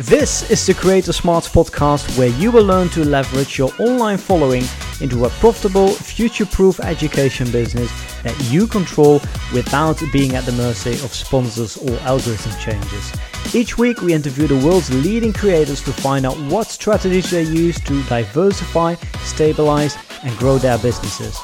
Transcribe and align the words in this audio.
This 0.00 0.50
is 0.50 0.66
the 0.66 0.74
Creator 0.74 1.14
Smarts 1.14 1.48
podcast 1.48 2.18
where 2.18 2.28
you 2.28 2.50
will 2.50 2.66
learn 2.66 2.90
to 2.90 3.02
leverage 3.02 3.56
your 3.56 3.72
online 3.78 4.18
following 4.18 4.62
into 5.00 5.24
a 5.24 5.30
profitable, 5.30 5.88
future 5.88 6.44
proof 6.44 6.80
education 6.80 7.50
business 7.50 7.90
that 8.22 8.38
you 8.52 8.66
control 8.66 9.22
without 9.54 9.98
being 10.12 10.34
at 10.34 10.44
the 10.44 10.52
mercy 10.52 10.92
of 11.02 11.14
sponsors 11.14 11.78
or 11.78 11.98
algorithm 12.00 12.52
changes. 12.60 13.10
Each 13.54 13.78
week, 13.78 14.02
we 14.02 14.12
interview 14.12 14.46
the 14.46 14.66
world's 14.66 14.92
leading 15.02 15.32
creators 15.32 15.82
to 15.84 15.94
find 15.94 16.26
out 16.26 16.38
what 16.52 16.66
strategies 16.66 17.30
they 17.30 17.44
use 17.44 17.80
to 17.80 18.02
diversify, 18.02 18.96
stabilize, 19.20 19.96
and 20.22 20.36
grow 20.36 20.58
their 20.58 20.76
businesses. 20.76 21.38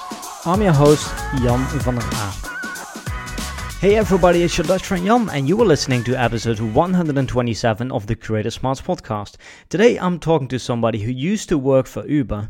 I'm 0.44 0.60
your 0.60 0.74
host, 0.74 1.08
Jan 1.42 1.66
van 1.78 1.94
der 1.94 2.02
Aap. 2.02 2.51
Hey 3.82 3.96
everybody, 3.96 4.44
it's 4.44 4.56
your 4.56 4.64
Dutch 4.64 4.84
friend 4.84 5.04
Jan, 5.04 5.28
and 5.30 5.48
you 5.48 5.60
are 5.60 5.64
listening 5.64 6.04
to 6.04 6.14
episode 6.14 6.60
127 6.60 7.90
of 7.90 8.06
the 8.06 8.14
Creator 8.14 8.52
Smarts 8.52 8.80
podcast. 8.80 9.38
Today 9.70 9.98
I'm 9.98 10.20
talking 10.20 10.46
to 10.46 10.60
somebody 10.60 11.00
who 11.00 11.10
used 11.10 11.48
to 11.48 11.58
work 11.58 11.88
for 11.88 12.06
Uber, 12.06 12.48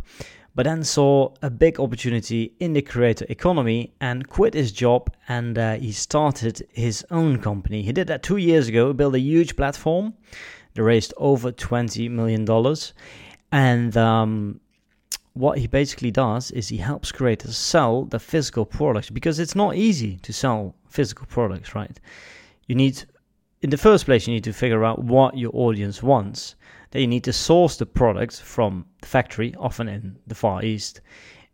but 0.55 0.65
then 0.65 0.85
saw 0.85 1.33
a 1.41 1.49
big 1.49 1.81
opportunity 1.81 2.53
in 2.61 2.75
the 2.75 2.83
creator 2.83 3.25
economy 3.31 3.95
and 3.99 4.29
quit 4.29 4.53
his 4.53 4.73
job 4.73 5.11
and 5.27 5.57
uh, 5.57 5.77
he 5.77 5.91
started 5.91 6.69
his 6.71 7.03
own 7.11 7.39
company. 7.39 7.81
He 7.81 7.95
did 7.95 8.09
that 8.09 8.23
two 8.23 8.37
years 8.37 8.69
ago, 8.69 8.93
built 8.93 9.15
a 9.15 9.19
huge 9.19 9.57
platform, 9.57 10.13
they 10.75 10.83
raised 10.83 11.15
over 11.17 11.51
$20 11.51 12.11
million, 12.11 12.47
and 13.51 13.97
um, 13.97 14.61
what 15.33 15.57
he 15.57 15.67
basically 15.67 16.11
does 16.11 16.51
is 16.51 16.69
he 16.69 16.77
helps 16.77 17.11
creators 17.11 17.57
sell 17.57 18.05
the 18.05 18.19
physical 18.19 18.67
products 18.67 19.09
because 19.09 19.39
it's 19.39 19.55
not 19.55 19.77
easy 19.77 20.19
to 20.19 20.31
sell 20.31 20.75
physical 20.93 21.27
products, 21.27 21.75
right? 21.75 21.99
You 22.67 22.75
need, 22.75 23.05
in 23.63 23.71
the 23.71 23.77
first 23.77 24.05
place, 24.05 24.27
you 24.27 24.35
need 24.35 24.45
to 24.45 24.53
figure 24.53 24.85
out 24.85 25.03
what 25.03 25.37
your 25.37 25.51
audience 25.55 26.03
wants. 26.03 26.57
Then 26.91 27.03
you 27.03 27.09
need 27.09 27.25
to 27.25 27.33
source 27.33 27.77
the 27.77 27.87
product 27.87 28.41
from 28.41 28.85
the 29.01 29.09
factory, 29.09 29.55
often 29.59 29.89
in 29.89 30.19
the 30.27 30.35
Far 30.35 30.63
East. 30.63 31.01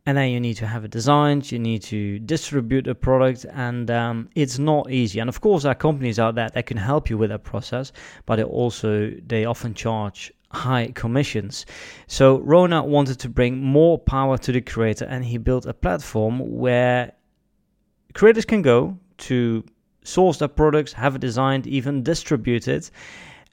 And 0.07 0.17
then 0.17 0.31
you 0.31 0.41
need 0.41 0.55
to 0.55 0.67
have 0.67 0.85
it 0.85 0.91
designed, 0.91 1.53
you 1.53 1.59
need 1.59 1.83
to 1.83 2.19
distribute 2.21 2.87
the 2.87 2.95
product, 2.95 3.45
and 3.53 3.91
um, 3.91 4.31
it's 4.35 4.59
not 4.59 4.91
easy. 4.91 5.21
And 5.21 5.29
of 5.29 5.41
course, 5.41 5.65
there 5.65 5.73
are 5.73 5.75
companies 5.75 6.19
out 6.19 6.35
there 6.35 6.49
that 6.49 6.67
can 6.67 6.79
help 6.79 7.11
you 7.11 7.19
with 7.19 7.29
that 7.31 7.45
process, 7.45 7.93
but 8.25 8.37
they 8.37 8.43
also 8.43 9.11
they 9.27 9.45
often 9.45 9.75
charge 9.75 10.33
high 10.51 10.91
commissions. 10.95 11.67
So 12.07 12.39
Rona 12.39 12.83
wanted 12.83 13.19
to 13.21 13.29
bring 13.29 13.63
more 13.63 13.99
power 13.99 14.39
to 14.39 14.53
the 14.53 14.61
creator 14.61 15.05
and 15.05 15.25
he 15.25 15.39
built 15.39 15.67
a 15.67 15.75
platform 15.75 16.39
where 16.39 17.13
creators 18.15 18.45
can 18.45 18.63
go 18.63 18.99
to 19.19 19.65
source 20.03 20.39
their 20.39 20.49
products, 20.49 20.93
have 20.93 21.17
it 21.17 21.21
designed, 21.21 21.67
even 21.67 22.03
distribute 22.03 22.69
it. 22.69 22.91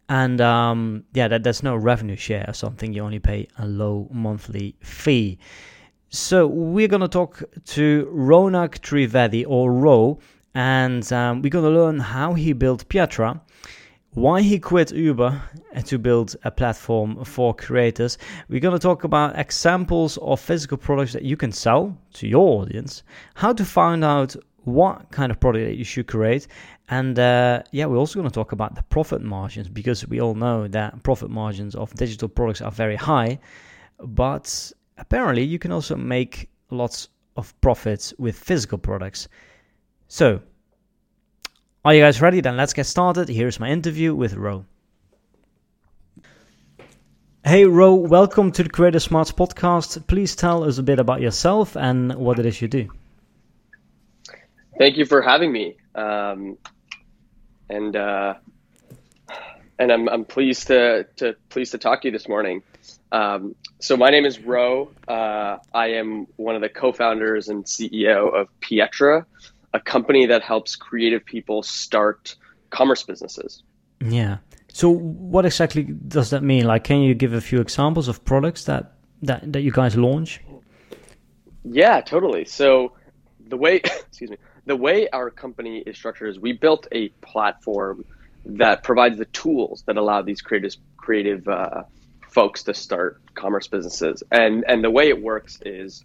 And 0.08 0.40
um, 0.40 1.04
yeah, 1.14 1.28
that 1.28 1.44
there's 1.44 1.64
no 1.64 1.76
revenue 1.76 2.16
share 2.16 2.46
or 2.48 2.54
something. 2.54 2.94
You 2.94 3.04
only 3.04 3.20
pay 3.20 3.48
a 3.58 3.66
low 3.66 4.08
monthly 4.12 4.76
fee. 4.82 5.40
So 6.10 6.48
we're 6.48 6.88
gonna 6.88 7.08
talk 7.08 7.44
to 7.66 8.10
Ronak 8.14 8.80
Trivedi 8.80 9.44
or 9.48 9.72
Ro, 9.74 10.20
and 10.54 11.12
um, 11.12 11.42
we're 11.42 11.50
gonna 11.50 11.72
learn 11.72 12.00
how 12.00 12.36
he 12.36 12.54
built 12.54 12.88
Pietra 12.88 13.42
why 14.16 14.42
he 14.42 14.58
quit 14.58 14.94
Uber 14.94 15.42
to 15.84 15.98
build 16.00 16.38
a 16.46 16.52
platform 16.52 17.24
for 17.26 17.54
creators. 17.54 18.18
We're 18.48 18.62
going 18.62 18.76
to 18.76 18.80
talk 18.80 19.04
about 19.04 19.38
examples 19.38 20.18
of 20.18 20.40
physical 20.40 20.78
products 20.78 21.12
that 21.14 21.24
you 21.24 21.36
can 21.36 21.52
sell 21.52 21.98
to 22.14 22.28
your 22.28 22.62
audience, 22.62 23.04
how 23.36 23.52
to 23.52 23.66
find 23.66 24.06
out 24.06 24.34
what 24.66 25.12
kind 25.12 25.32
of 25.32 25.40
product 25.40 25.66
that 25.66 25.78
you 25.78 25.84
should 25.84 26.08
create, 26.08 26.48
and 26.90 27.18
uh, 27.18 27.64
yeah, 27.72 27.86
we're 27.86 27.98
also 27.98 28.20
going 28.20 28.30
to 28.30 28.34
talk 28.34 28.52
about 28.52 28.76
the 28.76 28.84
profit 28.84 29.22
margins 29.22 29.70
because 29.70 30.08
we 30.08 30.20
all 30.22 30.36
know 30.36 30.68
that 30.68 31.02
profit 31.04 31.30
margins 31.30 31.76
of 31.76 31.94
digital 31.96 32.28
products 32.28 32.62
are 32.62 32.72
very 32.72 32.96
high, 32.96 33.40
but 34.00 34.72
apparently 34.98 35.44
you 35.44 35.60
can 35.60 35.72
also 35.72 35.96
make 35.96 36.50
lots 36.70 37.10
of 37.38 37.60
profits 37.62 38.14
with 38.18 38.38
physical 38.38 38.78
products. 38.78 39.28
So, 40.08 40.42
are 41.84 41.94
you 41.94 42.02
guys 42.02 42.22
ready? 42.22 42.42
Then 42.42 42.58
let's 42.58 42.74
get 42.74 42.86
started. 42.86 43.30
Here's 43.30 43.60
my 43.60 43.70
interview 43.70 44.16
with 44.16 44.34
Ro. 44.34 44.66
Hey, 47.44 47.66
Ro, 47.66 47.94
welcome 47.94 48.52
to 48.54 48.64
the 48.64 48.70
Creator 48.70 49.02
Smarts 49.02 49.32
podcast. 49.32 50.08
Please 50.08 50.36
tell 50.36 50.64
us 50.64 50.80
a 50.80 50.84
bit 50.84 50.98
about 50.98 51.22
yourself 51.22 51.78
and 51.78 52.16
what 52.16 52.40
it 52.40 52.46
is 52.48 52.60
you 52.60 52.68
do. 52.68 52.90
Thank 54.78 54.98
you 54.98 55.06
for 55.06 55.22
having 55.22 55.52
me. 55.52 55.78
Um, 55.94 56.58
and 57.70 57.96
uh, 57.96 58.36
and 59.80 59.92
I'm, 59.92 60.08
I'm 60.08 60.26
pleased 60.26 60.68
to, 60.68 61.06
to 61.18 61.36
pleased 61.50 61.72
to 61.72 61.78
talk 61.78 62.02
to 62.02 62.08
you 62.08 62.12
this 62.12 62.28
morning. 62.28 62.64
Um, 63.12 63.56
so 63.80 63.98
my 63.98 64.10
name 64.10 64.26
is 64.26 64.40
Ro. 64.40 64.92
Uh, 65.08 65.58
I 65.74 65.88
am 65.88 66.28
one 66.38 66.56
of 66.56 66.62
the 66.62 66.70
co-founders 66.70 67.50
and 67.50 67.66
CEO 67.66 68.34
of 68.34 68.48
Pietra, 68.62 69.26
a 69.74 69.80
company 69.80 70.26
that 70.28 70.42
helps 70.42 70.76
creative 70.76 71.26
people 71.26 71.64
start 71.64 72.36
commerce 72.70 73.04
businesses. 73.04 73.64
Yeah. 74.02 74.38
So 74.74 74.90
what 74.90 75.46
exactly 75.46 75.84
does 75.84 76.32
that 76.32 76.44
mean? 76.44 76.66
Like, 76.66 76.84
can 76.84 77.02
you 77.02 77.14
give 77.14 77.34
a 77.34 77.42
few 77.42 77.62
examples 77.62 78.08
of 78.08 78.24
products 78.26 78.66
that 78.66 78.94
that, 79.22 79.54
that 79.54 79.62
you 79.62 79.72
guys 79.72 79.96
launch? 79.96 80.42
Yeah, 81.64 82.02
totally. 82.02 82.46
So 82.46 82.94
the 83.48 83.58
way, 83.58 83.76
excuse 83.84 84.30
me, 84.30 84.38
the 84.66 84.76
way 84.76 85.08
our 85.10 85.30
company 85.30 85.84
is 85.86 85.98
structured 85.98 86.30
is 86.30 86.40
we 86.40 86.54
built 86.54 86.88
a 86.92 87.10
platform 87.22 88.06
that 88.46 88.84
provides 88.84 89.18
the 89.18 89.26
tools 89.26 89.84
that 89.88 89.98
allow 89.98 90.22
these 90.22 90.42
creative 90.42 90.76
creative 90.98 91.48
uh, 91.48 91.84
folks 92.30 92.64
to 92.64 92.74
start 92.74 93.22
commerce 93.34 93.68
businesses. 93.68 94.24
And 94.32 94.66
and 94.68 94.84
the 94.84 94.92
way 94.92 95.10
it 95.10 95.22
works 95.22 95.60
is 95.66 96.04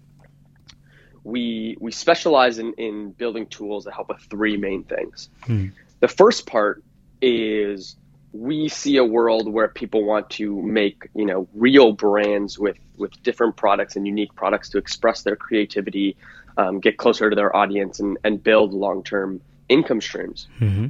we 1.24 1.76
we 1.80 1.92
specialize 1.92 2.58
in, 2.58 2.74
in 2.74 3.12
building 3.12 3.46
tools 3.46 3.84
that 3.84 3.94
help 3.94 4.08
with 4.08 4.20
three 4.30 4.56
main 4.56 4.84
things. 4.84 5.28
Hmm. 5.42 5.68
The 6.00 6.08
first 6.08 6.46
part 6.46 6.82
is 7.20 7.96
we 8.32 8.68
see 8.68 8.96
a 8.96 9.04
world 9.04 9.52
where 9.52 9.68
people 9.68 10.04
want 10.04 10.30
to 10.30 10.60
make 10.62 11.08
you 11.14 11.26
know 11.26 11.48
real 11.54 11.92
brands 11.92 12.58
with 12.58 12.78
with 12.96 13.22
different 13.22 13.56
products 13.56 13.96
and 13.96 14.06
unique 14.06 14.34
products 14.34 14.68
to 14.70 14.78
express 14.78 15.22
their 15.22 15.36
creativity, 15.36 16.16
um, 16.56 16.80
get 16.80 16.96
closer 16.96 17.30
to 17.30 17.36
their 17.36 17.54
audience, 17.54 18.00
and 18.00 18.18
and 18.24 18.42
build 18.42 18.72
long 18.72 19.02
term 19.02 19.40
income 19.68 20.00
streams. 20.00 20.48
Mm-hmm. 20.60 20.86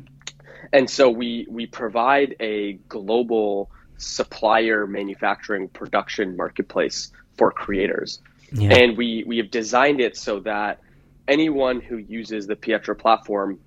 And 0.72 0.88
so 0.88 1.10
we 1.10 1.46
we 1.48 1.66
provide 1.66 2.36
a 2.40 2.74
global 2.88 3.70
supplier 3.96 4.86
manufacturing 4.86 5.68
production 5.68 6.36
marketplace 6.36 7.12
for 7.36 7.50
creators. 7.50 8.20
Yeah. 8.52 8.74
And 8.74 8.96
we, 8.96 9.24
we 9.26 9.38
have 9.38 9.50
designed 9.50 10.00
it 10.00 10.16
so 10.16 10.40
that 10.40 10.80
anyone 11.28 11.80
who 11.80 11.96
uses 11.96 12.46
the 12.46 12.56
Pietra 12.56 12.98
platform 12.98 13.60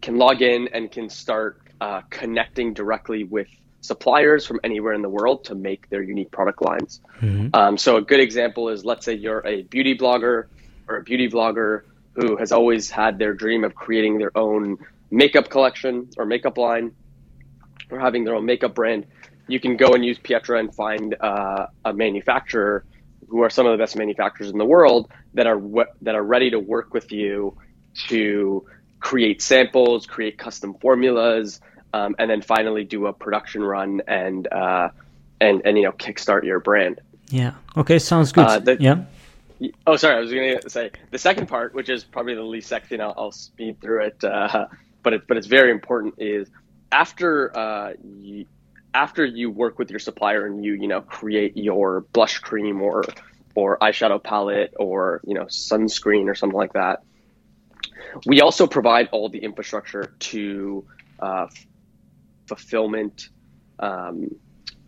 can 0.00 0.16
log 0.16 0.42
in 0.42 0.68
and 0.72 0.90
can 0.90 1.08
start 1.08 1.60
uh, 1.80 2.02
connecting 2.10 2.74
directly 2.74 3.24
with 3.24 3.48
suppliers 3.80 4.46
from 4.46 4.60
anywhere 4.64 4.92
in 4.92 5.02
the 5.02 5.08
world 5.08 5.44
to 5.44 5.54
make 5.54 5.88
their 5.88 6.02
unique 6.02 6.30
product 6.30 6.60
lines. 6.62 7.00
Mm-hmm. 7.20 7.48
Um, 7.54 7.78
so 7.78 7.96
a 7.96 8.02
good 8.02 8.20
example 8.20 8.68
is 8.68 8.84
let's 8.84 9.04
say 9.04 9.14
you're 9.14 9.46
a 9.46 9.62
beauty 9.62 9.96
blogger 9.96 10.46
or 10.88 10.96
a 10.96 11.02
beauty 11.02 11.28
vlogger 11.28 11.82
who 12.14 12.36
has 12.36 12.50
always 12.52 12.90
had 12.90 13.18
their 13.18 13.34
dream 13.34 13.62
of 13.64 13.74
creating 13.74 14.18
their 14.18 14.36
own 14.36 14.78
makeup 15.10 15.48
collection 15.48 16.08
or 16.16 16.24
makeup 16.24 16.58
line 16.58 16.92
or 17.90 18.00
having 18.00 18.24
their 18.24 18.34
own 18.34 18.44
makeup 18.44 18.74
brand. 18.74 19.06
You 19.46 19.60
can 19.60 19.76
go 19.76 19.92
and 19.92 20.04
use 20.04 20.18
Pietra 20.18 20.58
and 20.58 20.74
find 20.74 21.14
uh, 21.20 21.66
a 21.84 21.92
manufacturer 21.92 22.84
who 23.28 23.42
are 23.42 23.50
some 23.50 23.66
of 23.66 23.72
the 23.72 23.78
best 23.78 23.96
manufacturers 23.96 24.50
in 24.50 24.58
the 24.58 24.64
world 24.64 25.10
that 25.34 25.46
are 25.46 25.60
that 26.02 26.14
are 26.14 26.22
ready 26.22 26.50
to 26.50 26.58
work 26.58 26.94
with 26.94 27.12
you 27.12 27.56
to 28.08 28.66
create 28.98 29.42
samples, 29.42 30.06
create 30.06 30.38
custom 30.38 30.74
formulas, 30.74 31.60
um, 31.96 32.16
and 32.18 32.30
then 32.30 32.42
finally 32.42 32.84
do 32.84 33.06
a 33.06 33.12
production 33.12 33.62
run 33.62 34.02
and 34.06 34.50
uh, 34.52 34.90
and 35.40 35.62
and 35.64 35.76
you 35.76 35.84
know 35.84 35.92
kickstart 35.92 36.44
your 36.44 36.60
brand. 36.60 37.00
Yeah. 37.28 37.54
Okay. 37.76 37.98
Sounds 37.98 38.32
good. 38.32 38.46
Uh, 38.46 38.58
the, 38.58 38.76
yeah. 38.80 39.04
Oh, 39.86 39.96
sorry. 39.96 40.16
I 40.16 40.20
was 40.20 40.30
going 40.30 40.60
to 40.60 40.70
say 40.70 40.90
the 41.10 41.18
second 41.18 41.46
part, 41.46 41.74
which 41.74 41.88
is 41.88 42.04
probably 42.04 42.34
the 42.34 42.42
least 42.42 42.68
sexy, 42.68 42.96
and 42.96 43.02
I'll, 43.02 43.14
I'll 43.16 43.32
speed 43.32 43.80
through 43.80 44.04
it. 44.04 44.22
Uh, 44.24 44.66
but 45.02 45.14
it, 45.14 45.26
but 45.26 45.36
it's 45.36 45.46
very 45.46 45.70
important. 45.70 46.14
Is 46.18 46.48
after 46.92 47.56
uh, 47.56 47.94
you, 48.04 48.46
after 48.92 49.24
you 49.24 49.50
work 49.50 49.78
with 49.78 49.90
your 49.90 49.98
supplier 49.98 50.46
and 50.46 50.64
you 50.64 50.74
you 50.74 50.88
know 50.88 51.00
create 51.00 51.56
your 51.56 52.02
blush 52.12 52.38
cream 52.38 52.82
or 52.82 53.04
or 53.54 53.78
eyeshadow 53.78 54.22
palette 54.22 54.74
or 54.78 55.20
you 55.26 55.34
know 55.34 55.44
sunscreen 55.44 56.28
or 56.28 56.34
something 56.34 56.58
like 56.58 56.74
that 56.74 57.02
we 58.24 58.40
also 58.40 58.66
provide 58.66 59.08
all 59.12 59.28
the 59.28 59.38
infrastructure 59.38 60.14
to 60.18 60.84
uh, 61.20 61.46
fulfillment 62.46 63.28
um, 63.78 64.34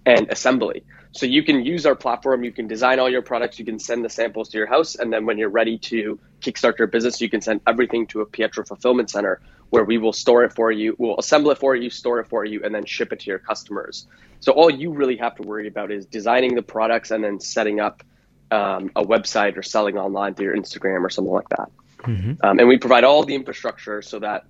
and 0.07 0.31
assembly 0.31 0.85
so 1.13 1.27
you 1.27 1.43
can 1.43 1.65
use 1.65 1.87
our 1.87 1.95
platform 1.95 2.45
you 2.45 2.53
can 2.53 2.67
design 2.67 2.99
all 2.99 3.11
your 3.11 3.23
products 3.23 3.59
you 3.59 3.65
can 3.65 3.79
send 3.79 4.05
the 4.05 4.09
samples 4.09 4.49
to 4.49 4.59
your 4.59 4.67
house 4.67 4.95
and 4.95 5.13
then 5.13 5.27
when 5.27 5.39
you're 5.39 5.49
ready 5.49 5.79
to 5.79 6.19
kickstart 6.41 6.79
your 6.79 6.87
business 6.89 7.21
you 7.21 7.29
can 7.29 7.41
send 7.41 7.61
everything 7.67 8.07
to 8.07 8.21
a 8.21 8.27
Pietra 8.27 8.67
fulfillment 8.67 9.11
center 9.11 9.41
where 9.71 9.85
we 9.85 9.99
will 9.99 10.13
store 10.13 10.45
it 10.45 10.53
for 10.53 10.73
you, 10.73 10.95
we'll 10.99 11.19
assemble 11.19 11.51
it 11.51 11.59
for 11.59 11.77
you, 11.77 11.91
store 11.91 12.21
it 12.21 12.29
for 12.29 12.45
you, 12.45 12.63
and 12.65 12.75
then 12.75 12.85
ship 12.85 13.13
it 13.13 13.21
to 13.21 13.27
your 13.27 13.39
customers. 13.39 14.07
So 14.41 14.53
all 14.53 14.71
you 14.71 14.93
really 14.93 15.17
have 15.17 15.35
to 15.37 15.43
worry 15.43 15.69
about 15.69 15.91
is 15.91 16.07
designing 16.07 16.55
the 16.55 16.63
products 16.63 17.11
and 17.11 17.23
then 17.23 17.41
setting 17.41 17.81
up 17.81 18.03
um, 18.51 18.91
a 18.97 19.05
website 19.05 19.57
or 19.57 19.63
selling 19.63 19.99
online 19.99 20.35
through 20.35 20.47
your 20.47 20.57
Instagram 20.57 21.03
or 21.03 21.11
something 21.11 21.33
like 21.33 21.49
that. 21.51 21.71
Mm-hmm. 21.99 22.33
Um, 22.43 22.59
and 22.59 22.69
we 22.69 22.79
provide 22.79 23.05
all 23.05 23.25
the 23.25 23.35
infrastructure 23.35 24.01
so 24.01 24.21
that 24.21 24.45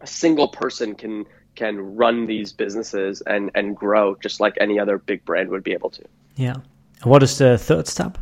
a 0.00 0.06
single 0.06 0.48
person 0.48 0.94
can 0.94 1.24
can 1.54 1.96
run 1.96 2.26
these 2.26 2.52
businesses 2.52 3.20
and 3.22 3.50
and 3.54 3.76
grow 3.76 4.16
just 4.16 4.40
like 4.40 4.56
any 4.60 4.78
other 4.78 4.98
big 4.98 5.24
brand 5.24 5.48
would 5.50 5.62
be 5.62 5.72
able 5.72 5.90
to. 5.90 6.04
Yeah. 6.36 6.56
What 7.02 7.22
is 7.22 7.38
the 7.38 7.58
third 7.58 7.86
step? 7.86 8.18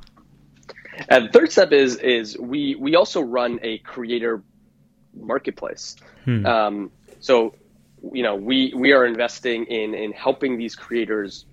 And 1.09 1.29
the 1.29 1.33
third 1.33 1.53
step 1.53 1.73
is 1.73 1.97
is 1.97 2.39
we 2.39 2.75
we 2.75 2.97
also 2.97 3.21
run 3.21 3.61
a 3.63 3.79
creator 3.79 4.43
marketplace. 5.15 5.97
Hmm. 6.25 6.47
Um, 6.47 6.91
so 7.21 7.55
you 8.13 8.23
know 8.23 8.35
we 8.35 8.73
we 8.75 8.93
are 8.93 9.07
investing 9.07 9.65
in 9.67 9.95
in 9.95 10.13
helping 10.13 10.59
these 10.59 10.75
creators 10.75 11.47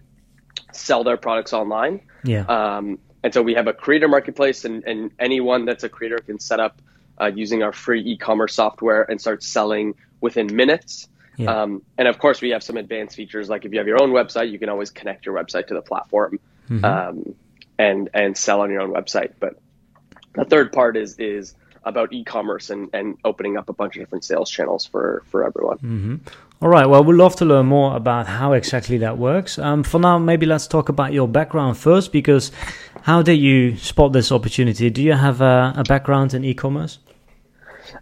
sell 0.71 1.03
their 1.03 1.17
products 1.17 1.53
online. 1.53 2.01
Yeah. 2.23 2.45
Um, 2.45 2.99
and 3.23 3.33
so 3.33 3.41
we 3.41 3.53
have 3.55 3.67
a 3.67 3.73
creator 3.73 4.07
marketplace, 4.07 4.63
and, 4.63 4.83
and 4.85 5.11
anyone 5.19 5.65
that's 5.65 5.83
a 5.83 5.89
creator 5.89 6.19
can 6.19 6.39
set 6.39 6.59
up 6.59 6.81
uh, 7.19 7.31
using 7.33 7.63
our 7.63 7.73
free 7.73 8.01
e-commerce 8.01 8.55
software 8.55 9.03
and 9.03 9.19
start 9.19 9.43
selling 9.43 9.95
within 10.21 10.55
minutes. 10.55 11.08
Yeah. 11.39 11.61
Um, 11.61 11.81
and 11.97 12.07
of 12.09 12.19
course, 12.19 12.41
we 12.41 12.49
have 12.49 12.61
some 12.61 12.75
advanced 12.75 13.15
features 13.15 13.47
like 13.47 13.63
if 13.63 13.71
you 13.71 13.79
have 13.79 13.87
your 13.87 14.03
own 14.03 14.11
website, 14.11 14.51
you 14.51 14.59
can 14.59 14.67
always 14.67 14.91
connect 14.91 15.25
your 15.25 15.33
website 15.33 15.67
to 15.67 15.73
the 15.73 15.81
platform 15.81 16.37
mm-hmm. 16.69 16.83
um, 16.83 17.35
and 17.77 18.09
and 18.13 18.37
sell 18.37 18.59
on 18.59 18.69
your 18.69 18.81
own 18.81 18.91
website. 18.91 19.31
But 19.39 19.53
the 20.35 20.43
third 20.43 20.73
part 20.73 20.97
is 20.97 21.17
is 21.17 21.55
about 21.85 22.11
e-commerce 22.11 22.69
and, 22.69 22.89
and 22.93 23.17
opening 23.23 23.55
up 23.55 23.69
a 23.69 23.73
bunch 23.73 23.95
of 23.95 24.01
different 24.01 24.25
sales 24.25 24.51
channels 24.51 24.85
for 24.85 25.23
for 25.31 25.45
everyone. 25.45 25.77
Mm-hmm. 25.77 26.15
All 26.61 26.67
right. 26.67 26.85
Well, 26.85 27.05
we'd 27.05 27.15
love 27.15 27.37
to 27.37 27.45
learn 27.45 27.67
more 27.67 27.95
about 27.95 28.27
how 28.27 28.51
exactly 28.51 28.97
that 28.97 29.17
works. 29.17 29.57
Um, 29.57 29.83
for 29.83 29.97
now, 29.97 30.19
maybe 30.19 30.45
let's 30.45 30.67
talk 30.67 30.89
about 30.89 31.13
your 31.13 31.27
background 31.29 31.77
first, 31.77 32.11
because 32.11 32.51
how 33.03 33.21
did 33.21 33.39
you 33.39 33.77
spot 33.77 34.11
this 34.11 34.29
opportunity? 34.29 34.89
Do 34.89 35.01
you 35.01 35.13
have 35.13 35.39
a, 35.39 35.73
a 35.77 35.83
background 35.83 36.33
in 36.33 36.43
e-commerce? 36.43 36.99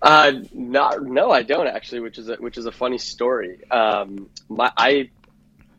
Uh, 0.01 0.33
not, 0.53 1.03
no, 1.03 1.31
I 1.31 1.43
don't 1.43 1.67
actually, 1.67 2.01
which 2.01 2.17
is 2.17 2.29
a, 2.29 2.35
which 2.35 2.57
is 2.57 2.65
a 2.65 2.71
funny 2.71 2.97
story. 2.97 3.69
Um, 3.69 4.29
my, 4.49 4.71
I, 4.77 5.09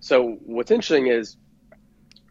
so 0.01 0.39
what's 0.45 0.71
interesting 0.71 1.09
is 1.09 1.37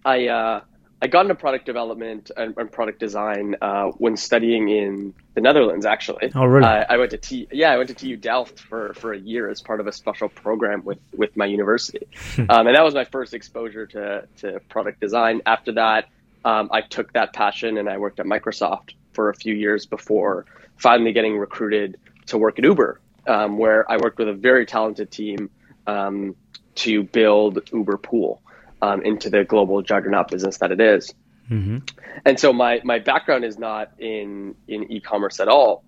I, 0.06 0.27
uh, 0.27 0.62
I 1.00 1.07
got 1.07 1.21
into 1.21 1.35
product 1.35 1.65
development 1.65 2.31
and, 2.35 2.57
and 2.57 2.71
product 2.71 3.00
design 3.00 3.56
uh, 3.62 3.85
when 3.97 4.18
studying 4.18 4.69
in 4.69 5.13
the 5.35 5.41
Netherlands. 5.41 5.85
Actually, 5.85 6.31
oh 6.33 6.45
really? 6.45 6.65
Uh, 6.65 6.85
I 6.89 6.97
went 6.97 7.12
to 7.12 7.18
T. 7.18 7.47
Yeah, 7.51 7.71
I 7.71 7.77
went 7.77 7.89
to 7.89 7.95
TU 7.95 8.18
Delft 8.18 8.59
for, 8.59 8.95
for 8.95 9.13
a 9.13 9.19
year 9.19 9.47
as 9.47 9.62
part 9.62 9.79
of 9.79 9.85
a 9.85 9.91
special 9.91 10.27
program 10.27 10.83
with 10.83 10.97
with 11.15 11.38
my 11.38 11.45
university, 11.45 12.07
um, 12.50 12.65
and 12.65 12.75
that 12.75 12.83
was 12.83 12.95
my 12.95 13.06
first 13.06 13.35
exposure 13.35 13.85
to 13.85 14.27
to 14.38 14.59
product 14.69 15.00
design. 15.00 15.41
After 15.45 15.74
that, 15.74 16.09
um, 16.45 16.69
I 16.72 16.81
took 16.81 17.13
that 17.13 17.34
passion 17.34 17.78
and 17.78 17.89
I 17.89 17.98
worked 17.98 18.19
at 18.19 18.25
Microsoft 18.25 18.94
for 19.13 19.30
a 19.30 19.36
few 19.36 19.54
years 19.54 19.86
before 19.86 20.45
finally 20.78 21.12
getting 21.12 21.38
recruited 21.38 21.98
to 22.28 22.38
work 22.38 22.60
at 22.60 22.66
Uber, 22.66 23.01
um, 23.25 23.57
where 23.57 23.89
I 23.92 23.98
worked 23.98 24.19
with 24.19 24.30
a 24.30 24.34
very 24.34 24.66
talented 24.66 25.12
team 25.12 25.50
um, 25.88 26.36
to 26.75 27.04
build 27.04 27.69
Uber 27.74 27.98
Pool 27.98 28.42
um, 28.81 29.01
into 29.01 29.30
the 29.30 29.44
global 29.44 29.81
juggernaut 29.81 30.30
business 30.30 30.57
that 30.57 30.72
it 30.72 30.80
is. 30.80 31.13
Mm-hmm. 31.50 31.80
And 32.25 32.39
so 32.39 32.51
my 32.51 32.81
my 32.84 33.00
background 33.00 33.45
is 33.45 33.57
not 33.57 33.92
in 34.00 34.56
in 34.68 34.92
e-commerce 34.92 35.39
at 35.39 35.48
all, 35.48 35.84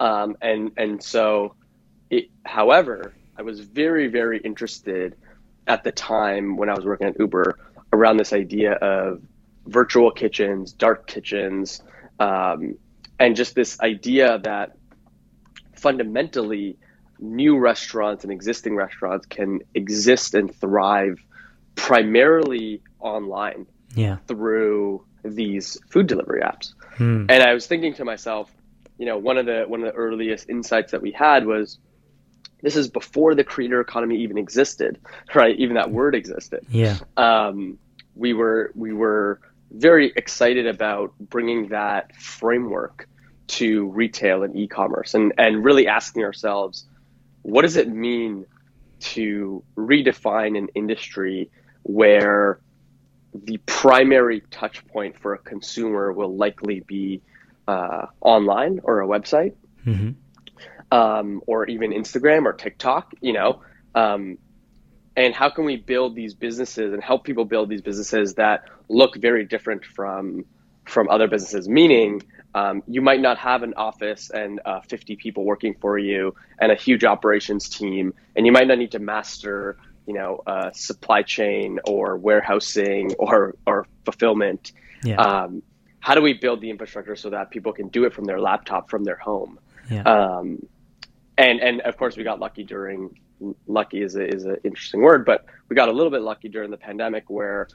um, 0.00 0.36
and 0.42 0.72
and 0.76 1.02
so, 1.02 1.54
it, 2.10 2.30
however, 2.44 3.14
I 3.36 3.42
was 3.42 3.60
very 3.60 4.08
very 4.08 4.38
interested 4.38 5.16
at 5.68 5.84
the 5.84 5.92
time 5.92 6.56
when 6.56 6.68
I 6.68 6.74
was 6.74 6.84
working 6.84 7.06
at 7.06 7.18
Uber 7.18 7.58
around 7.92 8.16
this 8.16 8.32
idea 8.32 8.72
of 8.72 9.22
virtual 9.66 10.10
kitchens, 10.10 10.72
dark 10.72 11.06
kitchens, 11.06 11.82
um, 12.18 12.76
and 13.18 13.36
just 13.36 13.54
this 13.54 13.80
idea 13.80 14.38
that 14.38 14.76
fundamentally 15.74 16.76
new 17.18 17.58
restaurants 17.58 18.24
and 18.24 18.32
existing 18.32 18.74
restaurants 18.74 19.26
can 19.26 19.60
exist 19.74 20.34
and 20.34 20.54
thrive 20.54 21.18
primarily 21.74 22.82
online 23.00 23.66
yeah. 23.94 24.16
through 24.26 25.04
these 25.24 25.78
food 25.88 26.06
delivery 26.06 26.42
apps. 26.42 26.74
Hmm. 26.96 27.26
And 27.28 27.42
I 27.42 27.54
was 27.54 27.66
thinking 27.66 27.94
to 27.94 28.04
myself, 28.04 28.52
you 28.98 29.06
know, 29.06 29.18
one 29.18 29.38
of 29.38 29.46
the 29.46 29.64
one 29.66 29.80
of 29.82 29.86
the 29.92 29.98
earliest 29.98 30.48
insights 30.48 30.92
that 30.92 31.02
we 31.02 31.10
had 31.10 31.46
was 31.46 31.78
this 32.62 32.76
is 32.76 32.88
before 32.88 33.34
the 33.34 33.44
creator 33.44 33.80
economy 33.80 34.18
even 34.18 34.38
existed, 34.38 34.98
right? 35.34 35.56
Even 35.58 35.74
that 35.74 35.90
word 35.90 36.14
existed. 36.14 36.64
Yeah. 36.68 36.98
Um, 37.16 37.78
we 38.14 38.32
were 38.32 38.72
we 38.74 38.92
were 38.92 39.40
very 39.74 40.12
excited 40.16 40.66
about 40.66 41.12
bringing 41.18 41.68
that 41.68 42.14
framework 42.16 43.08
to 43.46 43.88
retail 43.88 44.42
and 44.42 44.56
e-commerce 44.56 45.14
and 45.14 45.34
and 45.36 45.64
really 45.64 45.86
asking 45.86 46.22
ourselves 46.22 46.86
what 47.42 47.62
does 47.62 47.76
it 47.76 47.88
mean 47.88 48.46
to 49.00 49.62
redefine 49.76 50.56
an 50.56 50.68
industry 50.74 51.50
where 51.82 52.58
the 53.34 53.58
primary 53.66 54.40
touch 54.50 54.86
point 54.88 55.18
for 55.18 55.34
a 55.34 55.38
consumer 55.38 56.12
will 56.12 56.34
likely 56.34 56.80
be 56.80 57.20
uh, 57.66 58.06
online 58.20 58.80
or 58.82 59.02
a 59.02 59.06
website 59.06 59.54
mm-hmm. 59.84 60.10
um, 60.96 61.42
or 61.46 61.66
even 61.66 61.90
Instagram 61.90 62.44
or 62.44 62.52
TikTok, 62.52 63.12
you 63.20 63.32
know. 63.32 63.62
Um, 63.94 64.38
and 65.16 65.34
how 65.34 65.50
can 65.50 65.64
we 65.64 65.76
build 65.76 66.14
these 66.14 66.34
businesses 66.34 66.92
and 66.92 67.02
help 67.02 67.24
people 67.24 67.44
build 67.44 67.68
these 67.68 67.82
businesses 67.82 68.34
that 68.34 68.64
look 68.88 69.16
very 69.16 69.44
different 69.44 69.84
from 69.84 70.44
from 70.84 71.08
other 71.08 71.28
businesses? 71.28 71.68
Meaning, 71.68 72.22
um, 72.54 72.82
you 72.86 73.00
might 73.00 73.20
not 73.20 73.38
have 73.38 73.62
an 73.62 73.74
office 73.76 74.30
and 74.30 74.60
uh, 74.64 74.80
50 74.80 75.16
people 75.16 75.44
working 75.44 75.74
for 75.80 75.98
you 75.98 76.34
and 76.60 76.70
a 76.70 76.74
huge 76.74 77.04
operations 77.04 77.68
team, 77.68 78.14
and 78.36 78.46
you 78.46 78.52
might 78.52 78.66
not 78.66 78.78
need 78.78 78.92
to 78.92 78.98
master 78.98 79.76
you 80.06 80.14
know, 80.14 80.42
uh, 80.46 80.70
supply 80.72 81.22
chain 81.22 81.80
or 81.86 82.16
warehousing 82.16 83.14
or 83.18 83.56
or 83.66 83.86
fulfillment. 84.04 84.72
Yeah. 85.02 85.16
Um, 85.16 85.62
how 86.00 86.14
do 86.14 86.20
we 86.20 86.34
build 86.34 86.60
the 86.60 86.70
infrastructure 86.70 87.16
so 87.16 87.30
that 87.30 87.50
people 87.50 87.72
can 87.72 87.88
do 87.88 88.04
it 88.04 88.12
from 88.12 88.24
their 88.24 88.40
laptop 88.40 88.90
from 88.90 89.04
their 89.04 89.16
home? 89.16 89.58
Yeah. 89.90 90.02
Um, 90.02 90.66
and 91.38 91.60
and 91.60 91.80
of 91.82 91.96
course 91.96 92.16
we 92.16 92.24
got 92.24 92.40
lucky 92.40 92.64
during 92.64 93.18
lucky 93.66 94.02
is 94.02 94.16
a, 94.16 94.26
is 94.26 94.44
an 94.44 94.56
interesting 94.64 95.00
word, 95.00 95.24
but 95.24 95.46
we 95.68 95.76
got 95.76 95.88
a 95.88 95.92
little 95.92 96.10
bit 96.10 96.22
lucky 96.22 96.48
during 96.48 96.70
the 96.70 96.76
pandemic 96.76 97.24
where 97.28 97.68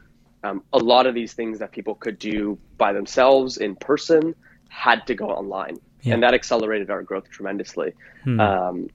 um, 0.44 0.64
a 0.72 0.78
lot 0.78 1.06
of 1.06 1.14
these 1.14 1.34
things 1.34 1.60
that 1.60 1.72
people 1.72 1.96
could 1.96 2.18
do 2.20 2.58
by 2.78 2.94
themselves 2.94 3.58
in 3.58 3.76
person 3.76 4.36
had 4.70 5.06
to 5.08 5.16
go 5.16 5.30
online, 5.30 5.80
yeah. 6.02 6.14
and 6.14 6.24
that 6.24 6.34
accelerated 6.34 6.90
our 6.90 7.04
growth 7.04 7.30
tremendously. 7.30 7.94
Hmm. 8.24 8.40
Um, 8.40 8.90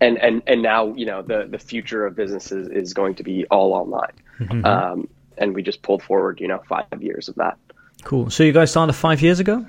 and 0.00 0.18
and 0.18 0.42
and 0.46 0.62
now 0.62 0.94
you 0.94 1.06
know 1.06 1.22
the 1.22 1.46
the 1.48 1.58
future 1.58 2.06
of 2.06 2.16
businesses 2.16 2.68
is 2.68 2.94
going 2.94 3.14
to 3.14 3.22
be 3.22 3.44
all 3.46 3.72
online 3.72 4.12
mm-hmm. 4.38 4.64
um, 4.64 5.08
and 5.38 5.54
we 5.54 5.62
just 5.62 5.82
pulled 5.82 6.02
forward 6.02 6.40
you 6.40 6.48
know 6.48 6.60
five 6.68 6.86
years 7.00 7.28
of 7.28 7.34
that 7.36 7.58
cool 8.02 8.30
so 8.30 8.42
you 8.42 8.52
guys 8.52 8.70
started 8.70 8.92
five 8.92 9.20
years 9.20 9.40
ago 9.40 9.64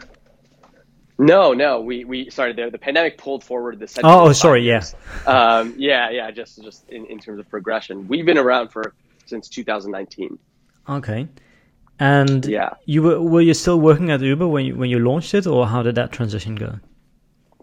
no 1.17 1.53
no 1.53 1.81
we 1.81 2.05
we 2.05 2.29
started 2.29 2.55
there 2.55 2.69
the 2.69 2.77
pandemic 2.77 3.17
pulled 3.17 3.43
forward 3.43 3.79
the 3.79 4.01
oh, 4.03 4.27
oh 4.27 4.33
sorry 4.33 4.65
yes 4.65 4.95
yeah. 5.25 5.57
um, 5.57 5.73
yeah 5.77 6.09
yeah 6.09 6.31
just 6.31 6.63
just 6.63 6.87
in, 6.89 7.05
in 7.07 7.19
terms 7.19 7.39
of 7.39 7.49
progression 7.49 8.07
we've 8.07 8.25
been 8.25 8.37
around 8.37 8.69
for 8.69 8.93
since 9.25 9.49
2019 9.49 10.39
okay 10.87 11.27
and 11.99 12.45
yeah 12.45 12.71
you 12.85 13.01
were 13.01 13.21
were 13.21 13.41
you 13.41 13.53
still 13.53 13.79
working 13.79 14.09
at 14.09 14.21
uber 14.21 14.47
when 14.47 14.65
you 14.65 14.75
when 14.75 14.89
you 14.89 14.99
launched 14.99 15.33
it 15.33 15.45
or 15.45 15.67
how 15.67 15.83
did 15.83 15.95
that 15.95 16.11
transition 16.11 16.55
go 16.55 16.79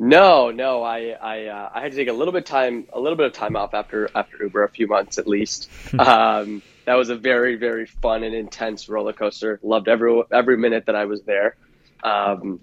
no, 0.01 0.51
no, 0.51 0.83
I 0.85 1.17
I, 1.21 1.47
uh, 1.47 1.71
I 1.75 1.81
had 1.81 1.91
to 1.93 1.97
take 1.97 2.09
a 2.09 2.13
little 2.13 2.33
bit 2.33 2.47
time 2.47 2.87
a 2.93 3.01
little 3.01 3.17
bit 3.17 3.27
of 3.27 3.33
time 3.33 3.57
off 3.57 3.75
after 3.75 4.09
after 4.15 4.45
Uber, 4.45 4.65
a 4.65 4.69
few 4.69 4.87
months 4.87 5.19
at 5.19 5.27
least. 5.27 5.69
um, 5.99 6.63
that 6.85 6.95
was 6.95 7.11
a 7.11 7.17
very 7.17 7.57
very 7.57 7.87
fun 7.87 8.23
and 8.23 8.35
intense 8.35 8.89
roller 8.89 9.13
coaster. 9.13 9.59
Loved 9.63 9.89
every 9.89 10.23
every 10.33 10.57
minute 10.57 10.87
that 10.87 10.95
I 10.95 11.07
was 11.07 11.23
there. 11.23 11.57
Um, 12.05 12.61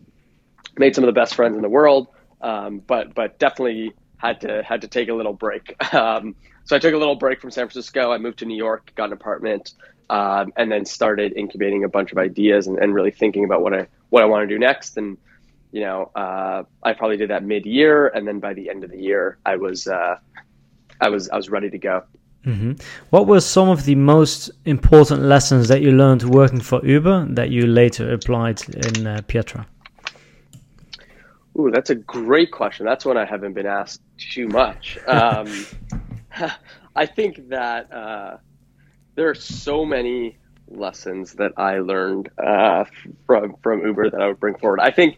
made 0.77 0.95
some 0.95 1.03
of 1.03 1.07
the 1.07 1.19
best 1.19 1.35
friends 1.35 1.55
in 1.57 1.61
the 1.61 1.69
world, 1.69 2.07
um, 2.41 2.79
but 2.79 3.13
but 3.13 3.37
definitely 3.37 3.93
had 4.17 4.41
to 4.41 4.63
had 4.63 4.81
to 4.81 4.87
take 4.87 5.09
a 5.09 5.13
little 5.13 5.33
break. 5.33 5.75
Um, 5.93 6.35
so 6.67 6.75
I 6.75 6.79
took 6.79 6.95
a 6.95 6.97
little 6.97 7.15
break 7.15 7.41
from 7.41 7.51
San 7.51 7.67
Francisco. 7.67 8.11
I 8.11 8.17
moved 8.17 8.39
to 8.39 8.45
New 8.45 8.57
York, 8.57 8.91
got 8.95 9.05
an 9.05 9.13
apartment, 9.13 9.73
um, 10.09 10.53
and 10.55 10.71
then 10.71 10.85
started 10.85 11.33
incubating 11.33 11.83
a 11.83 11.89
bunch 11.89 12.11
of 12.11 12.17
ideas 12.17 12.67
and, 12.67 12.77
and 12.77 12.93
really 12.93 13.11
thinking 13.11 13.43
about 13.43 13.61
what 13.61 13.73
I 13.73 13.87
what 14.09 14.23
I 14.23 14.25
want 14.25 14.47
to 14.47 14.53
do 14.53 14.59
next 14.59 14.97
and 14.97 15.17
you 15.75 15.81
know, 15.81 16.09
uh, 16.15 16.63
I 16.83 16.93
probably 16.93 17.17
did 17.17 17.31
that 17.31 17.43
mid-year, 17.43 18.07
and 18.07 18.25
then 18.25 18.39
by 18.39 18.53
the 18.53 18.69
end 18.69 18.85
of 18.85 18.91
the 18.91 18.97
year, 18.97 19.37
I 19.45 19.57
was, 19.57 19.87
uh, 19.87 20.17
I 21.01 21.09
was, 21.09 21.27
I 21.27 21.35
was 21.35 21.49
ready 21.49 21.69
to 21.69 21.77
go. 21.77 22.03
Mm-hmm. 22.45 22.73
What 23.09 23.27
were 23.27 23.41
some 23.41 23.67
of 23.67 23.83
the 23.83 23.95
most 23.95 24.51
important 24.63 25.23
lessons 25.23 25.67
that 25.67 25.81
you 25.81 25.91
learned 25.91 26.23
working 26.23 26.61
for 26.61 26.79
Uber 26.85 27.27
that 27.31 27.49
you 27.49 27.67
later 27.67 28.13
applied 28.13 28.61
in 28.69 29.05
uh, 29.05 29.21
Pietra? 29.27 29.65
Ooh, 31.59 31.69
that's 31.71 31.89
a 31.89 31.95
great 31.95 32.51
question. 32.51 32.85
That's 32.85 33.03
one 33.03 33.17
I 33.17 33.25
haven't 33.25 33.51
been 33.51 33.67
asked 33.67 34.01
too 34.17 34.47
much. 34.47 34.97
Um, 35.07 35.65
I 36.95 37.05
think 37.05 37.49
that 37.49 37.91
uh, 37.91 38.37
there 39.15 39.29
are 39.29 39.35
so 39.35 39.85
many 39.85 40.37
lessons 40.67 41.33
that 41.33 41.53
I 41.57 41.79
learned 41.79 42.29
uh, 42.37 42.85
from 43.25 43.55
from 43.61 43.85
Uber 43.85 44.09
that 44.09 44.21
I 44.21 44.27
would 44.27 44.39
bring 44.39 44.57
forward. 44.57 44.79
I 44.79 44.91
think 44.91 45.17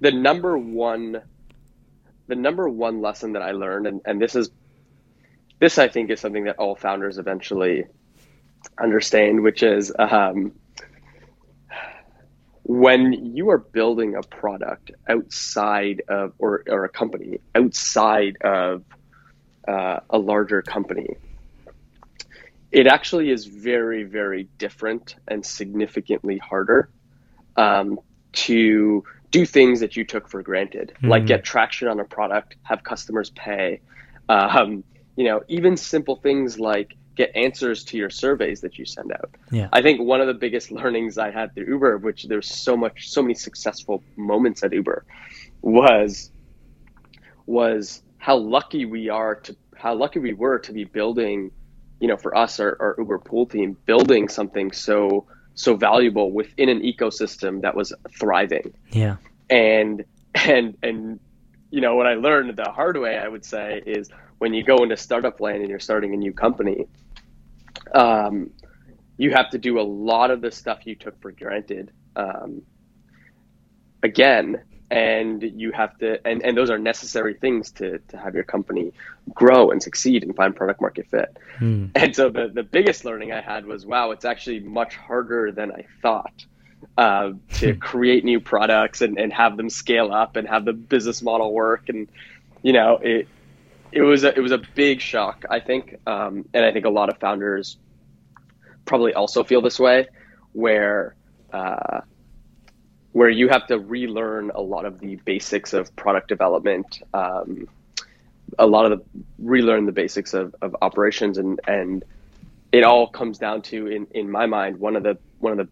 the 0.00 0.12
number 0.12 0.56
one 0.56 1.22
the 2.28 2.36
number 2.36 2.68
one 2.68 3.00
lesson 3.00 3.32
that 3.32 3.42
I 3.42 3.52
learned, 3.52 3.86
and, 3.86 4.00
and 4.04 4.20
this 4.20 4.36
is 4.36 4.50
this 5.58 5.78
I 5.78 5.88
think 5.88 6.10
is 6.10 6.20
something 6.20 6.44
that 6.44 6.56
all 6.56 6.74
founders 6.74 7.18
eventually 7.18 7.84
understand, 8.78 9.42
which 9.42 9.62
is 9.62 9.92
um, 9.98 10.52
when 12.62 13.34
you 13.34 13.50
are 13.50 13.58
building 13.58 14.14
a 14.16 14.22
product 14.22 14.92
outside 15.08 16.02
of 16.08 16.32
or, 16.38 16.62
or 16.68 16.84
a 16.84 16.88
company 16.88 17.40
outside 17.54 18.36
of 18.42 18.84
uh, 19.66 20.00
a 20.08 20.18
larger 20.18 20.62
company 20.62 21.16
it 22.72 22.86
actually 22.86 23.30
is 23.30 23.46
very, 23.46 24.04
very 24.04 24.48
different 24.58 25.16
and 25.28 25.44
significantly 25.44 26.38
harder 26.38 26.90
um, 27.56 27.98
to 28.32 29.04
do 29.30 29.44
things 29.44 29.80
that 29.80 29.96
you 29.96 30.04
took 30.04 30.28
for 30.28 30.42
granted, 30.42 30.92
mm-hmm. 30.96 31.08
like 31.08 31.26
get 31.26 31.44
traction 31.44 31.88
on 31.88 32.00
a 32.00 32.04
product, 32.04 32.56
have 32.62 32.82
customers 32.82 33.30
pay. 33.30 33.80
Um, 34.28 34.84
you 35.16 35.24
know, 35.24 35.42
even 35.48 35.76
simple 35.76 36.16
things 36.16 36.58
like 36.58 36.96
get 37.16 37.34
answers 37.34 37.84
to 37.84 37.96
your 37.96 38.10
surveys 38.10 38.60
that 38.60 38.78
you 38.78 38.84
send 38.84 39.12
out. 39.12 39.30
Yeah. 39.50 39.68
I 39.72 39.82
think 39.82 40.00
one 40.00 40.20
of 40.20 40.26
the 40.26 40.34
biggest 40.34 40.70
learnings 40.80 41.18
I 41.18 41.30
had 41.30 41.54
through 41.54 41.66
Uber, 41.66 41.98
which 41.98 42.24
there's 42.24 42.48
so 42.48 42.76
much, 42.76 43.10
so 43.10 43.22
many 43.22 43.34
successful 43.34 44.02
moments 44.16 44.62
at 44.62 44.72
Uber, 44.72 45.04
was 45.62 46.30
was 47.46 48.02
how 48.18 48.36
lucky 48.36 48.84
we 48.84 49.08
are 49.08 49.34
to 49.34 49.56
how 49.74 49.94
lucky 49.94 50.20
we 50.20 50.32
were 50.34 50.58
to 50.58 50.72
be 50.72 50.84
building 50.84 51.50
you 52.00 52.08
know, 52.08 52.16
for 52.16 52.36
us, 52.36 52.58
our, 52.58 52.76
our 52.80 52.94
Uber 52.98 53.18
pool 53.18 53.46
team, 53.46 53.76
building 53.86 54.28
something 54.28 54.72
so 54.72 55.26
so 55.54 55.76
valuable 55.76 56.32
within 56.32 56.68
an 56.68 56.80
ecosystem 56.80 57.60
that 57.62 57.74
was 57.74 57.92
thriving. 58.18 58.72
Yeah. 58.90 59.16
And 59.48 60.04
and 60.34 60.76
and 60.82 61.20
you 61.70 61.80
know 61.80 61.94
what 61.94 62.06
I 62.06 62.14
learned 62.14 62.56
the 62.56 62.70
hard 62.70 62.96
way, 62.98 63.18
I 63.18 63.28
would 63.28 63.44
say, 63.44 63.82
is 63.86 64.10
when 64.38 64.54
you 64.54 64.64
go 64.64 64.82
into 64.82 64.96
startup 64.96 65.40
land 65.40 65.58
and 65.58 65.68
you're 65.68 65.78
starting 65.78 66.14
a 66.14 66.16
new 66.16 66.32
company, 66.32 66.86
um, 67.94 68.50
you 69.18 69.30
have 69.32 69.50
to 69.50 69.58
do 69.58 69.78
a 69.78 69.82
lot 69.82 70.30
of 70.30 70.40
the 70.40 70.50
stuff 70.50 70.86
you 70.86 70.94
took 70.94 71.20
for 71.20 71.30
granted. 71.30 71.92
Um, 72.16 72.62
again, 74.02 74.62
and 74.90 75.42
you 75.42 75.70
have 75.70 75.96
to 75.98 76.26
and, 76.26 76.42
and 76.42 76.56
those 76.56 76.68
are 76.68 76.78
necessary 76.78 77.34
things 77.34 77.70
to, 77.70 77.98
to 78.08 78.16
have 78.16 78.34
your 78.34 78.42
company 78.42 78.92
grow 79.32 79.70
and 79.70 79.82
succeed 79.82 80.24
and 80.24 80.34
find 80.34 80.56
product 80.56 80.80
market 80.80 81.06
fit 81.08 81.36
hmm. 81.58 81.86
and 81.94 82.14
so 82.16 82.28
the, 82.28 82.48
the 82.48 82.62
biggest 82.62 83.04
learning 83.04 83.32
i 83.32 83.40
had 83.40 83.66
was 83.66 83.86
wow 83.86 84.10
it's 84.10 84.24
actually 84.24 84.60
much 84.60 84.96
harder 84.96 85.52
than 85.52 85.70
i 85.72 85.84
thought 86.02 86.44
uh, 86.96 87.32
to 87.54 87.72
hmm. 87.72 87.78
create 87.78 88.24
new 88.24 88.40
products 88.40 89.00
and, 89.00 89.18
and 89.18 89.32
have 89.32 89.56
them 89.56 89.70
scale 89.70 90.12
up 90.12 90.36
and 90.36 90.48
have 90.48 90.64
the 90.64 90.72
business 90.72 91.22
model 91.22 91.52
work 91.52 91.88
and 91.88 92.08
you 92.62 92.72
know 92.72 92.98
it 93.02 93.28
it 93.92 94.02
was 94.02 94.24
a, 94.24 94.36
it 94.36 94.40
was 94.40 94.52
a 94.52 94.62
big 94.74 95.00
shock 95.00 95.44
i 95.50 95.60
think 95.60 95.96
um, 96.06 96.44
and 96.52 96.64
i 96.64 96.72
think 96.72 96.84
a 96.84 96.90
lot 96.90 97.08
of 97.08 97.18
founders 97.18 97.76
probably 98.86 99.14
also 99.14 99.44
feel 99.44 99.60
this 99.60 99.78
way 99.78 100.08
where 100.52 101.14
uh, 101.52 102.00
where 103.12 103.28
you 103.28 103.48
have 103.48 103.66
to 103.66 103.78
relearn 103.78 104.50
a 104.54 104.60
lot 104.60 104.84
of 104.84 105.00
the 105.00 105.16
basics 105.16 105.72
of 105.72 105.94
product 105.96 106.28
development, 106.28 107.02
um, 107.12 107.68
a 108.58 108.66
lot 108.66 108.90
of 108.90 108.98
the 108.98 109.04
relearn 109.38 109.86
the 109.86 109.92
basics 109.92 110.34
of, 110.34 110.54
of 110.62 110.76
operations, 110.82 111.38
and 111.38 111.60
and 111.66 112.04
it 112.72 112.84
all 112.84 113.08
comes 113.08 113.38
down 113.38 113.62
to, 113.62 113.86
in 113.86 114.06
in 114.12 114.30
my 114.30 114.46
mind, 114.46 114.78
one 114.78 114.96
of 114.96 115.02
the 115.02 115.18
one 115.38 115.52
of 115.52 115.58
the 115.58 115.68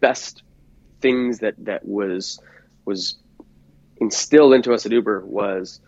best 0.00 0.42
things 1.00 1.40
that 1.40 1.54
that 1.64 1.86
was 1.86 2.40
was 2.84 3.16
instilled 3.98 4.54
into 4.54 4.72
us 4.72 4.86
at 4.86 4.92
Uber 4.92 5.24
was 5.24 5.80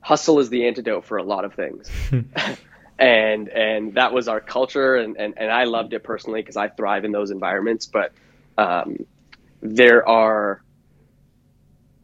hustle 0.00 0.38
is 0.38 0.50
the 0.50 0.66
antidote 0.66 1.04
for 1.04 1.16
a 1.16 1.22
lot 1.22 1.44
of 1.44 1.54
things. 1.54 1.90
and 2.98 3.48
and 3.48 3.94
that 3.94 4.12
was 4.12 4.28
our 4.28 4.40
culture 4.40 4.96
and, 4.96 5.16
and, 5.16 5.34
and 5.36 5.50
I 5.50 5.64
loved 5.64 5.94
it 5.94 6.04
personally 6.04 6.42
because 6.42 6.56
I 6.56 6.68
thrive 6.68 7.04
in 7.04 7.12
those 7.12 7.30
environments. 7.30 7.86
But 7.86 8.12
um, 8.56 9.06
there 9.64 10.06
are 10.06 10.62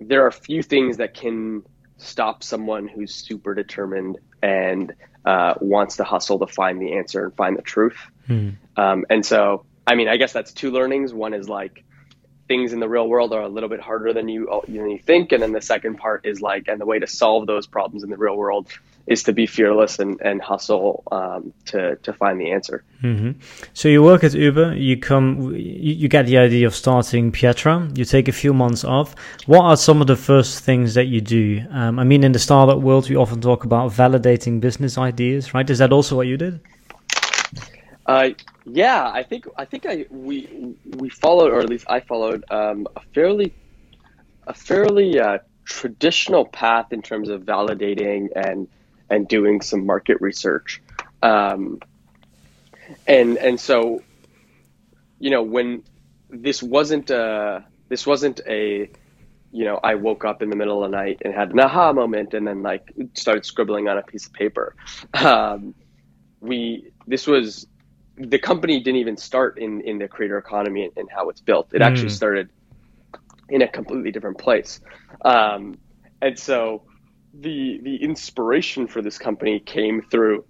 there 0.00 0.26
are 0.26 0.32
few 0.32 0.62
things 0.62 0.96
that 0.96 1.12
can 1.12 1.62
stop 1.98 2.42
someone 2.42 2.88
who's 2.88 3.14
super 3.14 3.54
determined 3.54 4.18
and 4.42 4.94
uh, 5.26 5.54
wants 5.60 5.96
to 5.96 6.04
hustle 6.04 6.38
to 6.38 6.46
find 6.46 6.80
the 6.80 6.94
answer 6.94 7.26
and 7.26 7.36
find 7.36 7.58
the 7.58 7.62
truth. 7.62 7.98
Hmm. 8.26 8.50
Um, 8.78 9.04
and 9.10 9.24
so, 9.24 9.66
I 9.86 9.94
mean, 9.94 10.08
I 10.08 10.16
guess 10.16 10.32
that's 10.32 10.54
two 10.54 10.70
learnings. 10.70 11.12
One 11.12 11.34
is 11.34 11.50
like 11.50 11.84
things 12.48 12.72
in 12.72 12.80
the 12.80 12.88
real 12.88 13.06
world 13.06 13.34
are 13.34 13.42
a 13.42 13.48
little 13.48 13.68
bit 13.68 13.80
harder 13.80 14.14
than 14.14 14.28
you 14.28 14.62
than 14.66 14.90
you 14.90 14.98
think, 14.98 15.32
and 15.32 15.42
then 15.42 15.52
the 15.52 15.60
second 15.60 15.98
part 15.98 16.24
is 16.24 16.40
like, 16.40 16.66
and 16.66 16.80
the 16.80 16.86
way 16.86 16.98
to 16.98 17.06
solve 17.06 17.46
those 17.46 17.66
problems 17.66 18.02
in 18.02 18.08
the 18.08 18.16
real 18.16 18.36
world 18.36 18.68
is 19.10 19.24
to 19.24 19.32
be 19.32 19.44
fearless 19.44 19.98
and, 19.98 20.20
and 20.20 20.40
hustle 20.40 21.02
um, 21.10 21.52
to, 21.64 21.96
to 21.96 22.12
find 22.12 22.40
the 22.40 22.52
answer. 22.52 22.84
Mm-hmm. 23.02 23.32
So 23.74 23.88
you 23.88 24.04
work 24.04 24.22
at 24.22 24.34
Uber, 24.34 24.76
you 24.76 24.96
come, 24.96 25.52
you, 25.56 25.94
you, 25.94 26.08
get 26.08 26.26
the 26.26 26.38
idea 26.38 26.64
of 26.64 26.76
starting 26.76 27.32
Pietra, 27.32 27.98
you 27.98 28.04
take 28.04 28.28
a 28.28 28.32
few 28.32 28.54
months 28.54 28.84
off. 28.84 29.16
What 29.46 29.62
are 29.62 29.76
some 29.76 30.00
of 30.00 30.06
the 30.06 30.14
first 30.14 30.60
things 30.60 30.94
that 30.94 31.06
you 31.06 31.20
do? 31.20 31.64
Um, 31.70 31.98
I 31.98 32.04
mean, 32.04 32.22
in 32.22 32.30
the 32.30 32.38
startup 32.38 32.78
world, 32.78 33.10
we 33.10 33.16
often 33.16 33.40
talk 33.40 33.64
about 33.64 33.90
validating 33.90 34.60
business 34.60 34.96
ideas, 34.96 35.52
right? 35.54 35.68
Is 35.68 35.78
that 35.78 35.92
also 35.92 36.14
what 36.14 36.28
you 36.28 36.36
did? 36.36 36.60
Uh, 38.06 38.30
yeah, 38.64 39.10
I 39.12 39.24
think 39.24 39.46
I 39.56 39.64
think 39.64 39.86
I 39.86 40.06
we 40.10 40.76
we 40.98 41.08
followed, 41.08 41.52
or 41.52 41.60
at 41.60 41.68
least 41.68 41.86
I 41.88 42.00
followed, 42.00 42.44
um, 42.50 42.86
a 42.96 43.00
fairly 43.14 43.54
a 44.46 44.54
fairly 44.54 45.18
uh, 45.18 45.38
traditional 45.64 46.44
path 46.44 46.92
in 46.92 47.02
terms 47.02 47.28
of 47.28 47.42
validating 47.42 48.28
and 48.34 48.68
and 49.10 49.26
doing 49.28 49.60
some 49.60 49.84
market 49.84 50.20
research. 50.20 50.80
Um, 51.22 51.80
and 53.06 53.36
and 53.36 53.60
so, 53.60 54.02
you 55.18 55.30
know, 55.30 55.42
when 55.42 55.82
this 56.30 56.62
wasn't 56.62 57.10
a 57.10 57.64
this 57.88 58.06
wasn't 58.06 58.40
a 58.46 58.90
you 59.52 59.64
know 59.64 59.80
I 59.82 59.96
woke 59.96 60.24
up 60.24 60.42
in 60.42 60.50
the 60.50 60.56
middle 60.56 60.82
of 60.82 60.90
the 60.90 60.96
night 60.96 61.22
and 61.24 61.34
had 61.34 61.52
an 61.52 61.60
aha 61.60 61.92
moment 61.92 62.34
and 62.34 62.46
then 62.46 62.62
like 62.62 62.92
started 63.14 63.44
scribbling 63.44 63.88
on 63.88 63.98
a 63.98 64.02
piece 64.02 64.26
of 64.26 64.32
paper. 64.32 64.74
Um, 65.14 65.74
we 66.40 66.92
this 67.06 67.26
was 67.26 67.66
the 68.16 68.38
company 68.38 68.80
didn't 68.80 69.00
even 69.00 69.16
start 69.16 69.58
in 69.58 69.80
in 69.82 69.98
the 69.98 70.08
creator 70.08 70.38
economy 70.38 70.84
and, 70.84 70.92
and 70.96 71.08
how 71.14 71.28
it's 71.28 71.40
built. 71.40 71.72
It 71.74 71.80
mm. 71.80 71.86
actually 71.86 72.10
started 72.10 72.48
in 73.48 73.62
a 73.62 73.68
completely 73.68 74.12
different 74.12 74.38
place. 74.38 74.80
Um, 75.22 75.78
and 76.22 76.38
so 76.38 76.82
the 77.32 77.80
the 77.82 77.96
inspiration 77.96 78.87
for 78.87 79.02
this 79.02 79.18
company 79.18 79.60
came 79.60 80.02
through 80.02 80.44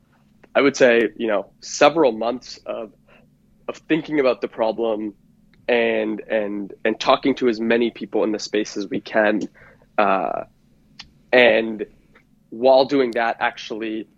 I 0.54 0.60
would 0.60 0.76
say, 0.76 1.10
you 1.16 1.28
know, 1.28 1.52
several 1.60 2.12
months 2.12 2.58
of 2.66 2.92
of 3.68 3.76
thinking 3.76 4.18
about 4.18 4.40
the 4.40 4.48
problem 4.48 5.14
and 5.68 6.20
and 6.20 6.74
and 6.84 6.98
talking 6.98 7.36
to 7.36 7.48
as 7.48 7.60
many 7.60 7.90
people 7.90 8.24
in 8.24 8.32
the 8.32 8.38
space 8.38 8.76
as 8.76 8.88
we 8.88 9.00
can. 9.00 9.42
Uh, 9.96 10.44
and 11.32 11.86
while 12.48 12.84
doing 12.86 13.12
that, 13.12 13.36
actually 13.38 14.08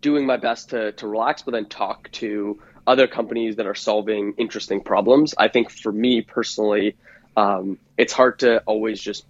doing 0.00 0.26
my 0.26 0.36
best 0.36 0.70
to, 0.70 0.92
to 0.92 1.06
relax, 1.06 1.42
but 1.42 1.52
then 1.52 1.66
talk 1.66 2.10
to 2.10 2.60
other 2.86 3.06
companies 3.06 3.56
that 3.56 3.66
are 3.66 3.74
solving 3.74 4.34
interesting 4.36 4.82
problems. 4.82 5.34
I 5.38 5.48
think 5.48 5.70
for 5.70 5.92
me 5.92 6.22
personally, 6.22 6.96
um, 7.36 7.78
it's 7.96 8.12
hard 8.12 8.40
to 8.40 8.60
always 8.66 9.00
just 9.00 9.24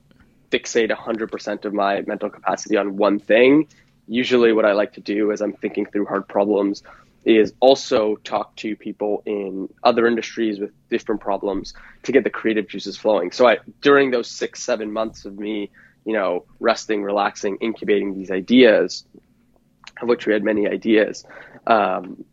fixate 0.51 0.91
100% 0.91 1.65
of 1.65 1.75
my 1.75 2.03
mental 2.03 2.31
capacity 2.31 2.77
on 2.77 2.97
one 2.97 3.19
thing. 3.19 3.69
Usually, 4.07 4.53
what 4.53 4.65
I 4.65 4.73
like 4.73 4.93
to 4.95 5.01
do 5.01 5.33
as 5.33 5.41
I'm 5.41 5.53
thinking 5.53 5.87
through 5.87 6.07
hard 6.07 6.29
problems 6.29 6.83
is 7.25 7.55
also 7.61 8.17
talk 8.17 8.55
to 8.57 8.77
people 8.77 9.23
in 9.25 9.73
other 9.83 10.07
industries 10.07 10.61
with 10.61 10.73
different 10.91 11.23
problems 11.23 11.73
to 12.03 12.13
get 12.13 12.23
the 12.23 12.31
creative 12.31 12.69
juices 12.69 12.99
flowing. 12.99 13.33
So, 13.33 13.49
I, 13.49 13.59
during 13.81 14.11
those 14.11 14.31
six, 14.31 14.63
seven 14.63 14.93
months 14.93 15.25
of 15.25 15.39
me, 15.39 15.71
you 16.05 16.13
know, 16.13 16.45
resting, 16.61 17.03
relaxing, 17.03 17.57
incubating 17.61 18.15
these 18.15 18.31
ideas, 18.31 19.05
of 20.03 20.09
which 20.09 20.27
we 20.27 20.33
had 20.33 20.45
many 20.45 20.69
ideas, 20.69 21.25
um, 21.67 22.25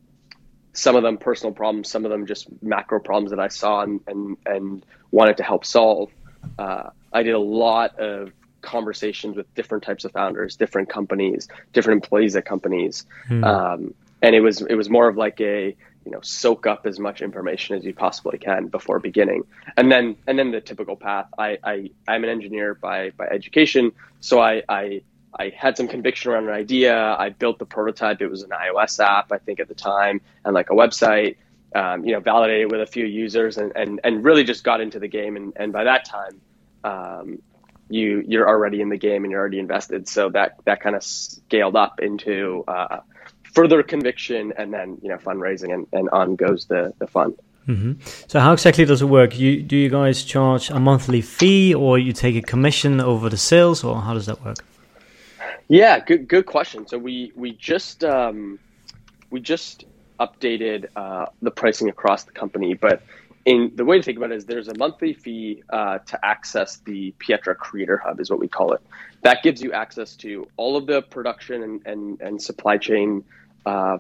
some 0.74 0.96
of 0.96 1.04
them 1.04 1.18
personal 1.18 1.54
problems, 1.54 1.90
some 1.90 2.06
of 2.06 2.12
them 2.12 2.26
just 2.26 2.48
macro 2.62 3.00
problems 3.00 3.32
that 3.32 3.40
I 3.40 3.48
saw 3.48 3.82
and, 3.82 4.02
and, 4.08 4.38
and 4.46 4.86
wanted 5.12 5.38
to 5.38 5.44
help 5.44 5.66
solve. 5.66 6.12
Uh, 6.58 6.90
I 7.14 7.24
did 7.24 7.34
a 7.34 7.40
lot 7.40 8.00
of 8.00 8.32
conversations 8.62 9.36
with 9.36 9.54
different 9.56 9.84
types 9.84 10.06
of 10.06 10.12
founders, 10.12 10.56
different 10.56 10.90
companies, 10.90 11.48
different 11.74 12.04
employees 12.04 12.36
at 12.36 12.46
companies. 12.46 13.06
Hmm. 13.28 13.44
Um, 13.44 13.94
and 14.22 14.36
it 14.36 14.42
was 14.42 14.62
it 14.62 14.76
was 14.76 14.90
more 14.90 15.08
of 15.08 15.18
like 15.18 15.42
a 15.42 15.76
you 16.06 16.12
know 16.12 16.22
soak 16.22 16.66
up 16.66 16.86
as 16.86 17.00
much 17.00 17.22
information 17.22 17.76
as 17.76 17.86
you 17.86 17.94
possibly 17.94 18.38
can 18.38 18.68
before 18.68 19.00
beginning 19.00 19.44
and 19.78 19.92
then 19.92 20.16
and 20.28 20.38
then 20.38 20.52
the 20.52 20.62
typical 20.62 20.96
path 20.96 21.28
i, 21.38 21.58
I 21.64 21.92
i'm 22.08 22.24
an 22.24 22.30
engineer 22.30 22.74
by 22.74 23.12
by 23.12 23.28
education 23.28 23.92
so 24.20 24.40
i 24.40 24.64
i 24.68 25.02
I 25.40 25.50
had 25.56 25.78
some 25.78 25.88
conviction 25.88 26.32
around 26.32 26.50
an 26.50 26.54
idea. 26.54 27.16
I 27.18 27.30
built 27.30 27.58
the 27.58 27.66
prototype. 27.66 28.22
It 28.22 28.28
was 28.28 28.44
an 28.44 28.50
iOS 28.50 29.02
app, 29.04 29.32
I 29.32 29.38
think, 29.38 29.62
at 29.62 29.70
the 29.70 29.74
time, 29.74 30.20
and 30.44 30.54
like 30.54 30.70
a 30.70 30.74
website. 30.74 31.38
Um, 31.74 32.04
you 32.04 32.12
know, 32.12 32.20
validated 32.20 32.70
with 32.70 32.82
a 32.82 32.86
few 32.86 33.06
users, 33.06 33.58
and, 33.58 33.72
and, 33.78 34.02
and 34.04 34.26
really 34.26 34.44
just 34.44 34.66
got 34.66 34.82
into 34.82 35.00
the 35.00 35.08
game. 35.08 35.38
And, 35.38 35.54
and 35.56 35.72
by 35.72 35.86
that 35.86 36.04
time, 36.04 36.42
um, 36.84 37.42
you 37.90 38.24
you're 38.28 38.48
already 38.48 38.82
in 38.82 38.90
the 38.90 38.98
game 38.98 39.24
and 39.24 39.32
you're 39.32 39.42
already 39.42 39.60
invested. 39.60 40.08
So 40.08 40.30
that 40.30 40.58
that 40.66 40.82
kind 40.82 40.96
of 40.96 41.04
scaled 41.04 41.76
up 41.76 42.00
into 42.00 42.64
uh, 42.68 43.02
further 43.54 43.84
conviction 43.84 44.54
and 44.58 44.74
then 44.74 44.98
you 45.02 45.10
know 45.10 45.18
fundraising 45.18 45.74
and, 45.74 45.88
and 45.92 46.10
on 46.10 46.36
goes 46.36 46.66
the 46.66 46.94
the 47.00 47.08
fund 47.08 47.38
mm-hmm. 47.68 47.94
so 48.28 48.40
how 48.40 48.54
exactly 48.54 48.86
does 48.86 49.02
it 49.02 49.06
work 49.06 49.38
you 49.38 49.62
do 49.62 49.76
you 49.76 49.90
guys 49.90 50.24
charge 50.24 50.70
a 50.70 50.80
monthly 50.80 51.22
fee 51.22 51.74
or 51.74 52.00
you 52.00 52.14
take 52.14 52.36
a 52.36 52.42
commission 52.42 53.00
over 53.00 53.30
the 53.30 53.38
sales 53.38 53.84
or 53.84 54.02
how 54.02 54.14
does 54.14 54.26
that 54.26 54.44
work 54.44 54.58
yeah 55.68 56.00
good 56.00 56.28
good 56.28 56.46
question 56.46 56.88
so 56.88 56.98
we 56.98 57.32
we 57.36 57.52
just 57.54 58.04
um, 58.04 58.58
we 59.30 59.40
just 59.40 59.86
updated 60.20 60.86
uh, 60.96 61.26
the 61.42 61.52
pricing 61.52 61.90
across 61.90 62.24
the 62.24 62.32
company 62.32 62.74
but 62.74 63.02
in 63.46 63.72
the 63.76 63.86
way 63.86 63.98
to 63.98 64.04
think 64.04 64.18
about 64.18 64.32
it 64.32 64.36
is 64.36 64.46
there's 64.46 64.68
a 64.68 64.78
monthly 64.78 65.14
fee 65.14 65.64
uh, 65.70 66.00
to 66.00 66.26
access 66.26 66.78
the 66.78 67.14
Pietra 67.20 67.56
Creator 67.56 67.98
Hub, 67.98 68.20
is 68.20 68.30
what 68.30 68.40
we 68.40 68.48
call 68.48 68.74
it. 68.74 68.82
That 69.24 69.44
gives 69.44 69.62
you 69.62 69.72
access 69.72 70.16
to 70.18 70.48
all 70.58 70.78
of 70.78 70.86
the 70.86 71.02
production 71.02 71.64
and, 71.64 71.88
and, 71.88 72.22
and 72.22 72.42
supply 72.42 72.78
chain 72.78 73.24
um, 73.66 74.00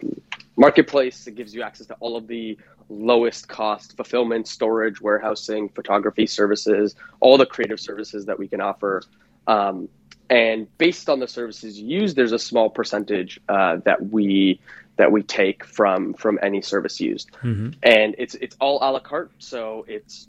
marketplace. 0.55 1.27
It 1.27 1.36
gives 1.36 1.55
you 1.55 1.63
access 1.63 1.88
to 1.88 1.95
all 2.00 2.15
of 2.15 2.27
the 2.27 2.57
lowest 2.89 3.48
cost 3.48 3.95
fulfillment, 3.95 4.48
storage, 4.48 5.01
warehousing, 5.01 5.69
photography 5.69 6.27
services, 6.27 6.95
all 7.19 7.38
the 7.38 7.45
creative 7.45 7.79
services 7.79 8.25
that 8.25 8.38
we 8.38 8.48
can 8.48 8.62
offer. 8.62 9.01
Um, 9.48 9.89
and 10.29 10.67
based 10.77 11.10
on 11.10 11.19
the 11.19 11.27
services 11.27 11.79
used, 11.79 12.15
there's 12.15 12.31
a 12.31 12.39
small 12.39 12.69
percentage 12.69 13.39
uh, 13.50 13.77
that 13.86 14.12
we 14.12 14.60
that 15.01 15.12
we 15.12 15.24
take 15.24 15.65
from 15.65 16.13
from 16.13 16.38
any 16.43 16.62
service 16.62 17.00
used, 17.01 17.31
mm-hmm. 17.43 17.72
and 17.81 18.13
it's 18.20 18.36
it's 18.36 18.55
all 18.62 18.77
a 18.84 18.89
la 18.91 19.00
carte. 19.00 19.31
So 19.39 19.84
it's 19.88 20.27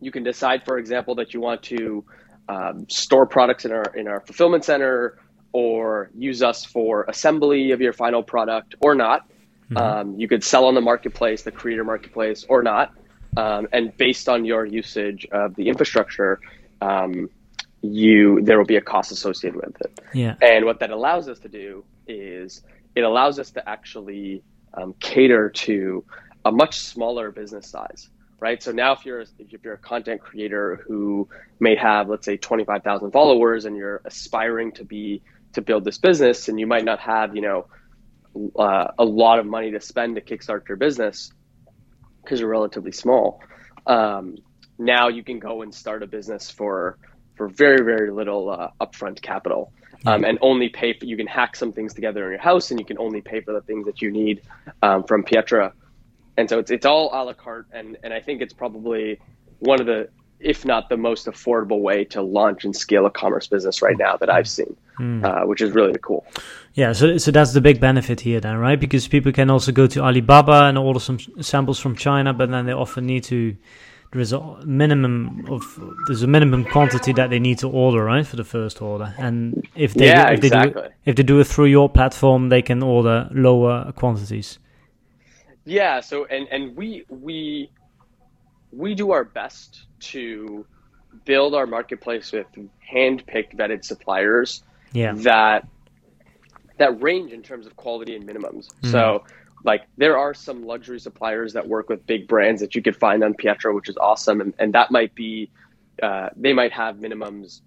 you 0.00 0.12
can 0.12 0.22
decide, 0.22 0.64
for 0.64 0.78
example, 0.78 1.16
that 1.16 1.34
you 1.34 1.40
want 1.40 1.64
to 1.64 2.04
um, 2.48 2.86
store 2.88 3.26
products 3.26 3.64
in 3.64 3.72
our 3.72 3.88
in 3.96 4.06
our 4.06 4.20
fulfillment 4.20 4.64
center 4.64 5.18
or 5.52 6.10
use 6.14 6.44
us 6.44 6.64
for 6.64 7.04
assembly 7.08 7.72
of 7.72 7.80
your 7.80 7.92
final 7.92 8.22
product 8.22 8.76
or 8.80 8.94
not. 8.94 9.28
Mm-hmm. 9.28 9.76
Um, 9.76 10.14
you 10.20 10.28
could 10.28 10.44
sell 10.44 10.66
on 10.66 10.74
the 10.76 10.80
marketplace, 10.80 11.42
the 11.42 11.50
creator 11.50 11.82
marketplace, 11.82 12.46
or 12.48 12.62
not. 12.62 12.94
Um, 13.36 13.66
and 13.72 13.96
based 13.96 14.28
on 14.28 14.44
your 14.44 14.64
usage 14.64 15.26
of 15.32 15.56
the 15.56 15.68
infrastructure, 15.68 16.38
um, 16.80 17.28
you 17.82 18.40
there 18.42 18.58
will 18.58 18.72
be 18.76 18.76
a 18.76 18.80
cost 18.80 19.10
associated 19.10 19.56
with 19.56 19.80
it. 19.80 20.00
Yeah. 20.14 20.36
And 20.40 20.66
what 20.66 20.78
that 20.78 20.90
allows 20.90 21.28
us 21.28 21.40
to 21.40 21.48
do 21.48 21.84
is 22.06 22.62
it 22.94 23.02
allows 23.02 23.38
us 23.38 23.50
to 23.52 23.68
actually 23.68 24.42
um, 24.74 24.94
cater 25.00 25.50
to 25.50 26.04
a 26.44 26.52
much 26.52 26.80
smaller 26.80 27.30
business 27.30 27.68
size 27.68 28.10
right? 28.42 28.60
So 28.60 28.72
now 28.72 28.92
if 28.92 29.06
you're 29.06 29.20
if 29.20 29.62
you're 29.62 29.74
a 29.74 29.78
content 29.78 30.20
creator 30.20 30.84
who 30.86 31.28
may 31.60 31.76
have 31.76 32.08
let's 32.08 32.26
say 32.26 32.36
25,000 32.36 33.12
followers 33.12 33.64
and 33.66 33.76
you're 33.76 34.02
aspiring 34.04 34.72
to 34.72 34.84
be 34.84 35.22
to 35.52 35.62
build 35.62 35.84
this 35.84 35.98
business 35.98 36.48
and 36.48 36.58
you 36.58 36.66
might 36.66 36.84
not 36.84 36.98
have, 36.98 37.36
you 37.36 37.42
know, 37.42 37.66
uh, 38.58 38.88
a 38.98 39.04
lot 39.04 39.38
of 39.38 39.46
money 39.46 39.70
to 39.70 39.80
spend 39.80 40.16
to 40.16 40.20
kickstart 40.20 40.66
your 40.68 40.76
business 40.76 41.32
because 42.24 42.40
you're 42.40 42.48
relatively 42.48 42.90
small. 42.90 43.40
Um, 43.86 44.36
now 44.76 45.08
you 45.08 45.22
can 45.22 45.38
go 45.38 45.62
and 45.62 45.72
start 45.72 46.02
a 46.02 46.08
business 46.08 46.50
for 46.50 46.98
for 47.36 47.48
very 47.48 47.84
very 47.84 48.10
little 48.10 48.50
uh, 48.50 48.68
upfront 48.80 49.22
capital 49.22 49.72
um, 50.06 50.24
and 50.24 50.38
only 50.40 50.68
pay 50.68 50.92
for 50.92 51.04
you 51.04 51.16
can 51.16 51.26
hack 51.26 51.56
some 51.56 51.72
things 51.72 51.94
together 51.94 52.24
in 52.24 52.32
your 52.32 52.40
house 52.40 52.70
and 52.70 52.80
you 52.80 52.86
can 52.86 52.98
only 52.98 53.20
pay 53.20 53.40
for 53.40 53.52
the 53.52 53.60
things 53.60 53.86
that 53.86 54.02
you 54.02 54.10
need 54.10 54.42
um, 54.82 55.04
from 55.04 55.22
Pietra 55.22 55.72
and 56.36 56.48
so 56.48 56.58
it's 56.58 56.70
it's 56.70 56.86
all 56.86 57.10
a 57.12 57.24
la 57.24 57.32
carte, 57.32 57.66
and 57.72 57.96
and 58.02 58.12
I 58.12 58.20
think 58.20 58.40
it's 58.40 58.52
probably 58.52 59.20
one 59.58 59.80
of 59.80 59.86
the 59.86 60.08
if 60.40 60.64
not 60.64 60.88
the 60.88 60.96
most 60.96 61.26
affordable 61.26 61.80
way 61.80 62.04
to 62.04 62.20
launch 62.20 62.64
and 62.64 62.74
scale 62.74 63.06
a 63.06 63.10
commerce 63.10 63.46
business 63.46 63.80
right 63.80 63.96
now 63.96 64.16
that 64.16 64.28
I've 64.28 64.48
seen, 64.48 64.76
mm. 64.98 65.24
uh, 65.24 65.46
which 65.46 65.60
is 65.60 65.70
really 65.70 65.94
cool. 66.02 66.26
Yeah, 66.74 66.92
so 66.92 67.18
so 67.18 67.30
that's 67.30 67.52
the 67.52 67.60
big 67.60 67.80
benefit 67.80 68.20
here, 68.20 68.40
then, 68.40 68.56
right? 68.56 68.80
Because 68.80 69.06
people 69.06 69.30
can 69.32 69.50
also 69.50 69.72
go 69.72 69.86
to 69.86 70.00
Alibaba 70.00 70.64
and 70.64 70.78
order 70.78 71.00
some 71.00 71.18
samples 71.40 71.78
from 71.78 71.96
China, 71.96 72.32
but 72.32 72.50
then 72.50 72.66
they 72.66 72.72
often 72.72 73.06
need 73.06 73.24
to. 73.24 73.56
There's 74.12 74.32
a 74.32 74.40
minimum 74.66 75.46
of 75.48 75.62
there's 76.06 76.22
a 76.22 76.26
minimum 76.26 76.64
quantity 76.64 77.12
that 77.14 77.30
they 77.30 77.38
need 77.38 77.58
to 77.60 77.68
order, 77.68 78.04
right, 78.04 78.26
for 78.26 78.36
the 78.36 78.44
first 78.44 78.82
order. 78.82 79.14
And 79.16 79.66
if 79.74 79.94
they 79.94 80.08
yeah, 80.08 80.30
if 80.30 80.40
they 80.42 80.50
do 80.50 80.74
if 81.06 81.16
they 81.16 81.22
do 81.22 81.40
it 81.40 81.46
through 81.46 81.66
your 81.66 81.88
platform, 81.88 82.50
they 82.50 82.60
can 82.60 82.82
order 82.82 83.28
lower 83.32 83.90
quantities. 83.92 84.58
Yeah. 85.64 86.00
So 86.00 86.26
and 86.26 86.46
and 86.50 86.76
we 86.76 87.06
we 87.08 87.70
we 88.70 88.94
do 88.94 89.12
our 89.12 89.24
best 89.24 89.86
to 90.00 90.66
build 91.24 91.54
our 91.54 91.66
marketplace 91.66 92.32
with 92.32 92.46
hand-picked 92.80 93.56
vetted 93.56 93.84
suppliers 93.84 94.62
yeah. 94.92 95.12
that 95.16 95.66
that 96.78 97.00
range 97.02 97.32
in 97.32 97.42
terms 97.42 97.66
of 97.66 97.76
quality 97.76 98.16
and 98.16 98.26
minimums. 98.28 98.68
Mm. 98.82 98.90
So 98.90 99.24
like 99.64 99.82
there 99.96 100.18
are 100.18 100.34
some 100.34 100.64
luxury 100.64 101.00
suppliers 101.00 101.52
that 101.52 101.68
work 101.68 101.88
with 101.88 102.06
big 102.06 102.28
brands 102.28 102.60
that 102.60 102.74
you 102.74 102.82
could 102.82 102.96
find 102.96 103.22
on 103.22 103.34
Pietra, 103.34 103.74
which 103.74 103.88
is 103.88 103.96
awesome, 103.96 104.40
and, 104.40 104.54
and 104.58 104.74
that 104.74 104.90
might 104.90 105.14
be 105.14 105.50
uh, 106.02 106.30
they 106.36 106.52
might 106.52 106.72
have 106.72 106.96
minimums 106.96 107.60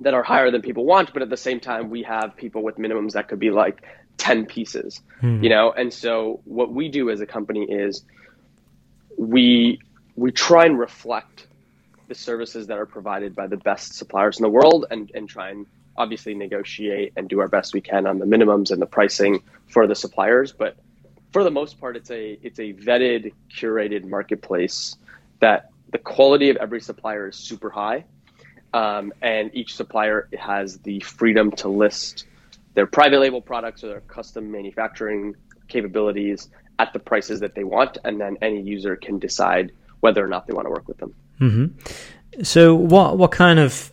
that 0.00 0.14
are 0.14 0.22
higher 0.22 0.50
than 0.50 0.62
people 0.62 0.84
want, 0.84 1.12
but 1.12 1.22
at 1.22 1.30
the 1.30 1.36
same 1.36 1.60
time, 1.60 1.90
we 1.90 2.02
have 2.02 2.36
people 2.36 2.62
with 2.62 2.76
minimums 2.76 3.12
that 3.12 3.28
could 3.28 3.38
be 3.38 3.50
like 3.50 3.82
10 4.18 4.46
pieces, 4.46 5.00
hmm. 5.20 5.42
you 5.42 5.48
know? 5.48 5.72
And 5.72 5.92
so 5.92 6.40
what 6.44 6.72
we 6.72 6.88
do 6.88 7.10
as 7.10 7.20
a 7.20 7.26
company 7.26 7.64
is 7.64 8.04
we, 9.16 9.80
we 10.14 10.32
try 10.32 10.66
and 10.66 10.78
reflect 10.78 11.46
the 12.08 12.14
services 12.14 12.66
that 12.68 12.78
are 12.78 12.86
provided 12.86 13.34
by 13.34 13.46
the 13.46 13.56
best 13.56 13.94
suppliers 13.94 14.38
in 14.38 14.42
the 14.42 14.48
world 14.48 14.86
and, 14.90 15.10
and 15.14 15.28
try 15.28 15.50
and 15.50 15.66
obviously 15.98 16.34
negotiate 16.34 17.12
and 17.16 17.28
do 17.28 17.40
our 17.40 17.48
best 17.48 17.74
we 17.74 17.80
can 17.80 18.06
on 18.06 18.18
the 18.18 18.26
minimums 18.26 18.70
and 18.70 18.80
the 18.80 18.86
pricing 18.86 19.42
for 19.68 19.86
the 19.86 19.94
suppliers. 19.94 20.52
But 20.52 20.76
for 21.32 21.44
the 21.44 21.50
most 21.50 21.80
part, 21.80 21.96
it's 21.96 22.10
a, 22.10 22.38
it's 22.42 22.58
a 22.58 22.72
vetted, 22.74 23.32
curated 23.50 24.04
marketplace 24.04 24.96
that 25.40 25.70
the 25.90 25.98
quality 25.98 26.50
of 26.50 26.56
every 26.56 26.80
supplier 26.80 27.28
is 27.28 27.36
super 27.36 27.70
high. 27.70 28.04
Um, 28.74 29.12
and 29.22 29.50
each 29.54 29.74
supplier 29.74 30.28
has 30.38 30.78
the 30.78 31.00
freedom 31.00 31.50
to 31.52 31.68
list 31.68 32.26
their 32.74 32.86
private 32.86 33.20
label 33.20 33.40
products 33.40 33.82
or 33.82 33.88
their 33.88 34.00
custom 34.02 34.50
manufacturing 34.50 35.34
capabilities 35.68 36.48
at 36.78 36.92
the 36.92 36.98
prices 36.98 37.40
that 37.40 37.54
they 37.54 37.64
want, 37.64 37.98
and 38.04 38.20
then 38.20 38.36
any 38.42 38.60
user 38.60 38.96
can 38.96 39.18
decide 39.18 39.72
whether 40.00 40.22
or 40.22 40.28
not 40.28 40.46
they 40.46 40.52
want 40.52 40.66
to 40.66 40.70
work 40.70 40.86
with 40.86 40.98
them. 40.98 41.14
Mm-hmm. 41.40 42.42
So, 42.42 42.74
what 42.74 43.16
what 43.16 43.32
kind 43.32 43.58
of 43.58 43.92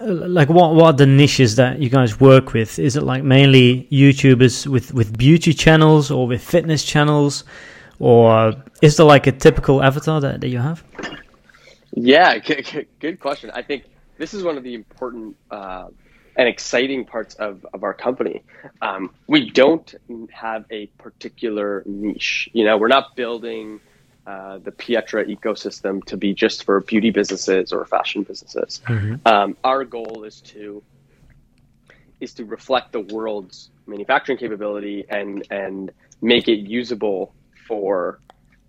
like 0.00 0.48
what 0.48 0.74
what 0.74 0.84
are 0.84 0.92
the 0.92 1.06
niches 1.06 1.56
that 1.56 1.78
you 1.78 1.88
guys 1.88 2.20
work 2.20 2.52
with? 2.52 2.78
Is 2.78 2.96
it 2.96 3.02
like 3.02 3.22
mainly 3.22 3.86
YouTubers 3.90 4.66
with 4.66 4.92
with 4.94 5.16
beauty 5.16 5.52
channels 5.52 6.10
or 6.10 6.26
with 6.26 6.42
fitness 6.42 6.84
channels, 6.84 7.44
or 7.98 8.54
is 8.80 8.96
there 8.96 9.06
like 9.06 9.26
a 9.26 9.32
typical 9.32 9.82
avatar 9.82 10.20
that, 10.20 10.40
that 10.40 10.48
you 10.48 10.58
have? 10.58 10.82
Yeah, 11.94 12.38
good, 12.38 12.86
good 13.00 13.20
question. 13.20 13.50
I 13.54 13.62
think 13.62 13.84
this 14.18 14.34
is 14.34 14.42
one 14.42 14.56
of 14.56 14.64
the 14.64 14.74
important 14.74 15.36
uh, 15.50 15.88
and 16.36 16.48
exciting 16.48 17.04
parts 17.04 17.34
of, 17.34 17.66
of 17.74 17.84
our 17.84 17.94
company. 17.94 18.42
Um, 18.80 19.14
we 19.26 19.50
don't 19.50 19.94
have 20.32 20.64
a 20.70 20.86
particular 20.98 21.82
niche. 21.86 22.48
You 22.52 22.64
know, 22.64 22.78
we're 22.78 22.88
not 22.88 23.16
building 23.16 23.80
uh, 24.26 24.58
the 24.58 24.70
Pietra 24.70 25.24
ecosystem 25.26 26.04
to 26.04 26.16
be 26.16 26.32
just 26.32 26.64
for 26.64 26.80
beauty 26.80 27.10
businesses 27.10 27.72
or 27.72 27.84
fashion 27.86 28.22
businesses. 28.22 28.80
Mm-hmm. 28.86 29.14
Um, 29.26 29.56
our 29.64 29.84
goal 29.84 30.24
is 30.24 30.40
to 30.42 30.82
is 32.20 32.32
to 32.34 32.44
reflect 32.44 32.92
the 32.92 33.00
world's 33.00 33.70
manufacturing 33.86 34.38
capability 34.38 35.04
and 35.08 35.44
and 35.50 35.90
make 36.20 36.46
it 36.46 36.60
usable 36.60 37.34
for 37.66 38.20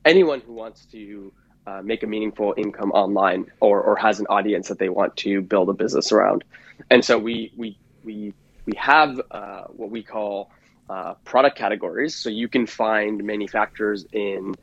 anyone 0.05 0.41
who 0.41 0.53
wants 0.53 0.85
to 0.87 1.31
uh, 1.67 1.81
make 1.83 2.03
a 2.03 2.07
meaningful 2.07 2.53
income 2.57 2.91
online 2.91 3.45
or, 3.59 3.81
or 3.81 3.95
has 3.95 4.19
an 4.19 4.25
audience 4.27 4.67
that 4.67 4.79
they 4.79 4.89
want 4.89 5.15
to 5.15 5.41
build 5.41 5.69
a 5.69 5.73
business 5.73 6.11
around. 6.11 6.43
And 6.89 7.05
so 7.05 7.17
we 7.17 7.53
we 7.55 7.77
we 8.03 8.33
we 8.65 8.73
have 8.75 9.21
uh, 9.31 9.65
what 9.67 9.89
we 9.89 10.03
call 10.03 10.49
uh, 10.89 11.13
product 11.25 11.57
categories. 11.57 12.15
So 12.15 12.29
you 12.29 12.47
can 12.47 12.65
find 12.65 13.23
manufacturers 13.23 14.05
in 14.11 14.55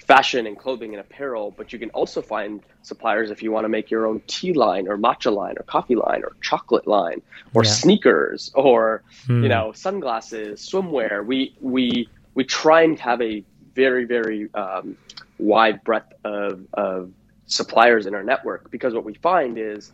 fashion 0.00 0.46
and 0.46 0.58
clothing 0.58 0.92
and 0.92 1.00
apparel, 1.00 1.50
but 1.56 1.72
you 1.72 1.78
can 1.78 1.90
also 1.90 2.22
find 2.22 2.62
suppliers 2.82 3.30
if 3.30 3.42
you 3.42 3.52
want 3.52 3.64
to 3.64 3.68
make 3.68 3.90
your 3.90 4.06
own 4.06 4.20
tea 4.26 4.52
line 4.52 4.88
or 4.88 4.96
matcha 4.96 5.32
line 5.32 5.54
or 5.58 5.62
coffee 5.64 5.94
line 5.94 6.22
or 6.22 6.32
chocolate 6.40 6.86
line 6.86 7.22
or 7.54 7.64
yeah. 7.64 7.70
sneakers 7.70 8.50
or 8.54 9.02
mm. 9.26 9.42
you 9.42 9.48
know 9.48 9.72
sunglasses, 9.72 10.60
swimwear. 10.60 11.24
We 11.24 11.54
we 11.60 12.08
we 12.34 12.44
try 12.44 12.82
and 12.82 12.98
have 12.98 13.20
a 13.20 13.44
very 13.74 14.04
very 14.04 14.52
um, 14.54 14.96
wide 15.38 15.82
breadth 15.84 16.12
of, 16.24 16.66
of 16.74 17.12
suppliers 17.46 18.06
in 18.06 18.14
our 18.14 18.22
network 18.22 18.70
because 18.70 18.94
what 18.94 19.04
we 19.04 19.14
find 19.14 19.58
is 19.58 19.92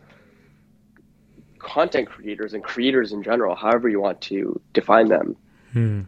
content 1.59 2.07
creators 2.07 2.53
and 2.53 2.63
creators 2.63 3.11
in 3.11 3.23
general, 3.23 3.55
however 3.55 3.89
you 3.89 3.99
want 3.99 4.21
to 4.21 4.59
define 4.73 5.07
them, 5.07 5.35
hmm. 5.73 6.01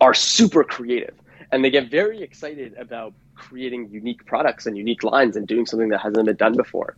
are 0.00 0.14
super 0.14 0.64
creative 0.64 1.14
and 1.52 1.64
they 1.64 1.70
get 1.70 1.90
very 1.90 2.22
excited 2.22 2.74
about 2.78 3.12
creating 3.40 3.88
unique 3.90 4.24
products 4.26 4.66
and 4.66 4.76
unique 4.76 5.02
lines 5.02 5.34
and 5.36 5.46
doing 5.46 5.66
something 5.66 5.88
that 5.88 6.00
hasn't 6.00 6.26
been 6.26 6.36
done 6.36 6.56
before. 6.56 6.94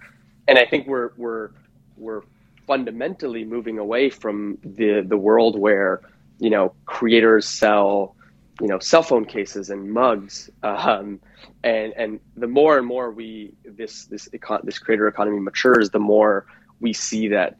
And 0.48 0.58
I 0.58 0.66
think 0.66 0.86
we're 0.86 1.10
we're 1.16 1.50
we're 1.96 2.22
fundamentally 2.66 3.44
moving 3.44 3.78
away 3.78 4.10
from 4.10 4.58
the 4.62 5.04
the 5.06 5.16
world 5.16 5.58
where 5.58 6.00
you 6.38 6.50
know 6.50 6.74
creators 6.84 7.46
sell 7.46 8.16
you 8.60 8.68
know 8.68 8.78
cell 8.78 9.02
phone 9.02 9.24
cases 9.24 9.70
and 9.70 9.90
mugs 9.92 10.50
um, 10.62 11.20
and 11.62 11.92
and 11.96 12.20
the 12.36 12.46
more 12.46 12.76
and 12.78 12.86
more 12.86 13.10
we 13.10 13.54
this 13.64 14.06
this 14.06 14.28
econ- 14.30 14.64
this 14.64 14.78
creator 14.78 15.06
economy 15.06 15.40
matures 15.40 15.90
the 15.90 15.98
more 15.98 16.46
we 16.80 16.92
see 16.92 17.28
that 17.28 17.56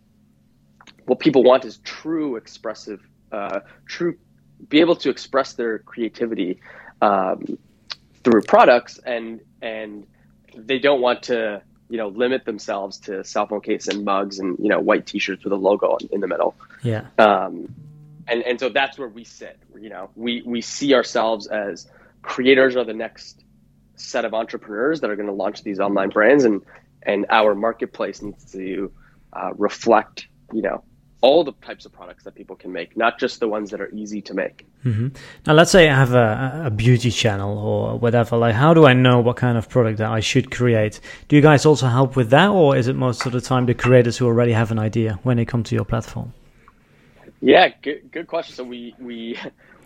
what 1.07 1.18
people 1.18 1.42
want 1.42 1.64
is 1.64 1.79
true 1.79 2.37
expressive 2.37 3.01
uh, 3.31 3.61
true 3.87 4.16
be 4.68 4.81
able 4.81 4.97
to 4.97 5.09
express 5.11 5.55
their 5.55 5.79
creativity 5.81 6.61
um, 7.01 7.59
through 8.25 8.43
products 8.43 8.99
and 8.99 9.41
and 9.61 10.07
they 10.57 10.79
don't 10.79 11.01
want 11.01 11.25
to 11.25 11.63
you 11.89 11.97
know 11.99 12.09
limit 12.09 12.45
themselves 12.45 12.99
to 12.99 13.25
cell 13.25 13.47
phone 13.47 13.61
case 13.61 13.89
and 13.89 14.05
mugs 14.05 14.39
and 14.39 14.59
you 14.59 14.69
know 14.69 14.81
white 14.81 15.07
t-shirts 15.07 15.45
with 15.45 15.53
a 15.53 15.57
logo 15.57 15.99
in, 16.11 16.21
the 16.21 16.29
middle. 16.29 16.55
Yeah. 16.83 17.07
Um, 17.19 17.75
and 18.27 18.43
and 18.43 18.59
so 18.59 18.69
that's 18.69 18.99
where 18.99 19.09
we 19.09 19.25
sit 19.25 19.59
you 19.81 19.91
know. 19.91 20.11
We 20.17 20.43
we 20.45 20.61
see 20.61 20.95
ourselves 20.95 21.47
as 21.47 21.89
creators 22.23 22.77
are 22.77 22.85
the 22.85 22.95
next 22.95 23.43
set 23.97 24.25
of 24.25 24.35
entrepreneurs 24.35 25.01
that 25.01 25.11
are 25.11 25.17
going 25.17 25.29
to 25.29 25.35
launch 25.35 25.63
these 25.63 25.81
online 25.81 26.09
brands 26.09 26.45
and 26.45 26.63
and 27.03 27.27
our 27.31 27.55
marketplace 27.55 28.23
needs 28.23 28.53
to 28.53 28.91
uh, 29.33 29.51
reflect 29.57 30.29
you 30.53 30.63
know 30.63 30.83
all 31.23 31.45
the 31.45 31.53
types 31.65 31.87
of 31.87 31.93
products 31.93 32.25
that 32.25 32.35
people 32.35 32.57
can 32.57 32.73
make, 32.73 32.97
not 32.97 33.19
just 33.19 33.39
the 33.39 33.49
ones 33.49 33.71
that 33.71 33.81
are 33.81 33.89
easy 33.91 34.21
to 34.21 34.35
make. 34.35 34.67
Mm-hmm. 34.85 35.09
Now, 35.47 35.53
let's 35.55 35.71
say 35.71 35.89
I 35.89 35.95
have 35.95 36.15
a, 36.15 36.65
a, 36.67 36.71
beauty 36.71 37.13
channel 37.13 37.57
or 37.57 37.97
whatever. 37.97 38.37
Like, 38.37 38.57
how 38.57 38.75
do 38.75 38.87
I 38.87 38.93
know 38.93 39.21
what 39.21 39.37
kind 39.37 39.57
of 39.57 39.69
product 39.69 39.99
that 39.99 40.11
I 40.11 40.19
should 40.19 40.51
create? 40.51 40.99
Do 41.29 41.37
you 41.37 41.43
guys 41.43 41.65
also 41.65 41.87
help 41.87 42.17
with 42.17 42.31
that, 42.31 42.51
or 42.51 42.77
is 42.77 42.89
it 42.89 42.97
most 42.97 43.25
of 43.25 43.31
the 43.33 43.41
time 43.41 43.67
the 43.67 43.75
creators 43.75 44.19
who 44.19 44.27
already 44.27 44.53
have 44.53 44.73
an 44.73 44.81
idea 44.81 45.21
when 45.23 45.37
they 45.37 45.45
come 45.45 45.63
to 45.63 45.75
your 45.77 45.85
platform? 45.85 46.35
Yeah, 47.41 47.69
good, 47.83 48.11
good 48.11 48.27
question. 48.27 48.57
So 48.57 48.65
we 48.65 48.95
we 48.99 49.39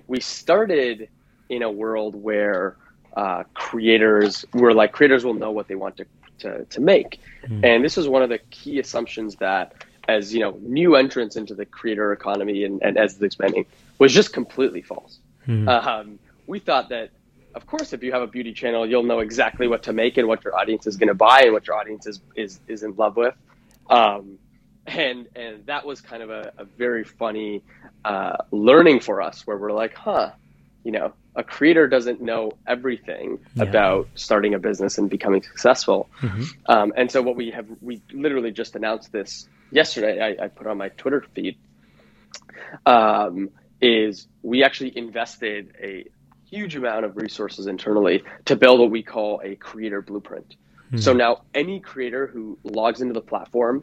we 0.07 0.21
started 0.21 1.09
in 1.51 1.63
a 1.63 1.71
world 1.71 2.15
where 2.15 2.77
uh, 3.15 3.45
creators 3.53 4.47
were 4.55 4.73
like 4.73 4.93
creators 4.93 5.23
will 5.23 5.35
know 5.35 5.51
what 5.51 5.69
they 5.69 5.75
want 5.75 5.99
to 5.99 6.07
to, 6.39 6.65
to 6.67 6.81
make, 6.81 7.21
mm. 7.47 7.65
and 7.65 7.85
this 7.85 7.97
is 7.99 8.09
one 8.09 8.23
of 8.23 8.29
the 8.31 8.39
key 8.51 8.79
assumptions 8.79 9.37
that 9.37 9.85
as 10.09 10.33
you 10.33 10.41
know 10.41 10.59
new 10.61 10.97
entrants 10.97 11.37
into 11.37 11.55
the 11.55 11.65
creator 11.65 12.13
economy 12.13 12.65
and, 12.65 12.83
and 12.83 12.97
as 12.97 13.15
it's 13.15 13.23
expanding 13.23 13.67
was 13.99 14.13
just 14.13 14.33
completely 14.33 14.83
false. 14.83 15.19
Mm-hmm. 15.47 15.69
Um, 15.69 16.19
we 16.47 16.59
thought 16.59 16.89
that, 16.91 17.11
of 17.55 17.67
course, 17.67 17.93
if 17.93 18.03
you 18.03 18.13
have 18.13 18.23
a 18.23 18.27
beauty 18.27 18.53
channel, 18.53 18.87
you'll 18.87 19.05
know 19.05 19.21
exactly 19.21 19.69
what 19.69 19.85
to 19.85 19.93
make 19.93 20.17
and 20.17 20.29
what 20.29 20.45
your 20.45 20.57
audience 20.57 20.87
is 20.87 20.97
going 20.97 21.09
to 21.09 21.15
buy 21.15 21.43
and 21.45 21.53
what 21.53 21.67
your 21.67 21.77
audience 21.77 22.07
is 22.07 22.21
is, 22.35 22.61
is 22.69 22.83
in 22.83 22.95
love 22.97 23.17
with. 23.17 23.35
Um, 23.89 24.39
and 24.87 25.27
and 25.35 25.67
that 25.67 25.85
was 25.85 26.01
kind 26.01 26.23
of 26.23 26.31
a, 26.31 26.53
a 26.59 26.65
very 26.65 27.05
funny 27.05 27.63
uh, 28.05 28.37
learning 28.51 29.01
for 29.01 29.23
us, 29.23 29.47
where 29.47 29.57
we're 29.57 29.73
like, 29.73 29.95
huh, 29.95 30.31
you 30.85 30.93
know, 30.93 31.13
a 31.35 31.43
creator 31.43 31.89
doesn't 31.89 32.21
know 32.21 32.53
everything 32.67 33.41
yeah. 33.55 33.65
about 33.65 34.09
starting 34.15 34.55
a 34.55 34.59
business 34.59 34.99
and 34.99 35.11
becoming 35.11 35.43
successful. 35.43 36.09
Mm-hmm. 36.21 36.45
Um, 36.67 36.93
and 36.97 37.11
so 37.11 37.23
what 37.23 37.35
we 37.35 37.51
have, 37.51 37.67
we 37.81 38.01
literally 38.13 38.53
just 38.53 38.77
announced 38.77 39.11
this 39.11 39.49
yesterday 39.71 40.37
I, 40.41 40.45
I 40.45 40.49
put 40.49 40.67
on 40.67 40.79
my 40.79 40.89
Twitter 40.91 41.25
feed 41.35 41.59
um, 42.85 43.51
is 43.81 44.27
we 44.43 44.65
actually 44.65 44.97
invested 44.97 45.75
a 45.81 46.07
huge 46.51 46.77
amount 46.77 47.05
of 47.05 47.17
resources 47.17 47.67
internally 47.67 48.23
to 48.45 48.57
build 48.57 48.81
what 48.81 48.91
we 48.91 49.03
call 49.03 49.41
a 49.45 49.57
creator 49.57 50.01
blueprint. 50.01 50.57
Mm-hmm. 50.87 50.99
So 50.99 51.13
now 51.13 51.43
any 51.55 51.81
creator 51.81 52.27
who 52.27 52.59
logs 52.63 53.01
into 53.01 53.15
the 53.15 53.21
platform 53.21 53.83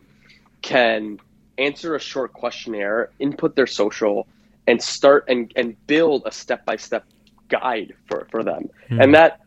can 0.61 1.19
answer 1.57 1.95
a 1.95 1.99
short 1.99 2.33
questionnaire, 2.33 3.11
input 3.19 3.55
their 3.55 3.67
social, 3.67 4.27
and 4.65 4.81
start 4.81 5.25
and, 5.27 5.51
and 5.55 5.75
build 5.87 6.23
a 6.25 6.31
step 6.31 6.65
by 6.65 6.77
step 6.77 7.05
guide 7.49 7.93
for, 8.07 8.27
for 8.31 8.43
them. 8.43 8.69
Mm-hmm. 8.85 9.01
And 9.01 9.15
that 9.15 9.41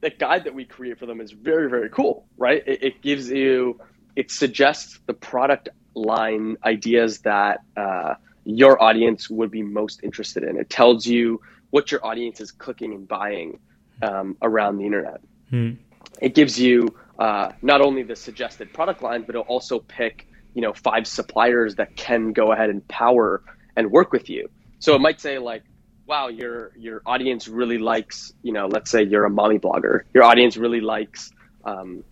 the 0.00 0.10
guide 0.10 0.44
that 0.44 0.54
we 0.54 0.64
create 0.64 0.98
for 0.98 1.06
them 1.06 1.20
is 1.20 1.32
very, 1.32 1.68
very 1.68 1.90
cool, 1.90 2.24
right? 2.38 2.62
It, 2.66 2.82
it 2.82 3.02
gives 3.02 3.28
you 3.28 3.80
it 4.16 4.30
suggests 4.30 4.98
the 5.06 5.14
product 5.14 5.68
line 5.94 6.56
ideas 6.64 7.20
that 7.20 7.60
uh, 7.76 8.14
your 8.44 8.82
audience 8.82 9.28
would 9.28 9.50
be 9.50 9.62
most 9.62 10.02
interested 10.02 10.42
in. 10.42 10.56
It 10.56 10.70
tells 10.70 11.06
you 11.06 11.40
what 11.70 11.90
your 11.90 12.04
audience 12.04 12.40
is 12.40 12.50
clicking 12.50 12.92
and 12.94 13.06
buying 13.06 13.58
um, 14.02 14.36
around 14.42 14.78
the 14.78 14.86
internet. 14.86 15.20
Hmm. 15.50 15.72
It 16.20 16.34
gives 16.34 16.58
you 16.58 16.94
uh, 17.18 17.52
not 17.62 17.80
only 17.80 18.02
the 18.02 18.16
suggested 18.16 18.72
product 18.72 19.02
line, 19.02 19.22
but 19.22 19.30
it'll 19.30 19.42
also 19.42 19.78
pick 19.78 20.26
you 20.54 20.62
know 20.62 20.72
five 20.72 21.06
suppliers 21.06 21.76
that 21.76 21.96
can 21.96 22.32
go 22.32 22.52
ahead 22.52 22.70
and 22.70 22.86
power 22.88 23.42
and 23.76 23.90
work 23.90 24.12
with 24.12 24.28
you. 24.28 24.48
So 24.78 24.94
it 24.94 25.00
might 25.00 25.20
say 25.20 25.38
like, 25.38 25.62
wow, 26.06 26.28
your 26.28 26.72
your 26.76 27.02
audience 27.06 27.46
really 27.46 27.78
likes 27.78 28.32
you 28.42 28.52
know, 28.52 28.66
let's 28.66 28.90
say 28.90 29.02
you're 29.02 29.24
a 29.24 29.30
mommy 29.30 29.58
blogger. 29.58 30.02
Your 30.14 30.24
audience 30.24 30.56
really 30.56 30.80
likes 30.80 31.30
um, 31.64 32.04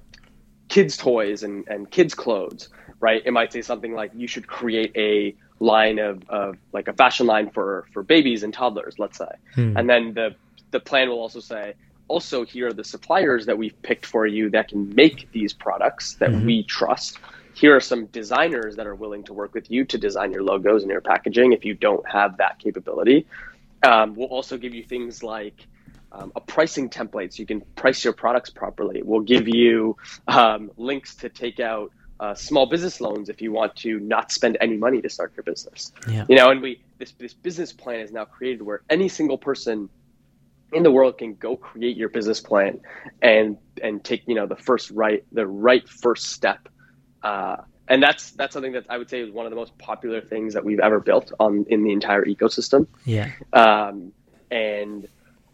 kids 0.68 0.96
toys 0.96 1.42
and, 1.42 1.66
and 1.68 1.90
kids 1.90 2.14
clothes 2.14 2.68
right? 3.00 3.22
It 3.24 3.32
might 3.32 3.52
say 3.52 3.62
something 3.62 3.92
like 3.92 4.12
you 4.14 4.26
should 4.26 4.46
create 4.46 4.92
a 4.96 5.34
line 5.60 5.98
of, 5.98 6.28
of 6.28 6.56
like 6.72 6.88
a 6.88 6.92
fashion 6.92 7.26
line 7.26 7.50
for, 7.50 7.86
for 7.92 8.02
babies 8.02 8.42
and 8.42 8.52
toddlers, 8.52 8.98
let's 8.98 9.18
say. 9.18 9.30
Hmm. 9.54 9.76
And 9.76 9.88
then 9.88 10.14
the, 10.14 10.34
the 10.70 10.80
plan 10.80 11.08
will 11.08 11.20
also 11.20 11.40
say, 11.40 11.74
also 12.08 12.44
here 12.44 12.68
are 12.68 12.72
the 12.72 12.84
suppliers 12.84 13.46
that 13.46 13.58
we've 13.58 13.80
picked 13.82 14.06
for 14.06 14.26
you 14.26 14.50
that 14.50 14.68
can 14.68 14.94
make 14.94 15.30
these 15.32 15.52
products 15.52 16.14
that 16.14 16.30
mm-hmm. 16.30 16.46
we 16.46 16.62
trust. 16.64 17.18
Here 17.54 17.74
are 17.76 17.80
some 17.80 18.06
designers 18.06 18.76
that 18.76 18.86
are 18.86 18.94
willing 18.94 19.24
to 19.24 19.32
work 19.32 19.52
with 19.52 19.70
you 19.70 19.84
to 19.86 19.98
design 19.98 20.32
your 20.32 20.42
logos 20.42 20.82
and 20.82 20.90
your 20.90 21.00
packaging 21.00 21.52
if 21.52 21.64
you 21.64 21.74
don't 21.74 22.08
have 22.08 22.38
that 22.38 22.58
capability. 22.58 23.26
Um, 23.82 24.14
we'll 24.14 24.28
also 24.28 24.56
give 24.56 24.74
you 24.74 24.84
things 24.84 25.22
like 25.22 25.66
um, 26.12 26.32
a 26.34 26.40
pricing 26.40 26.88
template 26.88 27.34
so 27.34 27.40
you 27.40 27.46
can 27.46 27.60
price 27.76 28.02
your 28.02 28.12
products 28.12 28.50
properly. 28.50 29.02
We'll 29.02 29.20
give 29.20 29.48
you 29.48 29.96
um, 30.26 30.70
links 30.76 31.14
to 31.16 31.28
take 31.28 31.60
out 31.60 31.92
uh, 32.20 32.34
small 32.34 32.66
business 32.66 33.00
loans 33.00 33.28
if 33.28 33.40
you 33.40 33.52
want 33.52 33.76
to 33.76 34.00
not 34.00 34.32
spend 34.32 34.56
any 34.60 34.76
money 34.76 35.00
to 35.00 35.08
start 35.08 35.32
your 35.36 35.44
business. 35.44 35.92
Yeah. 36.08 36.26
You 36.28 36.36
know, 36.36 36.50
and 36.50 36.60
we 36.60 36.82
this 36.98 37.12
this 37.12 37.34
business 37.34 37.72
plan 37.72 38.00
is 38.00 38.12
now 38.12 38.24
created 38.24 38.62
where 38.62 38.82
any 38.90 39.08
single 39.08 39.38
person 39.38 39.88
in 40.72 40.82
the 40.82 40.90
world 40.90 41.18
can 41.18 41.34
go 41.34 41.56
create 41.56 41.96
your 41.96 42.08
business 42.08 42.40
plan 42.40 42.80
and 43.22 43.56
and 43.82 44.04
take 44.04 44.22
you 44.26 44.34
know 44.34 44.46
the 44.46 44.56
first 44.56 44.90
right 44.90 45.24
the 45.32 45.46
right 45.46 45.88
first 45.88 46.26
step. 46.26 46.68
Uh, 47.22 47.56
and 47.86 48.02
that's 48.02 48.32
that's 48.32 48.52
something 48.52 48.72
that 48.72 48.86
I 48.88 48.98
would 48.98 49.08
say 49.08 49.20
is 49.20 49.30
one 49.30 49.46
of 49.46 49.50
the 49.50 49.56
most 49.56 49.76
popular 49.78 50.20
things 50.20 50.54
that 50.54 50.64
we've 50.64 50.80
ever 50.80 51.00
built 51.00 51.32
on 51.40 51.64
in 51.68 51.84
the 51.84 51.92
entire 51.92 52.24
ecosystem. 52.24 52.86
Yeah. 53.04 53.30
Um, 53.52 54.12
and 54.50 55.08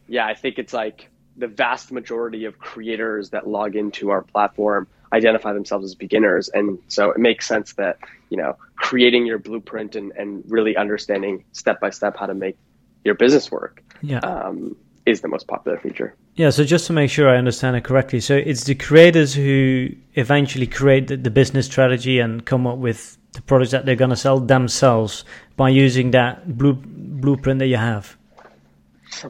yeah, 0.08 0.26
I 0.26 0.34
think 0.34 0.58
it's 0.58 0.72
like 0.72 1.10
the 1.36 1.46
vast 1.46 1.92
majority 1.92 2.44
of 2.44 2.58
creators 2.58 3.30
that 3.30 3.46
log 3.46 3.76
into 3.76 4.10
our 4.10 4.22
platform 4.22 4.88
identify 5.14 5.52
themselves 5.52 5.84
as 5.84 5.94
beginners. 5.94 6.48
And 6.48 6.78
so 6.88 7.10
it 7.10 7.18
makes 7.18 7.46
sense 7.46 7.74
that, 7.74 7.98
you 8.30 8.36
know, 8.36 8.56
creating 8.76 9.24
your 9.26 9.38
blueprint 9.38 9.94
and, 9.96 10.12
and 10.16 10.42
really 10.48 10.76
understanding 10.76 11.44
step 11.52 11.80
by 11.80 11.90
step 11.90 12.16
how 12.16 12.26
to 12.26 12.34
make 12.34 12.56
your 13.04 13.14
business 13.14 13.50
work 13.50 13.82
yeah. 14.02 14.18
um, 14.18 14.76
is 15.06 15.20
the 15.20 15.28
most 15.28 15.46
popular 15.46 15.78
feature. 15.78 16.16
Yeah, 16.34 16.50
so 16.50 16.64
just 16.64 16.86
to 16.88 16.92
make 16.92 17.10
sure 17.10 17.28
I 17.28 17.36
understand 17.36 17.76
it 17.76 17.84
correctly, 17.84 18.20
so 18.20 18.34
it's 18.34 18.64
the 18.64 18.74
creators 18.74 19.34
who 19.34 19.90
eventually 20.14 20.66
create 20.66 21.06
the, 21.06 21.16
the 21.16 21.30
business 21.30 21.66
strategy 21.66 22.18
and 22.18 22.44
come 22.44 22.66
up 22.66 22.78
with 22.78 23.16
the 23.34 23.42
products 23.42 23.70
that 23.70 23.86
they're 23.86 23.94
going 23.94 24.10
to 24.10 24.16
sell 24.16 24.40
themselves 24.40 25.24
by 25.56 25.68
using 25.68 26.10
that 26.10 26.58
blue, 26.58 26.74
blueprint 26.74 27.60
that 27.60 27.68
you 27.68 27.76
have. 27.76 28.16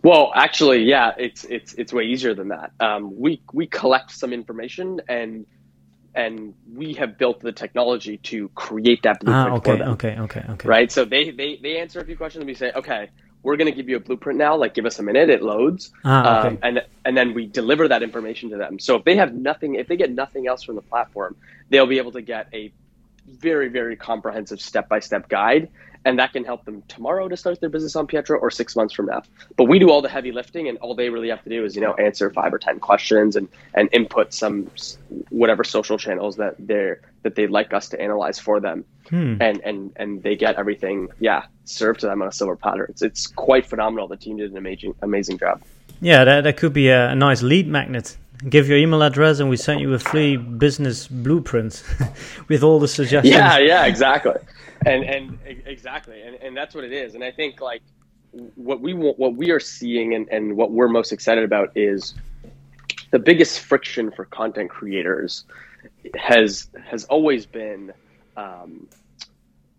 Well, 0.02 0.32
actually, 0.34 0.84
yeah, 0.84 1.12
it's 1.18 1.44
it's 1.44 1.74
it's 1.74 1.92
way 1.92 2.04
easier 2.04 2.34
than 2.34 2.48
that. 2.48 2.72
Um, 2.80 3.02
we 3.18 3.42
we 3.52 3.66
collect 3.66 4.10
some 4.12 4.32
information 4.32 5.00
and 5.08 5.44
and 6.14 6.54
we 6.72 6.94
have 6.94 7.18
built 7.18 7.40
the 7.40 7.52
technology 7.52 8.18
to 8.18 8.48
create 8.50 9.02
that 9.02 9.20
blueprint 9.20 9.48
ah, 9.50 9.56
okay, 9.56 9.72
for 9.72 9.78
them. 9.78 9.88
Okay, 9.90 10.16
okay, 10.18 10.44
okay. 10.50 10.68
Right. 10.68 10.92
So 10.92 11.04
they 11.04 11.30
they 11.30 11.58
they 11.62 11.78
answer 11.78 12.00
a 12.00 12.04
few 12.04 12.16
questions 12.16 12.40
and 12.40 12.48
we 12.48 12.54
say, 12.54 12.72
okay, 12.74 13.10
we're 13.42 13.56
going 13.56 13.70
to 13.70 13.76
give 13.76 13.88
you 13.88 13.96
a 13.96 14.00
blueprint 14.00 14.38
now. 14.38 14.56
Like, 14.56 14.74
give 14.74 14.86
us 14.86 14.98
a 14.98 15.02
minute. 15.02 15.28
It 15.28 15.42
loads, 15.42 15.92
ah, 16.04 16.40
okay. 16.40 16.48
um, 16.48 16.58
and 16.62 16.82
and 17.04 17.16
then 17.16 17.34
we 17.34 17.46
deliver 17.46 17.88
that 17.88 18.02
information 18.02 18.50
to 18.50 18.56
them. 18.56 18.78
So 18.78 18.96
if 18.96 19.04
they 19.04 19.16
have 19.16 19.34
nothing, 19.34 19.74
if 19.74 19.86
they 19.88 19.96
get 19.96 20.10
nothing 20.10 20.46
else 20.46 20.62
from 20.62 20.76
the 20.76 20.82
platform, 20.82 21.36
they'll 21.68 21.86
be 21.86 21.98
able 21.98 22.12
to 22.12 22.22
get 22.22 22.48
a 22.52 22.72
very 23.26 23.68
very 23.68 23.96
comprehensive 23.96 24.60
step 24.60 24.88
by 24.88 25.00
step 25.00 25.28
guide 25.28 25.68
and 26.04 26.18
that 26.18 26.32
can 26.32 26.44
help 26.44 26.64
them 26.64 26.82
tomorrow 26.88 27.28
to 27.28 27.36
start 27.36 27.60
their 27.60 27.70
business 27.70 27.96
on 27.96 28.06
Pietra 28.06 28.40
or 28.40 28.50
six 28.50 28.76
months 28.76 28.94
from 28.94 29.06
now. 29.06 29.22
But 29.56 29.64
we 29.64 29.78
do 29.78 29.90
all 29.90 30.02
the 30.02 30.08
heavy 30.08 30.32
lifting, 30.32 30.68
and 30.68 30.78
all 30.78 30.94
they 30.94 31.08
really 31.08 31.30
have 31.30 31.42
to 31.44 31.50
do 31.50 31.64
is 31.64 31.74
you 31.74 31.82
know 31.82 31.94
answer 31.94 32.30
five 32.30 32.52
or 32.52 32.58
ten 32.58 32.78
questions 32.78 33.36
and 33.36 33.48
and 33.72 33.88
input 33.92 34.34
some 34.34 34.70
whatever 35.30 35.64
social 35.64 35.98
channels 35.98 36.36
that 36.36 36.56
they're 36.58 37.00
that 37.22 37.34
they'd 37.34 37.50
like 37.50 37.72
us 37.72 37.88
to 37.90 38.00
analyze 38.00 38.38
for 38.38 38.60
them, 38.60 38.84
hmm. 39.08 39.36
and 39.40 39.60
and 39.64 39.92
and 39.96 40.22
they 40.22 40.36
get 40.36 40.56
everything 40.56 41.08
yeah 41.20 41.44
served 41.64 42.00
to 42.00 42.06
them 42.06 42.20
on 42.20 42.28
a 42.28 42.32
silver 42.32 42.56
platter. 42.56 42.84
It's 42.84 43.02
it's 43.02 43.26
quite 43.26 43.66
phenomenal. 43.66 44.08
The 44.08 44.16
team 44.16 44.36
did 44.36 44.50
an 44.50 44.58
amazing 44.58 44.94
amazing 45.02 45.38
job. 45.38 45.62
Yeah, 46.00 46.24
that 46.24 46.44
that 46.44 46.56
could 46.56 46.72
be 46.72 46.88
a, 46.88 47.10
a 47.10 47.14
nice 47.14 47.42
lead 47.42 47.66
magnet 47.66 48.16
give 48.48 48.68
your 48.68 48.78
email 48.78 49.02
address 49.02 49.40
and 49.40 49.48
we 49.48 49.56
send 49.56 49.80
you 49.80 49.92
a 49.94 49.98
free 49.98 50.36
business 50.36 51.06
blueprint 51.08 51.82
with 52.48 52.62
all 52.62 52.78
the 52.78 52.88
suggestions. 52.88 53.34
Yeah, 53.34 53.58
yeah, 53.58 53.86
exactly. 53.86 54.34
And 54.86 55.04
and 55.04 55.38
exactly. 55.66 56.22
And, 56.22 56.36
and 56.36 56.56
that's 56.56 56.74
what 56.74 56.84
it 56.84 56.92
is. 56.92 57.14
And 57.14 57.24
i 57.24 57.30
think 57.30 57.60
like 57.60 57.82
what 58.56 58.80
we 58.80 58.94
want 58.94 59.18
what 59.18 59.34
we 59.36 59.50
are 59.50 59.60
seeing 59.60 60.14
and, 60.14 60.28
and 60.28 60.56
what 60.56 60.72
we're 60.72 60.88
most 60.88 61.12
excited 61.12 61.44
about 61.44 61.70
is 61.76 62.14
the 63.12 63.18
biggest 63.18 63.60
friction 63.60 64.10
for 64.10 64.24
content 64.24 64.70
creators 64.70 65.44
has 66.16 66.68
has 66.84 67.04
always 67.04 67.46
been 67.46 67.92
um, 68.36 68.88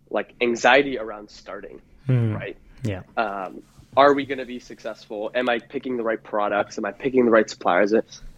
like 0.10 0.34
anxiety 0.40 0.98
around 0.98 1.30
starting 1.30 1.82
mm. 2.08 2.36
right? 2.36 2.58
Yeah. 2.84 3.02
Um, 3.18 3.64
are 3.98 4.14
we 4.14 4.26
going 4.26 4.38
to 4.38 4.46
be 4.46 4.60
successful 4.60 5.32
am 5.36 5.50
i 5.50 5.60
picking 5.60 5.98
the 5.98 6.04
right 6.04 6.24
products 6.24 6.78
am 6.78 6.86
i 6.86 6.92
picking 6.92 7.26
the 7.26 7.32
right 7.32 7.50
suppliers 7.50 7.94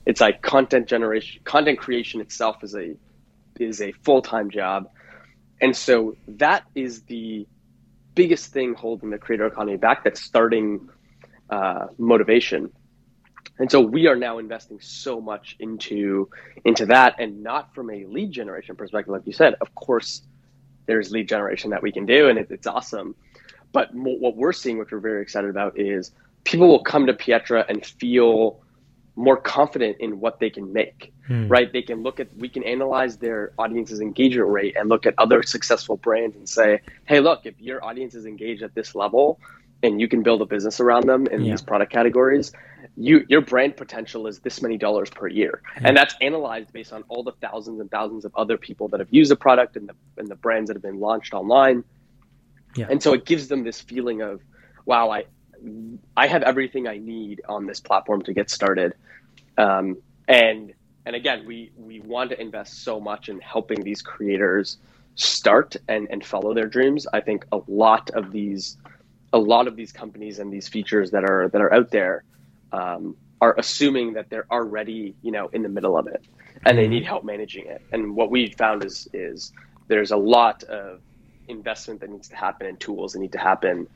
it's 0.06 0.22
like 0.22 0.42
content 0.42 0.88
generation 0.88 1.42
content 1.44 1.78
creation 1.78 2.22
itself 2.22 2.64
is 2.64 2.76
a 2.76 2.96
is 3.60 3.82
a 3.82 3.92
full-time 4.04 4.50
job 4.50 4.90
and 5.62 5.76
so 5.76 6.16
that 6.28 6.64
is 6.76 7.02
the 7.04 7.48
biggest 8.18 8.52
thing 8.52 8.74
holding 8.74 9.12
the 9.12 9.18
creator 9.18 9.46
economy 9.46 9.78
back 9.78 10.04
that's 10.04 10.22
starting 10.22 10.90
uh, 11.50 11.88
motivation. 11.98 12.72
And 13.60 13.72
so 13.72 13.80
we 13.80 14.08
are 14.08 14.16
now 14.16 14.40
investing 14.40 14.80
so 14.82 15.22
much 15.22 15.56
into 15.60 16.30
into 16.66 16.88
that, 16.88 17.16
and 17.20 17.42
not 17.42 17.74
from 17.74 17.90
a 17.90 18.06
lead 18.06 18.32
generation 18.32 18.76
perspective, 18.76 19.12
like 19.12 19.26
you 19.26 19.34
said. 19.34 19.56
Of 19.62 19.74
course, 19.74 20.22
there's 20.86 21.12
lead 21.12 21.30
generation 21.30 21.72
that 21.72 21.82
we 21.82 21.92
can 21.92 22.06
do, 22.06 22.30
and 22.30 22.38
it, 22.38 22.48
it's 22.52 22.68
awesome. 22.68 23.16
But 23.72 23.94
what 23.94 24.36
we're 24.36 24.54
seeing, 24.54 24.78
which 24.78 24.92
we're 24.92 25.00
very 25.00 25.22
excited 25.22 25.50
about, 25.50 25.80
is 25.80 26.12
people 26.44 26.68
will 26.68 26.84
come 26.84 27.06
to 27.08 27.14
Pietra 27.14 27.66
and 27.68 27.86
feel 27.86 28.62
more 29.18 29.36
confident 29.36 29.98
in 30.00 30.20
what 30.20 30.40
they 30.40 30.50
can 30.50 30.72
make, 30.72 31.12
hmm. 31.26 31.48
right? 31.48 31.74
They 31.74 31.82
can 31.82 32.04
look 32.04 32.20
at, 32.20 32.28
we 32.38 32.50
can 32.50 32.64
analyze 32.64 33.18
their 33.18 33.52
audience's 33.58 34.00
engagement 34.00 34.50
rate 34.50 34.76
and 34.78 34.90
look 34.90 35.08
at 35.08 35.16
other 35.18 35.42
successful 35.42 35.98
brands 35.98 36.38
and 36.38 36.48
say, 36.48 36.82
hey, 37.06 37.20
look, 37.20 37.46
if 37.46 37.60
your 37.60 37.84
audience 37.84 38.14
is 38.14 38.26
engaged 38.28 38.62
at 38.62 38.76
this 38.76 38.94
level 38.94 39.40
and 39.82 40.00
you 40.00 40.08
can 40.08 40.22
build 40.22 40.42
a 40.42 40.46
business 40.46 40.80
around 40.80 41.08
them 41.08 41.26
in 41.28 41.44
yeah. 41.44 41.52
these 41.52 41.64
product 41.64 41.92
categories, 41.92 42.52
you 42.96 43.26
your 43.28 43.42
brand 43.42 43.76
potential 43.76 44.28
is 44.28 44.40
this 44.40 44.62
many 44.62 44.78
dollars 44.78 45.10
per 45.10 45.28
year. 45.28 45.62
Yeah. 45.76 45.90
And 45.90 45.98
that's 45.98 46.16
analyzed 46.22 46.72
based 46.72 46.94
on 46.94 47.04
all 47.10 47.24
the 47.24 47.34
thousands 47.42 47.80
and 47.80 47.90
thousands 47.90 48.24
of 48.24 48.36
other 48.36 48.58
people 48.58 48.88
that 48.90 49.00
have 49.00 49.10
used 49.12 49.32
the 49.32 49.36
product 49.36 49.78
and 49.78 49.90
the, 49.90 49.96
and 50.18 50.28
the 50.28 50.36
brands 50.36 50.68
that 50.68 50.76
have 50.76 50.84
been 50.84 51.00
launched 51.00 51.34
online. 51.34 51.84
Yeah. 52.78 52.88
And 52.90 53.02
so 53.02 53.14
it 53.14 53.26
gives 53.26 53.48
them 53.48 53.64
this 53.64 53.82
feeling 53.82 54.22
of, 54.22 54.42
wow, 54.86 55.10
I, 55.10 55.26
I 56.16 56.28
have 56.28 56.44
everything 56.44 56.88
I 56.88 56.98
need 56.98 57.42
on 57.50 57.66
this 57.66 57.80
platform 57.80 58.22
to 58.24 58.34
get 58.34 58.50
started. 58.50 58.94
Um, 59.58 59.98
and 60.28 60.74
and 61.06 61.16
again, 61.16 61.46
we 61.46 61.72
we 61.78 62.02
want 62.02 62.32
to 62.32 62.42
invest 62.42 62.84
so 62.84 63.00
much 63.00 63.30
in 63.30 63.40
helping 63.40 63.82
these 63.82 64.02
creators 64.02 64.78
start 65.16 65.76
and 65.88 66.08
and 66.12 66.24
follow 66.24 66.54
their 66.54 66.68
dreams. 66.68 67.08
I 67.12 67.22
think 67.22 67.46
a 67.52 67.60
lot 67.68 68.10
of 68.12 68.32
these 68.32 68.78
a 69.34 69.40
lot 69.40 69.68
of 69.68 69.76
these 69.76 69.92
companies 69.92 70.40
and 70.40 70.52
these 70.52 70.68
features 70.68 71.12
that 71.12 71.24
are 71.24 71.50
that 71.50 71.62
are 71.62 71.74
out 71.74 71.92
there 71.92 72.24
um, 72.72 73.16
are 73.40 73.56
assuming 73.58 74.14
that 74.14 74.30
they're 74.30 74.48
already 74.52 75.16
you 75.22 75.32
know 75.32 75.48
in 75.48 75.64
the 75.64 75.70
middle 75.70 75.98
of 75.98 76.08
it 76.08 76.26
and 76.66 76.78
they 76.78 76.84
mm-hmm. 76.84 76.92
need 76.92 77.06
help 77.06 77.24
managing 77.24 77.66
it. 77.68 77.82
And 77.92 78.16
what 78.16 78.30
we 78.30 78.52
found 78.58 78.84
is 78.84 79.08
is 79.14 79.54
there's 79.88 80.12
a 80.12 80.18
lot 80.18 80.64
of 80.64 81.00
investment 81.48 82.02
that 82.02 82.10
needs 82.10 82.28
to 82.30 82.36
happen 82.36 82.68
and 82.68 82.80
tools 82.80 83.14
that 83.14 83.20
need 83.20 83.32
to 83.32 83.40
happen 83.40 83.88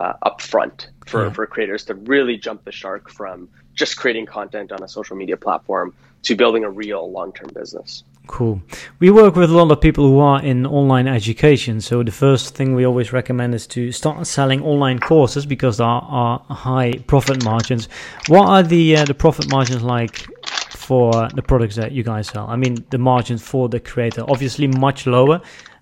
uh, 0.00 0.14
upfront 0.24 0.88
for, 1.06 1.26
yeah. 1.26 1.32
for 1.32 1.46
creators 1.46 1.84
to 1.84 1.94
really 1.94 2.36
jump 2.36 2.64
the 2.64 2.72
shark 2.72 3.10
from 3.10 3.48
just 3.74 3.96
creating 3.96 4.26
content 4.26 4.72
on 4.72 4.82
a 4.82 4.88
social 4.88 5.16
media 5.16 5.36
platform 5.36 5.94
to 6.22 6.34
building 6.34 6.64
a 6.64 6.70
real 6.70 7.10
long 7.10 7.32
term 7.32 7.50
business. 7.54 8.04
Cool. 8.26 8.62
We 9.00 9.10
work 9.10 9.34
with 9.34 9.50
a 9.50 9.54
lot 9.54 9.72
of 9.72 9.80
people 9.80 10.04
who 10.08 10.20
are 10.20 10.42
in 10.42 10.64
online 10.64 11.08
education. 11.08 11.80
So 11.80 12.02
the 12.02 12.12
first 12.12 12.54
thing 12.54 12.74
we 12.74 12.86
always 12.86 13.12
recommend 13.12 13.54
is 13.54 13.66
to 13.68 13.90
start 13.90 14.24
selling 14.26 14.62
online 14.62 15.00
courses 15.00 15.46
because 15.46 15.78
there 15.78 15.86
are, 15.86 16.38
high 16.48 16.92
profit 17.06 17.42
margins. 17.44 17.88
What 18.28 18.48
are 18.48 18.62
the 18.62 18.98
uh, 18.98 19.04
the 19.04 19.14
profit 19.14 19.50
margins 19.50 19.82
like 19.82 20.28
for 20.70 21.28
the 21.34 21.42
products 21.42 21.76
that 21.76 21.92
you 21.92 22.02
guys 22.02 22.28
sell? 22.28 22.46
I 22.46 22.56
mean, 22.56 22.84
the 22.90 22.98
margins 22.98 23.42
for 23.42 23.68
the 23.68 23.80
creator 23.80 24.24
obviously 24.28 24.66
much 24.66 25.06
lower 25.06 25.40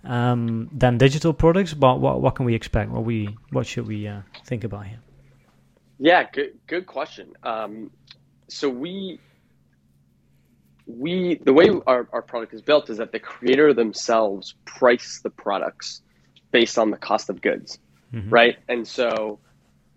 um, 0.09 0.69
than 0.73 0.99
digital 0.99 1.33
products. 1.33 1.75
But 1.75 2.01
what 2.01 2.21
what 2.21 2.35
can 2.35 2.47
we 2.47 2.55
expect? 2.55 2.91
What 2.91 3.05
we 3.05 3.37
what 3.51 3.67
should 3.67 3.87
we 3.87 4.09
uh, 4.09 4.23
think 4.45 4.65
about 4.65 4.87
here? 4.87 5.01
Yeah, 5.99 6.25
good 6.33 6.59
good 6.67 6.87
question. 6.87 7.35
Um, 7.45 7.91
so 8.49 8.69
we 8.69 9.21
we 10.87 11.37
the 11.45 11.53
way 11.53 11.69
our, 11.87 12.09
our 12.13 12.23
product 12.23 12.55
is 12.55 12.63
built 12.63 12.91
is 12.91 12.97
that 12.97 13.13
the 13.13 13.21
creator 13.21 13.75
themselves 13.75 14.55
price 14.65 15.21
the 15.23 15.31
products 15.31 16.03
based 16.51 16.79
on 16.79 16.91
the 16.91 16.97
cost 16.97 17.29
of 17.29 17.43
goods, 17.43 17.79
mm-hmm. 18.13 18.31
right? 18.31 18.57
And 18.69 18.89
so 18.89 19.39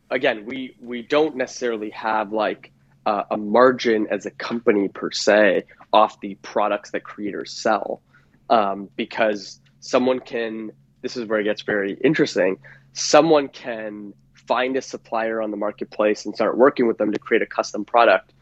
again, 0.10 0.45
we 0.45 0.76
we 0.82 1.02
don't 1.02 1.38
necessarily 1.38 1.91
have 1.91 2.34
like 2.34 2.71
uh, 3.06 3.24
a 3.32 3.38
margin 3.38 4.08
as 4.12 4.26
a 4.26 4.32
company 4.32 4.89
per 4.89 5.12
se 5.12 5.63
off 5.93 6.19
the 6.19 6.36
products 6.41 6.91
that 6.91 7.04
creators 7.04 7.54
sell 7.54 8.02
um, 8.50 8.89
because 8.97 9.61
someone 9.82 10.20
can 10.20 10.72
this 11.02 11.17
is 11.17 11.26
where 11.26 11.39
it 11.39 11.44
gets 11.44 11.62
very 11.63 11.98
interesting 12.04 12.58
someone 12.94 13.48
can 13.50 14.13
find 14.48 14.76
a 14.76 14.82
supplier 14.82 15.41
on 15.41 15.52
the 15.52 15.58
marketplace 15.58 16.26
and 16.26 16.36
start 16.36 16.58
working 16.58 16.88
with 16.88 16.98
them 16.98 17.12
to 17.12 17.20
create 17.20 17.41
a 17.41 17.46
custom 17.46 17.86
product 17.86 18.34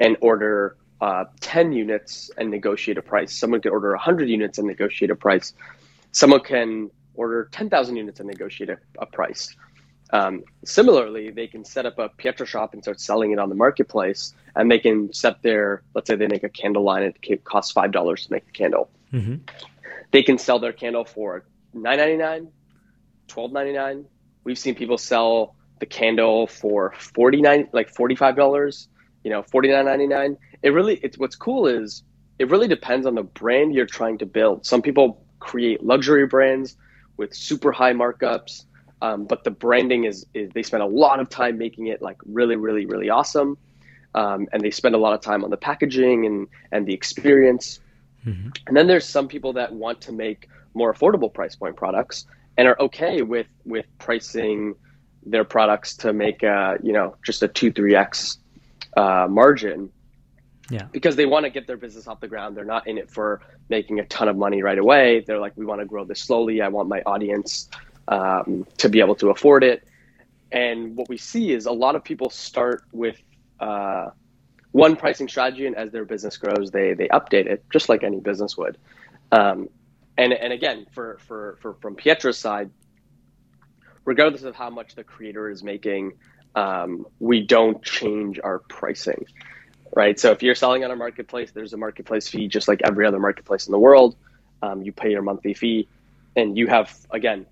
and 0.00 0.16
order 0.20 0.76
uh, 1.00 1.24
10 1.40 1.72
units 1.72 2.30
and 2.36 2.50
negotiate 2.50 2.98
a 2.98 3.02
price. 3.02 3.32
Someone 3.36 3.60
can 3.60 3.72
order 3.72 3.90
100 3.90 4.28
units 4.28 4.58
and 4.58 4.66
negotiate 4.66 5.10
a 5.10 5.16
price. 5.16 5.52
Someone 6.12 6.40
can 6.40 6.90
order 7.14 7.48
10,000 7.52 7.96
units 7.96 8.20
and 8.20 8.28
negotiate 8.28 8.70
a, 8.70 8.78
a 8.98 9.06
price. 9.06 9.54
Um, 10.10 10.44
similarly, 10.64 11.30
they 11.30 11.46
can 11.46 11.64
set 11.64 11.86
up 11.86 11.98
a 11.98 12.08
Pietra 12.08 12.46
shop 12.46 12.74
and 12.74 12.82
start 12.82 13.00
selling 13.00 13.32
it 13.32 13.38
on 13.38 13.48
the 13.48 13.54
marketplace, 13.54 14.34
and 14.54 14.70
they 14.70 14.78
can 14.78 15.12
set 15.12 15.42
their, 15.42 15.82
let's 15.94 16.08
say 16.08 16.16
they 16.16 16.28
make 16.28 16.44
a 16.44 16.48
candle 16.48 16.84
line, 16.84 17.02
it 17.02 17.44
costs 17.44 17.72
five 17.72 17.90
dollars 17.90 18.26
to 18.26 18.32
make 18.32 18.46
the 18.46 18.52
candle. 18.52 18.90
Mm-hmm 19.12 19.36
they 20.14 20.22
can 20.22 20.38
sell 20.38 20.60
their 20.60 20.72
candle 20.72 21.04
for 21.04 21.44
$9.99, 21.74 22.46
$12.99. 23.26 24.04
We've 24.44 24.56
seen 24.56 24.76
people 24.76 24.96
sell 24.96 25.56
the 25.80 25.86
candle 25.86 26.46
for 26.46 26.94
49 26.96 27.70
like 27.72 27.92
$45, 27.92 28.86
you 29.24 29.30
know, 29.32 29.42
$49.99. 29.42 30.36
It 30.62 30.70
really 30.70 31.00
it's 31.02 31.18
what's 31.18 31.34
cool 31.34 31.66
is 31.66 32.04
it 32.38 32.48
really 32.48 32.68
depends 32.68 33.06
on 33.08 33.16
the 33.16 33.24
brand 33.24 33.74
you're 33.74 33.86
trying 33.86 34.18
to 34.18 34.26
build. 34.26 34.64
Some 34.64 34.82
people 34.82 35.26
create 35.40 35.82
luxury 35.82 36.28
brands 36.28 36.76
with 37.16 37.34
super 37.34 37.72
high 37.72 37.92
markups, 37.92 38.66
um, 39.02 39.24
but 39.24 39.42
the 39.42 39.50
branding 39.50 40.04
is, 40.04 40.26
is 40.32 40.48
they 40.54 40.62
spend 40.62 40.84
a 40.84 40.86
lot 40.86 41.18
of 41.18 41.28
time 41.28 41.58
making 41.58 41.88
it 41.88 42.00
like 42.00 42.18
really, 42.24 42.54
really, 42.54 42.86
really 42.86 43.10
awesome. 43.10 43.58
Um, 44.14 44.46
and 44.52 44.62
they 44.62 44.70
spend 44.70 44.94
a 44.94 44.98
lot 44.98 45.12
of 45.12 45.22
time 45.22 45.42
on 45.42 45.50
the 45.50 45.56
packaging 45.56 46.24
and, 46.24 46.46
and 46.70 46.86
the 46.86 46.94
experience. 46.94 47.80
Mm-hmm. 48.26 48.48
And 48.66 48.76
then 48.76 48.86
there's 48.86 49.06
some 49.06 49.28
people 49.28 49.52
that 49.54 49.72
want 49.72 50.00
to 50.02 50.12
make 50.12 50.48
more 50.74 50.92
affordable 50.92 51.32
price 51.32 51.54
point 51.54 51.76
products 51.76 52.26
and 52.56 52.68
are 52.68 52.80
okay 52.80 53.22
with 53.22 53.46
with 53.64 53.86
pricing 53.98 54.74
their 55.26 55.44
products 55.44 55.96
to 55.96 56.12
make 56.12 56.42
a 56.42 56.78
you 56.82 56.92
know 56.92 57.16
just 57.24 57.42
a 57.42 57.48
two 57.48 57.72
three 57.72 57.94
x 57.94 58.38
uh, 58.96 59.26
margin. 59.28 59.90
Yeah. 60.70 60.86
Because 60.92 61.14
they 61.14 61.26
want 61.26 61.44
to 61.44 61.50
get 61.50 61.66
their 61.66 61.76
business 61.76 62.08
off 62.08 62.20
the 62.20 62.28
ground. 62.28 62.56
They're 62.56 62.64
not 62.64 62.86
in 62.86 62.96
it 62.96 63.10
for 63.10 63.42
making 63.68 64.00
a 64.00 64.06
ton 64.06 64.28
of 64.28 64.36
money 64.36 64.62
right 64.62 64.78
away. 64.78 65.20
They're 65.26 65.38
like, 65.38 65.52
we 65.56 65.66
want 65.66 65.82
to 65.82 65.84
grow 65.84 66.06
this 66.06 66.20
slowly. 66.20 66.62
I 66.62 66.68
want 66.68 66.88
my 66.88 67.02
audience 67.02 67.68
um, 68.08 68.66
to 68.78 68.88
be 68.88 69.00
able 69.00 69.14
to 69.16 69.28
afford 69.28 69.62
it. 69.62 69.86
And 70.52 70.96
what 70.96 71.10
we 71.10 71.18
see 71.18 71.52
is 71.52 71.66
a 71.66 71.72
lot 71.72 71.96
of 71.96 72.04
people 72.04 72.30
start 72.30 72.84
with 72.92 73.20
uh, 73.60 74.10
one 74.74 74.96
pricing 74.96 75.28
strategy, 75.28 75.68
and 75.68 75.76
as 75.76 75.92
their 75.92 76.04
business 76.04 76.36
grows, 76.36 76.72
they 76.72 76.94
they 76.94 77.06
update 77.06 77.46
it 77.46 77.64
just 77.70 77.88
like 77.88 78.02
any 78.02 78.18
business 78.18 78.56
would. 78.56 78.76
Um, 79.30 79.68
and 80.18 80.32
and 80.32 80.52
again, 80.52 80.86
for 80.90 81.18
for 81.28 81.58
for 81.62 81.74
from 81.74 81.94
Pietra's 81.94 82.36
side, 82.36 82.70
regardless 84.04 84.42
of 84.42 84.56
how 84.56 84.70
much 84.70 84.96
the 84.96 85.04
creator 85.04 85.48
is 85.48 85.62
making, 85.62 86.14
um, 86.56 87.06
we 87.20 87.46
don't 87.46 87.84
change 87.84 88.40
our 88.42 88.58
pricing, 88.58 89.26
right? 89.94 90.18
So 90.18 90.32
if 90.32 90.42
you're 90.42 90.56
selling 90.56 90.82
on 90.82 90.90
a 90.90 90.96
marketplace, 90.96 91.52
there's 91.52 91.72
a 91.72 91.76
marketplace 91.76 92.26
fee 92.26 92.48
just 92.48 92.66
like 92.66 92.80
every 92.82 93.06
other 93.06 93.20
marketplace 93.20 93.68
in 93.68 93.70
the 93.70 93.78
world. 93.78 94.16
Um, 94.60 94.82
you 94.82 94.90
pay 94.90 95.12
your 95.12 95.22
monthly 95.22 95.54
fee. 95.54 95.86
and 96.34 96.58
you 96.58 96.66
have 96.66 96.92
again 97.12 97.46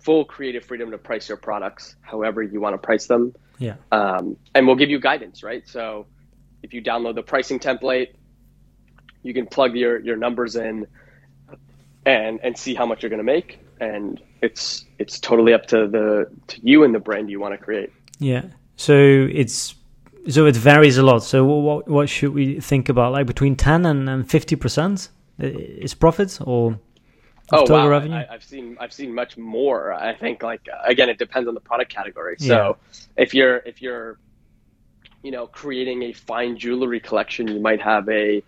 full 0.00 0.26
creative 0.26 0.66
freedom 0.66 0.90
to 0.90 0.98
price 0.98 1.30
your 1.30 1.38
products 1.38 1.96
however 2.02 2.42
you 2.42 2.60
want 2.60 2.74
to 2.74 2.78
price 2.78 3.06
them. 3.06 3.34
Yeah. 3.58 3.76
Um, 3.90 4.36
and 4.54 4.66
we'll 4.66 4.76
give 4.76 4.90
you 4.90 5.00
guidance, 5.00 5.42
right? 5.42 5.66
So 5.66 6.06
if 6.68 6.74
you 6.74 6.82
download 6.82 7.14
the 7.14 7.22
pricing 7.22 7.58
template, 7.58 8.08
you 9.22 9.32
can 9.32 9.46
plug 9.46 9.74
your 9.74 9.98
your 10.00 10.16
numbers 10.16 10.54
in 10.54 10.86
and 12.04 12.38
and 12.42 12.56
see 12.56 12.74
how 12.74 12.84
much 12.84 13.02
you're 13.02 13.10
going 13.10 13.26
to 13.26 13.32
make 13.36 13.58
and 13.80 14.20
it's 14.42 14.84
it's 14.98 15.18
totally 15.18 15.54
up 15.54 15.66
to 15.66 15.88
the 15.88 16.28
to 16.48 16.60
you 16.62 16.84
and 16.84 16.94
the 16.94 16.98
brand 16.98 17.30
you 17.30 17.40
want 17.40 17.54
to 17.54 17.58
create. 17.58 17.90
Yeah. 18.18 18.42
So 18.76 18.94
it's 18.94 19.74
so 20.28 20.46
it 20.46 20.56
varies 20.56 20.98
a 20.98 21.02
lot. 21.02 21.22
So 21.22 21.44
what 21.44 21.88
what 21.88 22.08
should 22.08 22.34
we 22.34 22.60
think 22.60 22.88
about? 22.88 23.12
Like 23.12 23.26
between 23.26 23.56
ten 23.56 23.86
and 23.86 24.08
and 24.08 24.28
fifty 24.28 24.56
percent 24.56 25.08
is 25.38 25.94
profits 25.94 26.40
or 26.40 26.78
oh 27.52 27.64
wow 27.68 27.88
revenue? 27.88 28.16
I, 28.16 28.26
have 28.30 28.44
seen 28.44 28.76
I've 28.78 28.92
seen 28.92 29.14
much 29.14 29.38
more. 29.38 29.92
I 29.94 30.14
think 30.14 30.42
like 30.42 30.66
again 30.84 31.08
it 31.08 31.18
depends 31.18 31.48
on 31.48 31.54
the 31.54 31.60
product 31.60 31.92
category. 31.92 32.36
So 32.38 32.46
yeah. 32.54 33.22
if 33.22 33.32
you're 33.32 33.56
if 33.58 33.80
you're 33.80 34.18
you 35.22 35.30
know 35.30 35.46
creating 35.46 36.02
a 36.04 36.12
fine 36.12 36.56
jewelry 36.56 37.00
collection, 37.00 37.48
you 37.48 37.60
might 37.60 37.80
have 37.80 38.08
a 38.08 38.42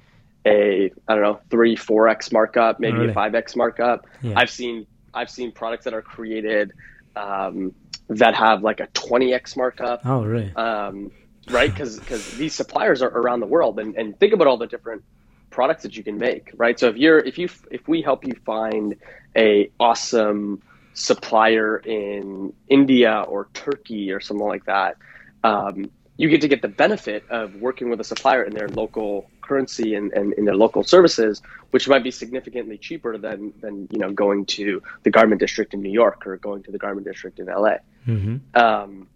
a 0.46 0.90
I 1.08 1.14
don't 1.14 1.22
know 1.22 1.40
three 1.50 1.76
four 1.76 2.08
x 2.08 2.32
markup, 2.32 2.80
maybe 2.80 2.98
really? 2.98 3.10
a 3.10 3.14
five 3.14 3.34
x 3.34 3.56
markup. 3.56 4.06
Yeah. 4.22 4.34
I've 4.36 4.50
seen 4.50 4.86
I've 5.12 5.30
seen 5.30 5.52
products 5.52 5.84
that 5.84 5.94
are 5.94 6.02
created 6.02 6.72
um, 7.16 7.74
that 8.08 8.34
have 8.34 8.62
like 8.62 8.80
a 8.80 8.86
20x 8.88 9.56
markup. 9.56 10.02
Oh, 10.04 10.24
really? 10.24 10.54
Um, 10.54 11.10
right? 11.50 11.70
Because 11.70 11.98
because 11.98 12.36
these 12.36 12.54
suppliers 12.54 13.02
are 13.02 13.10
around 13.10 13.40
the 13.40 13.46
world, 13.46 13.78
and, 13.78 13.94
and 13.96 14.18
think 14.18 14.32
about 14.32 14.46
all 14.46 14.56
the 14.56 14.66
different 14.66 15.02
products 15.50 15.82
that 15.82 15.96
you 15.96 16.04
can 16.04 16.18
make, 16.18 16.50
right? 16.56 16.78
So 16.78 16.88
if 16.88 16.96
you're 16.96 17.18
if 17.18 17.38
you 17.38 17.48
if 17.70 17.86
we 17.88 18.02
help 18.02 18.24
you 18.26 18.34
find 18.44 18.96
a 19.36 19.70
awesome 19.78 20.62
supplier 20.94 21.78
in 21.78 22.52
India 22.68 23.24
or 23.28 23.48
Turkey 23.54 24.12
or 24.12 24.20
something 24.20 24.46
like 24.46 24.64
that, 24.66 24.96
um, 25.44 25.90
you 26.20 26.28
get 26.28 26.42
to 26.42 26.48
get 26.48 26.60
the 26.60 26.68
benefit 26.68 27.24
of 27.30 27.54
working 27.56 27.88
with 27.88 27.98
a 27.98 28.04
supplier 28.04 28.42
in 28.42 28.52
their 28.52 28.68
local 28.68 29.30
currency 29.40 29.94
and, 29.94 30.12
and 30.12 30.34
in 30.34 30.44
their 30.44 30.54
local 30.54 30.84
services, 30.84 31.40
which 31.70 31.88
might 31.88 32.04
be 32.04 32.10
significantly 32.10 32.76
cheaper 32.76 33.16
than 33.16 33.54
than 33.62 33.88
you 33.90 33.98
know 33.98 34.12
going 34.12 34.44
to 34.44 34.82
the 35.02 35.10
garment 35.10 35.40
district 35.40 35.72
in 35.72 35.80
New 35.80 35.90
York 35.90 36.26
or 36.26 36.36
going 36.36 36.62
to 36.64 36.70
the 36.70 36.76
garment 36.76 37.06
district 37.06 37.38
in 37.38 37.46
LA. 37.46 37.76
Mm-hmm. 38.06 38.36
Um, 38.54 39.08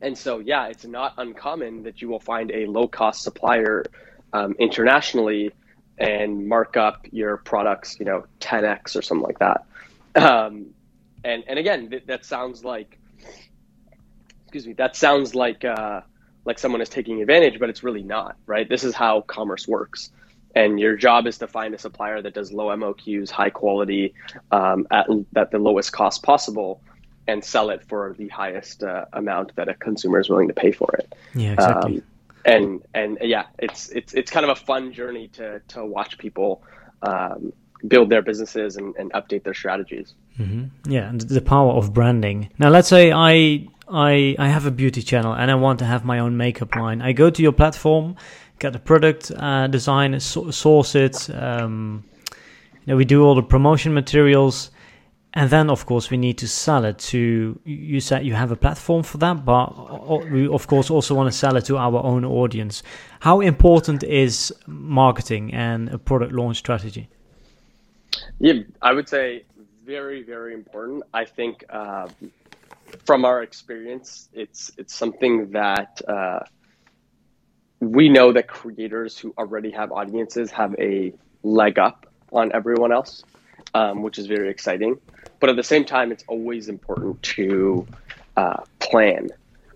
and 0.00 0.18
so, 0.18 0.40
yeah, 0.40 0.66
it's 0.66 0.84
not 0.84 1.14
uncommon 1.16 1.84
that 1.84 2.02
you 2.02 2.08
will 2.08 2.18
find 2.18 2.50
a 2.50 2.66
low 2.66 2.88
cost 2.88 3.22
supplier 3.22 3.84
um, 4.32 4.56
internationally 4.58 5.52
and 5.96 6.48
mark 6.48 6.76
up 6.76 7.06
your 7.12 7.36
products, 7.36 8.00
you 8.00 8.04
know, 8.04 8.24
10x 8.40 8.96
or 8.96 9.02
something 9.02 9.24
like 9.24 9.38
that. 9.38 9.64
Um, 10.16 10.74
and 11.22 11.44
and 11.46 11.56
again, 11.56 11.88
th- 11.88 12.06
that 12.06 12.24
sounds 12.24 12.64
like, 12.64 12.98
excuse 14.42 14.66
me, 14.66 14.72
that 14.72 14.96
sounds 14.96 15.36
like. 15.36 15.64
Uh, 15.64 16.00
like 16.46 16.58
someone 16.58 16.80
is 16.80 16.88
taking 16.88 17.20
advantage, 17.20 17.58
but 17.58 17.68
it's 17.68 17.82
really 17.82 18.04
not, 18.04 18.36
right? 18.46 18.68
This 18.68 18.84
is 18.84 18.94
how 18.94 19.20
commerce 19.22 19.68
works. 19.68 20.10
And 20.54 20.80
your 20.80 20.96
job 20.96 21.26
is 21.26 21.36
to 21.38 21.46
find 21.46 21.74
a 21.74 21.78
supplier 21.78 22.22
that 22.22 22.32
does 22.32 22.50
low 22.50 22.68
MOQs, 22.74 23.28
high 23.28 23.50
quality, 23.50 24.14
um, 24.52 24.86
at, 24.90 25.06
at 25.34 25.50
the 25.50 25.58
lowest 25.58 25.92
cost 25.92 26.22
possible, 26.22 26.80
and 27.26 27.44
sell 27.44 27.68
it 27.68 27.82
for 27.88 28.14
the 28.16 28.28
highest 28.28 28.82
uh, 28.82 29.04
amount 29.12 29.54
that 29.56 29.68
a 29.68 29.74
consumer 29.74 30.18
is 30.18 30.30
willing 30.30 30.48
to 30.48 30.54
pay 30.54 30.72
for 30.72 30.88
it. 30.98 31.14
Yeah, 31.34 31.52
exactly. 31.52 31.96
Um, 31.96 32.02
and 32.46 32.82
and 32.94 33.18
yeah, 33.20 33.46
it's 33.58 33.88
it's 33.90 34.14
it's 34.14 34.30
kind 34.30 34.44
of 34.44 34.50
a 34.50 34.54
fun 34.54 34.92
journey 34.92 35.28
to 35.28 35.60
to 35.68 35.84
watch 35.84 36.16
people 36.16 36.62
um, 37.02 37.52
build 37.86 38.08
their 38.08 38.22
businesses 38.22 38.76
and, 38.76 38.94
and 38.96 39.12
update 39.12 39.42
their 39.42 39.52
strategies. 39.52 40.14
Mm-hmm. 40.38 40.90
Yeah, 40.90 41.08
and 41.08 41.20
the 41.20 41.40
power 41.40 41.72
of 41.72 41.92
branding. 41.92 42.50
Now, 42.58 42.70
let's 42.70 42.88
say 42.88 43.12
I 43.12 43.66
I 43.88 44.34
I 44.38 44.48
have 44.48 44.66
a 44.66 44.70
beauty 44.70 45.02
channel 45.02 45.32
and 45.32 45.50
I 45.50 45.54
want 45.54 45.78
to 45.78 45.84
have 45.84 46.04
my 46.04 46.18
own 46.18 46.36
makeup 46.36 46.74
line. 46.74 47.00
I 47.02 47.12
go 47.12 47.30
to 47.30 47.42
your 47.42 47.52
platform, 47.52 48.16
get 48.58 48.72
the 48.72 48.78
product 48.78 49.30
uh, 49.36 49.66
design, 49.68 50.18
source 50.20 50.94
it. 50.94 51.30
Um, 51.30 52.04
you 52.30 52.92
know, 52.92 52.96
we 52.96 53.04
do 53.04 53.24
all 53.24 53.34
the 53.34 53.42
promotion 53.42 53.94
materials, 53.94 54.70
and 55.34 55.50
then 55.50 55.70
of 55.70 55.86
course 55.86 56.10
we 56.10 56.16
need 56.16 56.38
to 56.38 56.48
sell 56.48 56.84
it 56.84 56.98
to. 56.98 57.58
You 57.64 58.00
said 58.00 58.26
you 58.26 58.34
have 58.34 58.50
a 58.50 58.56
platform 58.56 59.02
for 59.02 59.18
that, 59.18 59.44
but 59.44 60.30
we 60.30 60.48
of 60.48 60.66
course 60.66 60.90
also 60.90 61.14
want 61.14 61.30
to 61.30 61.36
sell 61.36 61.56
it 61.56 61.64
to 61.66 61.76
our 61.76 62.02
own 62.02 62.24
audience. 62.24 62.82
How 63.20 63.40
important 63.40 64.02
is 64.02 64.52
marketing 64.66 65.54
and 65.54 65.88
a 65.90 65.98
product 65.98 66.32
launch 66.32 66.56
strategy? 66.58 67.08
Yeah, 68.38 68.62
I 68.82 68.92
would 68.92 69.08
say 69.08 69.44
very 69.84 70.22
very 70.22 70.54
important. 70.54 71.04
I 71.14 71.24
think. 71.24 71.64
Uh, 71.70 72.08
from 73.04 73.24
our 73.24 73.42
experience, 73.42 74.28
it's 74.32 74.70
it's 74.76 74.94
something 74.94 75.50
that 75.52 76.00
uh, 76.06 76.40
we 77.80 78.08
know 78.08 78.32
that 78.32 78.48
creators 78.48 79.18
who 79.18 79.34
already 79.38 79.70
have 79.70 79.92
audiences 79.92 80.50
have 80.50 80.74
a 80.78 81.12
leg 81.42 81.78
up 81.78 82.06
on 82.32 82.50
everyone 82.52 82.92
else, 82.92 83.24
um, 83.74 84.02
which 84.02 84.18
is 84.18 84.26
very 84.26 84.50
exciting. 84.50 84.98
But 85.40 85.50
at 85.50 85.56
the 85.56 85.62
same 85.62 85.84
time, 85.84 86.12
it's 86.12 86.24
always 86.28 86.68
important 86.68 87.22
to 87.22 87.86
uh, 88.36 88.62
plan, 88.78 89.28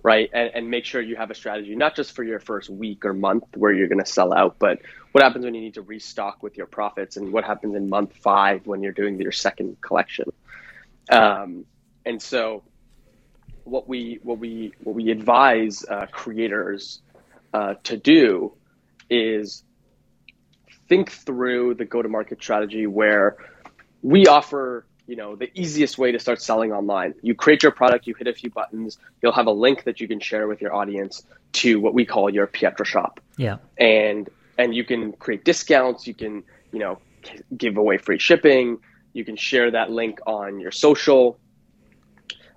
right, 0.03 0.31
and, 0.33 0.51
and 0.55 0.70
make 0.70 0.85
sure 0.85 1.01
you 1.01 1.16
have 1.16 1.31
a 1.31 1.35
strategy 1.35 1.77
not 1.77 1.94
just 1.94 2.12
for 2.12 2.25
your 2.25 2.40
first 2.40 2.70
week 2.70 3.05
or 3.05 3.12
month 3.12 3.44
where 3.57 3.73
you're 3.73 3.88
going 3.88 4.03
to 4.03 4.11
sell 4.11 4.33
out, 4.33 4.57
but 4.59 4.81
what 5.12 5.23
happens 5.23 5.44
when 5.44 5.55
you 5.55 5.61
need 5.61 5.75
to 5.75 5.83
restock 5.83 6.42
with 6.42 6.57
your 6.57 6.66
profits, 6.66 7.16
and 7.16 7.33
what 7.33 7.44
happens 7.44 7.75
in 7.75 7.88
month 7.88 8.16
five 8.16 8.66
when 8.66 8.83
you're 8.83 8.92
doing 8.92 9.20
your 9.20 9.33
second 9.33 9.81
collection. 9.81 10.33
Um, 11.11 11.66
and 12.07 12.23
so 12.23 12.62
what 13.64 13.88
we 13.88 14.18
what 14.23 14.38
we 14.38 14.73
what 14.83 14.94
we 14.94 15.11
advise 15.11 15.85
uh, 15.88 16.07
creators 16.11 17.01
uh, 17.53 17.75
to 17.85 17.96
do 17.96 18.53
is 19.09 19.62
think 20.88 21.11
through 21.11 21.75
the 21.75 21.85
go-to-market 21.85 22.42
strategy 22.42 22.87
where 22.87 23.37
we 24.03 24.27
offer 24.27 24.87
you 25.07 25.16
know 25.16 25.37
the 25.37 25.51
easiest 25.59 25.99
way 25.99 26.12
to 26.12 26.18
start 26.18 26.40
selling 26.40 26.73
online. 26.73 27.14
You 27.23 27.35
create 27.35 27.62
your 27.62 27.73
product 27.73 28.07
you 28.07 28.14
hit 28.14 28.27
a 28.27 28.33
few 28.33 28.51
buttons 28.51 28.99
you'll 29.23 29.33
have 29.33 29.46
a 29.46 29.53
link 29.53 29.85
that 29.85 30.01
you 30.01 30.09
can 30.09 30.20
share 30.20 30.46
with 30.46 30.61
your 30.61 30.75
audience 30.75 31.25
to 31.53 31.81
what 31.81 31.94
we 31.94 32.05
call 32.05 32.31
your 32.31 32.46
Pietra 32.46 32.87
shop. 32.87 33.20
Yeah. 33.37 33.57
And 33.79 34.29
and 34.59 34.75
you 34.75 34.85
can 34.85 35.12
create 35.12 35.44
discounts 35.44 36.07
you 36.07 36.14
can 36.14 36.44
you 36.73 36.79
know 36.79 36.99
give 37.57 37.77
away 37.77 37.99
free 37.99 38.18
shipping 38.18 38.79
you 39.12 39.25
can 39.25 39.37
share 39.37 39.70
that 39.70 39.90
link 39.90 40.20
on 40.27 40.61
your 40.61 40.70
social. 40.70 41.38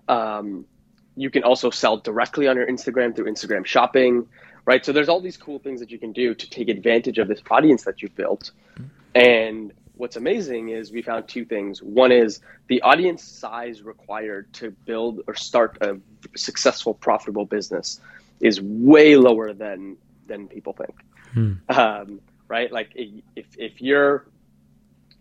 Um, 0.08 0.66
you 1.16 1.30
can 1.30 1.44
also 1.44 1.70
sell 1.70 1.98
directly 1.98 2.48
on 2.48 2.56
your 2.56 2.68
Instagram 2.68 3.16
through 3.16 3.32
Instagram 3.32 3.66
shopping, 3.66 4.28
right? 4.66 4.86
So 4.86 4.92
there's 4.92 5.10
all 5.10 5.22
these 5.22 5.38
cool 5.38 5.60
things 5.60 5.80
that 5.80 5.92
you 5.92 6.00
can 6.00 6.12
do 6.12 6.34
to 6.34 6.50
take 6.50 6.70
advantage 6.70 7.18
of 7.18 7.28
this 7.28 7.42
audience 7.50 7.84
that 7.84 8.02
you've 8.02 8.16
built. 8.16 8.52
And 9.14 9.74
what's 9.96 10.16
amazing 10.16 10.70
is 10.70 10.92
we 10.92 11.02
found 11.02 11.28
two 11.28 11.46
things. 11.46 11.82
One 11.82 12.12
is 12.12 12.40
the 12.68 12.82
audience 12.82 13.24
size 13.24 13.84
required 13.84 14.52
to 14.54 14.72
build 14.72 15.22
or 15.28 15.36
start 15.36 15.78
a 15.82 16.00
successful, 16.36 16.94
profitable 16.94 17.46
business 17.46 18.00
is 18.40 18.60
way 18.62 19.16
lower 19.16 19.54
than 19.54 19.98
than 20.28 20.48
people 20.48 20.74
think. 20.74 20.96
Hmm. 21.34 21.54
Um, 21.70 22.22
right? 22.48 22.72
Like 22.72 22.92
if 22.96 23.48
if 23.58 23.82
your 23.82 24.26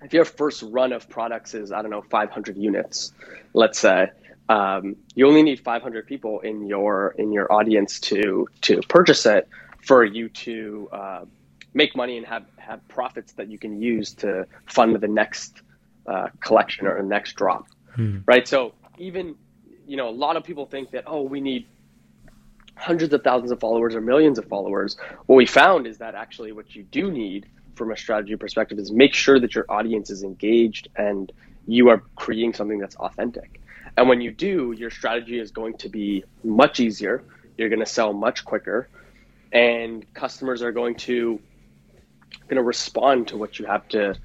if 0.02 0.12
your 0.12 0.24
first 0.24 0.62
run 0.62 0.92
of 0.92 1.08
products 1.08 1.54
is 1.54 1.72
I 1.72 1.82
don't 1.82 1.90
know 1.90 2.02
500 2.02 2.56
units, 2.56 3.12
let's 3.52 3.78
say, 3.78 4.10
um, 4.48 4.96
you 5.14 5.26
only 5.26 5.42
need 5.42 5.60
500 5.60 6.06
people 6.06 6.40
in 6.40 6.66
your 6.66 7.14
in 7.18 7.32
your 7.32 7.52
audience 7.52 8.00
to 8.00 8.48
to 8.62 8.80
purchase 8.82 9.24
it 9.26 9.48
for 9.80 10.04
you 10.04 10.28
to 10.28 10.88
uh, 10.92 11.24
make 11.74 11.96
money 11.96 12.16
and 12.16 12.26
have 12.26 12.44
have 12.56 12.86
profits 12.88 13.32
that 13.32 13.48
you 13.50 13.58
can 13.58 13.80
use 13.80 14.12
to 14.14 14.46
fund 14.66 14.94
the 14.96 15.08
next 15.08 15.62
uh, 16.06 16.28
collection 16.40 16.86
or 16.86 17.00
the 17.00 17.08
next 17.08 17.34
drop, 17.34 17.66
hmm. 17.94 18.18
right? 18.26 18.46
So 18.46 18.74
even 18.98 19.36
you 19.86 19.96
know 19.96 20.08
a 20.08 20.10
lot 20.10 20.36
of 20.36 20.44
people 20.44 20.66
think 20.66 20.90
that 20.90 21.04
oh 21.06 21.22
we 21.22 21.40
need 21.40 21.66
hundreds 22.76 23.12
of 23.12 23.22
thousands 23.22 23.52
of 23.52 23.60
followers 23.60 23.94
or 23.94 24.00
millions 24.00 24.38
of 24.38 24.46
followers. 24.46 24.96
What 25.26 25.36
we 25.36 25.46
found 25.46 25.86
is 25.86 25.98
that 25.98 26.14
actually 26.14 26.52
what 26.52 26.74
you 26.74 26.82
do 26.82 27.10
need 27.10 27.46
from 27.74 27.92
a 27.92 27.96
strategy 27.96 28.36
perspective 28.36 28.78
is 28.78 28.90
make 28.92 29.14
sure 29.14 29.40
that 29.40 29.54
your 29.54 29.64
audience 29.68 30.10
is 30.10 30.22
engaged 30.22 30.88
and 30.96 31.32
you 31.66 31.88
are 31.88 32.02
creating 32.16 32.54
something 32.54 32.78
that's 32.78 32.96
authentic. 32.96 33.61
And 33.96 34.08
when 34.08 34.20
you 34.20 34.30
do, 34.30 34.72
your 34.72 34.90
strategy 34.90 35.38
is 35.38 35.50
going 35.50 35.76
to 35.78 35.88
be 35.88 36.24
much 36.42 36.80
easier. 36.80 37.22
You're 37.58 37.68
going 37.68 37.80
to 37.80 37.86
sell 37.86 38.12
much 38.12 38.44
quicker, 38.44 38.88
and 39.52 40.12
customers 40.14 40.62
are 40.62 40.72
going 40.72 40.94
to 40.96 41.40
going 42.48 42.56
to 42.56 42.62
respond 42.62 43.28
to 43.28 43.36
what 43.36 43.58
you 43.58 43.66
have 43.66 43.86
to 43.88 44.16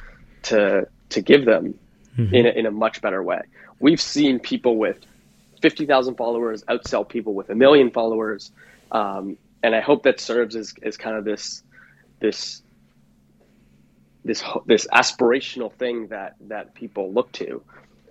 to 0.43 0.87
to 1.09 1.21
give 1.21 1.45
them 1.45 1.77
mm-hmm. 2.17 2.33
in 2.33 2.45
a, 2.45 2.49
in 2.49 2.65
a 2.65 2.71
much 2.71 3.01
better 3.01 3.21
way. 3.21 3.41
We've 3.79 4.01
seen 4.01 4.39
people 4.39 4.77
with 4.77 4.97
fifty 5.61 5.85
thousand 5.85 6.15
followers 6.15 6.63
outsell 6.63 7.07
people 7.07 7.33
with 7.33 7.49
a 7.49 7.55
million 7.55 7.91
followers, 7.91 8.51
um, 8.91 9.37
and 9.61 9.75
I 9.75 9.81
hope 9.81 10.03
that 10.03 10.19
serves 10.21 10.55
as, 10.55 10.73
as 10.81 10.95
kind 10.95 11.17
of 11.17 11.25
this 11.25 11.63
this 12.19 12.61
this 14.23 14.43
this 14.65 14.87
aspirational 14.87 15.73
thing 15.73 16.07
that 16.07 16.35
that 16.47 16.73
people 16.73 17.11
look 17.11 17.31
to 17.33 17.61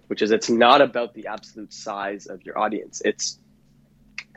which 0.08 0.22
is 0.22 0.30
it's 0.30 0.50
not 0.50 0.80
about 0.80 1.14
the 1.14 1.26
absolute 1.26 1.72
size 1.72 2.26
of 2.26 2.44
your 2.44 2.58
audience. 2.58 3.02
It's 3.04 3.38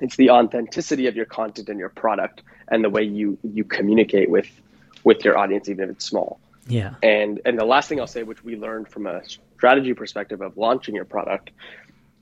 it's 0.01 0.15
the 0.15 0.29
authenticity 0.29 1.07
of 1.07 1.15
your 1.15 1.25
content 1.25 1.69
and 1.69 1.79
your 1.79 1.89
product 1.89 2.41
and 2.67 2.83
the 2.83 2.89
way 2.89 3.03
you 3.03 3.37
you 3.43 3.63
communicate 3.63 4.29
with 4.29 4.49
with 5.03 5.23
your 5.23 5.37
audience, 5.37 5.69
even 5.69 5.85
if 5.85 5.89
it's 5.91 6.05
small. 6.05 6.39
Yeah. 6.67 6.95
And 7.01 7.41
and 7.45 7.57
the 7.57 7.65
last 7.65 7.89
thing 7.89 7.99
I'll 7.99 8.07
say, 8.07 8.23
which 8.23 8.43
we 8.43 8.55
learned 8.55 8.87
from 8.87 9.07
a 9.07 9.21
strategy 9.27 9.93
perspective 9.93 10.41
of 10.41 10.57
launching 10.57 10.95
your 10.95 11.05
product, 11.05 11.51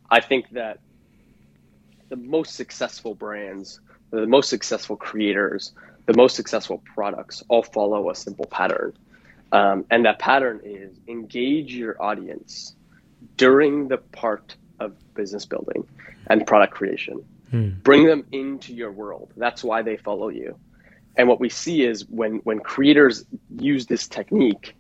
I 0.10 0.22
think 0.22 0.50
that 0.52 0.80
the 2.10 2.16
most 2.16 2.56
successful 2.56 3.14
brands, 3.14 3.80
the 4.12 4.26
most 4.26 4.50
successful 4.50 4.96
creators, 4.96 5.74
the 6.06 6.16
most 6.16 6.36
successful 6.36 6.82
products 6.96 7.44
all 7.50 7.64
follow 7.64 8.10
a 8.10 8.16
simple 8.16 8.46
pattern. 8.46 8.94
Um, 9.52 9.86
and 9.90 10.06
that 10.06 10.20
pattern 10.20 10.62
is 10.64 10.98
engage 11.08 11.74
your 11.74 12.02
audience 12.02 12.76
during 13.36 13.88
the 13.88 13.98
part 13.98 14.56
of 14.80 14.94
business 15.14 15.46
building 15.46 15.88
and 16.28 16.46
product 16.46 16.74
creation. 16.74 17.24
Hmm. 17.52 17.70
Bring 17.84 18.06
them 18.06 18.26
into 18.32 18.74
your 18.74 18.92
world. 18.92 19.32
That's 19.38 19.64
why 19.64 19.82
they 19.82 19.98
follow 19.98 20.30
you. 20.30 20.58
And 21.16 21.28
what 21.28 21.40
we 21.40 21.50
see 21.50 21.84
is 21.84 22.06
when 22.08 22.38
when 22.44 22.60
creators 22.60 23.26
use 23.50 23.88
this 23.88 24.08
technique 24.08 24.76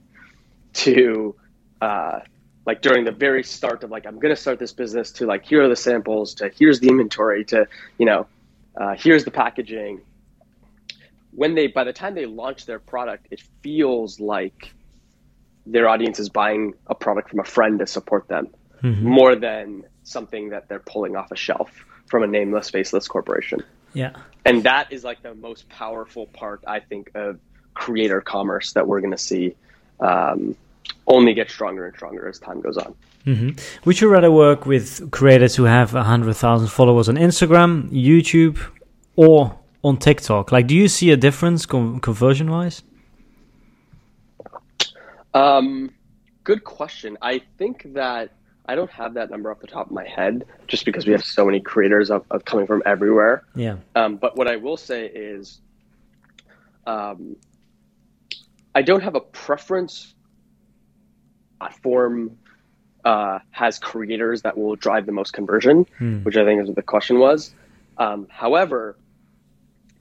to 0.73 1.35
uh, 1.81 2.19
like 2.65 2.81
during 2.81 3.05
the 3.05 3.11
very 3.11 3.43
start 3.43 3.83
of 3.83 3.89
like 3.89 4.05
I'm 4.05 4.19
gonna 4.19 4.35
start 4.35 4.59
this 4.59 4.73
business 4.73 5.11
to 5.13 5.25
like 5.25 5.45
here 5.45 5.63
are 5.63 5.69
the 5.69 5.75
samples 5.75 6.35
to 6.35 6.49
here's 6.49 6.79
the 6.79 6.89
inventory 6.89 7.43
to 7.45 7.65
you 7.97 8.05
know 8.05 8.27
uh, 8.75 8.95
here's 8.95 9.25
the 9.25 9.31
packaging. 9.31 10.01
When 11.31 11.55
they 11.55 11.67
by 11.67 11.83
the 11.83 11.93
time 11.93 12.13
they 12.13 12.25
launch 12.25 12.65
their 12.65 12.79
product, 12.79 13.27
it 13.31 13.41
feels 13.63 14.19
like 14.19 14.73
their 15.71 15.87
audience 15.89 16.19
is 16.19 16.29
buying 16.29 16.73
a 16.87 16.95
product 16.95 17.29
from 17.29 17.39
a 17.39 17.43
friend 17.43 17.79
to 17.79 17.87
support 17.87 18.27
them 18.27 18.47
mm-hmm. 18.81 19.07
more 19.07 19.35
than 19.35 19.83
something 20.03 20.49
that 20.49 20.67
they're 20.67 20.79
pulling 20.79 21.15
off 21.15 21.31
a 21.31 21.35
shelf 21.35 21.85
from 22.07 22.23
a 22.23 22.27
nameless, 22.27 22.69
faceless 22.69 23.07
corporation. 23.07 23.61
Yeah. 23.93 24.13
And 24.45 24.63
that 24.63 24.91
is 24.91 25.03
like 25.03 25.21
the 25.21 25.35
most 25.35 25.67
powerful 25.69 26.27
part, 26.27 26.63
I 26.67 26.79
think, 26.79 27.11
of 27.15 27.39
creator 27.73 28.21
commerce 28.21 28.73
that 28.73 28.87
we're 28.87 29.01
going 29.01 29.11
to 29.11 29.17
see 29.17 29.55
um, 29.99 30.55
only 31.05 31.33
get 31.33 31.49
stronger 31.49 31.85
and 31.85 31.95
stronger 31.95 32.27
as 32.27 32.39
time 32.39 32.61
goes 32.61 32.77
on. 32.77 32.95
Mm-hmm. 33.25 33.49
Would 33.85 33.99
you 33.99 34.07
rather 34.07 34.31
work 34.31 34.65
with 34.65 35.11
creators 35.11 35.55
who 35.55 35.65
have 35.65 35.93
100,000 35.93 36.67
followers 36.69 37.09
on 37.09 37.15
Instagram, 37.15 37.89
YouTube, 37.89 38.57
or 39.17 39.59
on 39.83 39.97
TikTok? 39.97 40.51
Like, 40.51 40.67
do 40.67 40.75
you 40.75 40.87
see 40.87 41.11
a 41.11 41.17
difference 41.17 41.65
com- 41.65 41.99
conversion 41.99 42.49
wise? 42.49 42.83
Um, 45.37 45.91
good 46.43 46.63
question. 46.63 47.17
I 47.21 47.41
think 47.57 47.93
that 47.93 48.31
I 48.65 48.75
don't 48.75 48.91
have 48.91 49.13
that 49.13 49.29
number 49.29 49.51
off 49.51 49.59
the 49.59 49.67
top 49.67 49.87
of 49.87 49.91
my 49.91 50.07
head, 50.07 50.45
just 50.67 50.83
because 50.85 51.05
we 51.05 51.11
have 51.13 51.23
so 51.23 51.45
many 51.45 51.59
creators 51.59 52.09
of, 52.09 52.25
of 52.31 52.43
coming 52.43 52.67
from 52.67 52.83
everywhere. 52.85 53.43
Yeah. 53.55 53.77
Um, 53.95 54.17
but 54.17 54.35
what 54.35 54.47
I 54.47 54.57
will 54.57 54.77
say 54.77 55.05
is, 55.05 55.61
um, 56.85 57.35
I 58.75 58.81
don't 58.81 59.01
have 59.01 59.15
a 59.15 59.21
preference. 59.21 60.13
Platform 61.59 62.37
uh, 63.03 63.39
has 63.51 63.79
creators 63.79 64.41
that 64.43 64.57
will 64.57 64.75
drive 64.75 65.05
the 65.05 65.11
most 65.11 65.31
conversion, 65.33 65.87
hmm. 65.97 66.19
which 66.23 66.37
I 66.37 66.45
think 66.45 66.61
is 66.61 66.67
what 66.67 66.75
the 66.75 66.83
question 66.83 67.19
was. 67.19 67.53
Um, 67.97 68.27
however, 68.29 68.95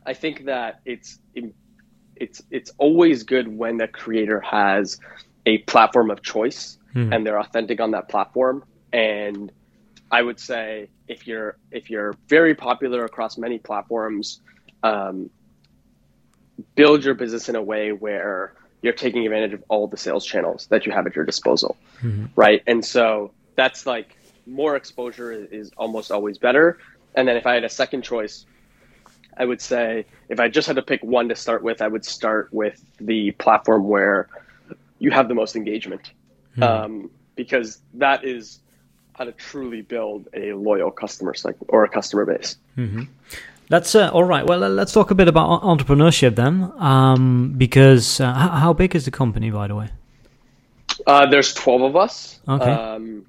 I 0.05 0.13
think 0.13 0.45
that 0.47 0.81
it's 0.85 1.19
it's 2.17 2.43
it's 2.51 2.73
always 2.79 3.23
good 3.23 3.47
when 3.49 3.77
the 3.77 3.89
creator 3.89 4.41
has 4.41 4.99
a 5.47 5.59
platform 5.59 6.11
of 6.11 6.23
choice 6.23 6.77
mm. 6.95 7.15
and 7.15 7.27
they're 7.27 7.39
authentic 7.39 7.81
on 7.81 7.93
that 7.93 8.09
platform. 8.09 8.65
And 8.93 9.51
I 10.11 10.23
would 10.23 10.39
say 10.39 10.89
if 11.09 11.27
you're 11.27 11.57
if 11.71 11.89
you're 11.91 12.15
very 12.29 12.55
popular 12.55 13.05
across 13.05 13.39
many 13.39 13.59
platforms, 13.59 14.41
um, 14.83 15.31
build 16.75 17.05
your 17.05 17.15
business 17.15 17.49
in 17.49 17.57
a 17.57 17.63
way 17.63 17.93
where 17.93 18.55
you're 18.83 18.93
taking 18.93 19.25
advantage 19.25 19.53
of 19.53 19.65
all 19.69 19.87
the 19.87 19.97
sales 19.97 20.25
channels 20.25 20.67
that 20.69 20.87
you 20.87 20.93
have 20.93 21.07
at 21.07 21.17
your 21.17 21.25
disposal, 21.25 21.77
mm-hmm. 22.03 22.27
right? 22.37 22.63
And 22.67 22.85
so 22.85 23.33
that's 23.57 23.87
like 23.87 24.17
more 24.47 24.77
exposure 24.77 25.33
is 25.33 25.71
almost 25.77 26.13
always 26.13 26.39
better. 26.39 26.79
And 27.15 27.27
then 27.27 27.37
if 27.37 27.47
I 27.47 27.55
had 27.55 27.65
a 27.65 27.69
second 27.69 28.03
choice, 28.03 28.47
I 29.37 29.45
would 29.45 29.61
say 29.61 30.07
if 30.29 30.41
I 30.41 30.49
just 30.49 30.67
had 30.67 30.77
to 30.77 30.83
pick 30.83 31.03
one 31.03 31.29
to 31.29 31.35
start 31.35 31.63
with, 31.63 31.83
I 31.83 31.89
would 31.89 32.05
start 32.05 32.49
with 32.53 32.81
the 32.99 33.33
platform 33.33 33.89
where 33.89 34.29
you 34.99 35.11
have 35.11 35.29
the 35.29 35.35
most 35.35 35.57
engagement, 35.57 36.13
mm. 36.57 36.63
um, 36.63 37.11
because 37.35 37.81
that 37.95 38.25
is 38.25 38.61
how 39.15 39.25
to 39.25 39.33
truly 39.33 39.83
build 39.83 40.29
a 40.35 40.53
loyal 40.53 40.91
customer 40.91 41.35
cycle 41.35 41.67
or 41.69 41.85
a 41.85 41.89
customer 41.89 42.25
base. 42.25 42.57
Mm-hmm. 42.77 43.05
That's 43.69 43.95
uh, 43.95 44.11
all 44.11 44.25
right. 44.25 44.47
Well, 44.47 44.61
let's 44.61 44.93
talk 44.93 45.11
a 45.11 45.15
bit 45.15 45.27
about 45.27 45.63
entrepreneurship 45.63 46.37
then, 46.37 46.73
um, 46.79 47.55
because 47.57 48.21
uh, 48.21 48.33
how 48.33 48.73
big 48.73 48.95
is 48.95 49.05
the 49.05 49.11
company, 49.11 49.51
by 49.51 49.67
the 49.67 49.75
way? 49.75 49.89
Uh, 51.07 51.27
there's 51.27 51.53
twelve 51.53 51.83
of 51.83 51.97
us. 51.97 52.41
Okay. 52.49 52.71
Um, 52.71 53.27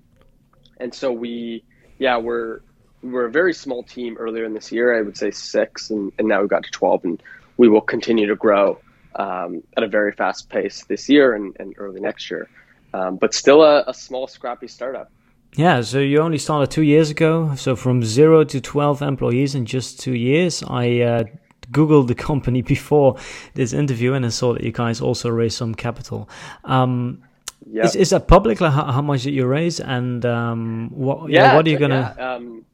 and 0.80 0.94
so 0.94 1.12
we, 1.12 1.64
yeah, 1.98 2.18
we're 2.18 2.62
we're 3.02 3.26
a 3.26 3.32
very 3.32 3.54
small 3.54 3.84
team 3.84 4.16
earlier 4.18 4.46
in 4.46 4.54
this 4.54 4.72
year. 4.72 4.98
I 4.98 5.02
would 5.02 5.18
say 5.18 5.32
six, 5.32 5.90
and, 5.90 6.12
and 6.20 6.28
now 6.28 6.42
we've 6.42 6.50
got 6.50 6.64
to 6.64 6.72
twelve, 6.72 7.04
and 7.04 7.22
we 7.58 7.68
will 7.68 7.82
continue 7.82 8.28
to 8.28 8.36
grow 8.36 8.80
um, 9.18 9.64
at 9.76 9.84
a 9.84 9.88
very 9.88 10.12
fast 10.12 10.50
pace 10.50 10.84
this 10.86 11.10
year 11.10 11.36
and, 11.36 11.56
and 11.60 11.74
early 11.78 12.00
next 12.00 12.30
year. 12.30 12.48
Um, 12.94 13.18
but 13.18 13.34
still 13.34 13.64
a, 13.64 13.84
a, 13.88 13.94
small, 13.94 14.28
scrappy 14.28 14.68
startup. 14.68 15.12
Yeah, 15.56 15.82
so 15.82 16.00
you 16.00 16.20
only 16.20 16.38
started 16.38 16.72
two 16.72 16.84
years 16.84 17.10
ago. 17.10 17.54
So 17.56 17.76
from 17.76 18.04
zero 18.04 18.44
to 18.46 18.62
12 18.62 19.02
employees 19.02 19.56
in 19.56 19.66
just 19.66 20.00
two 20.00 20.14
years. 20.14 20.64
I 20.68 21.00
uh, 21.02 21.24
Googled 21.72 22.08
the 22.08 22.16
company 22.16 22.62
before 22.76 23.18
this 23.56 23.74
interview 23.74 24.14
and 24.14 24.26
I 24.26 24.30
saw 24.30 24.54
that 24.54 24.64
you 24.64 24.72
guys 24.72 25.02
also 25.02 25.30
raised 25.30 25.58
some 25.58 25.76
capital. 25.76 26.30
Um, 26.64 27.24
yep. 27.66 27.86
is, 27.86 27.96
is 27.96 28.10
that 28.12 28.28
public? 28.28 28.62
Like 28.62 28.72
how, 28.72 28.92
how, 28.92 29.02
much 29.02 29.24
did 29.24 29.34
you 29.34 29.46
raise? 29.46 29.80
And 29.80 30.26
um, 30.26 30.90
what, 30.94 31.30
yeah, 31.30 31.56
what 31.56 31.68
are 31.68 31.70
you 31.70 31.80
going 31.80 31.92
to. 31.92 32.16
Yeah. 32.18 32.36
Um, 32.36 32.66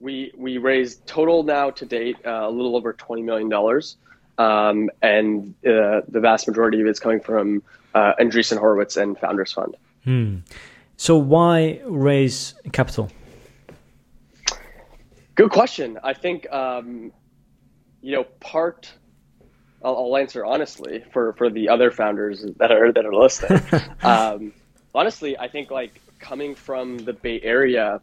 we, 0.00 0.32
we 0.36 0.58
raised 0.58 1.06
total 1.06 1.42
now 1.42 1.70
to 1.70 1.86
date 1.86 2.16
uh, 2.24 2.46
a 2.46 2.50
little 2.50 2.76
over 2.76 2.92
$20 2.92 3.24
million 3.24 3.50
um, 4.38 4.88
and 5.02 5.54
uh, 5.66 6.02
the 6.08 6.20
vast 6.20 6.46
majority 6.46 6.80
of 6.80 6.86
it's 6.86 7.00
coming 7.00 7.20
from 7.20 7.62
uh, 7.94 8.12
Andreessen 8.20 8.58
Horowitz 8.58 8.96
and 8.96 9.18
Founders 9.18 9.52
Fund. 9.52 9.76
Hmm. 10.04 10.36
So 10.96 11.16
why 11.16 11.80
raise 11.84 12.54
capital? 12.72 13.10
Good 15.34 15.50
question. 15.50 15.98
I 16.02 16.14
think 16.14 16.50
um, 16.52 17.12
you 18.00 18.12
know 18.12 18.24
part. 18.40 18.92
I'll, 19.84 19.96
I'll, 19.96 20.16
answer 20.16 20.44
honestly 20.44 21.04
for 21.12 21.34
for 21.34 21.50
the 21.50 21.68
other 21.68 21.92
founders 21.92 22.44
that 22.56 22.72
are 22.72 22.92
that 22.92 23.06
are 23.06 23.14
listening. 23.14 23.62
um, 24.02 24.52
honestly, 24.94 25.38
I 25.38 25.48
think 25.48 25.70
like 25.70 26.00
coming 26.18 26.56
from 26.56 26.98
the 26.98 27.12
Bay 27.12 27.40
Area, 27.42 28.00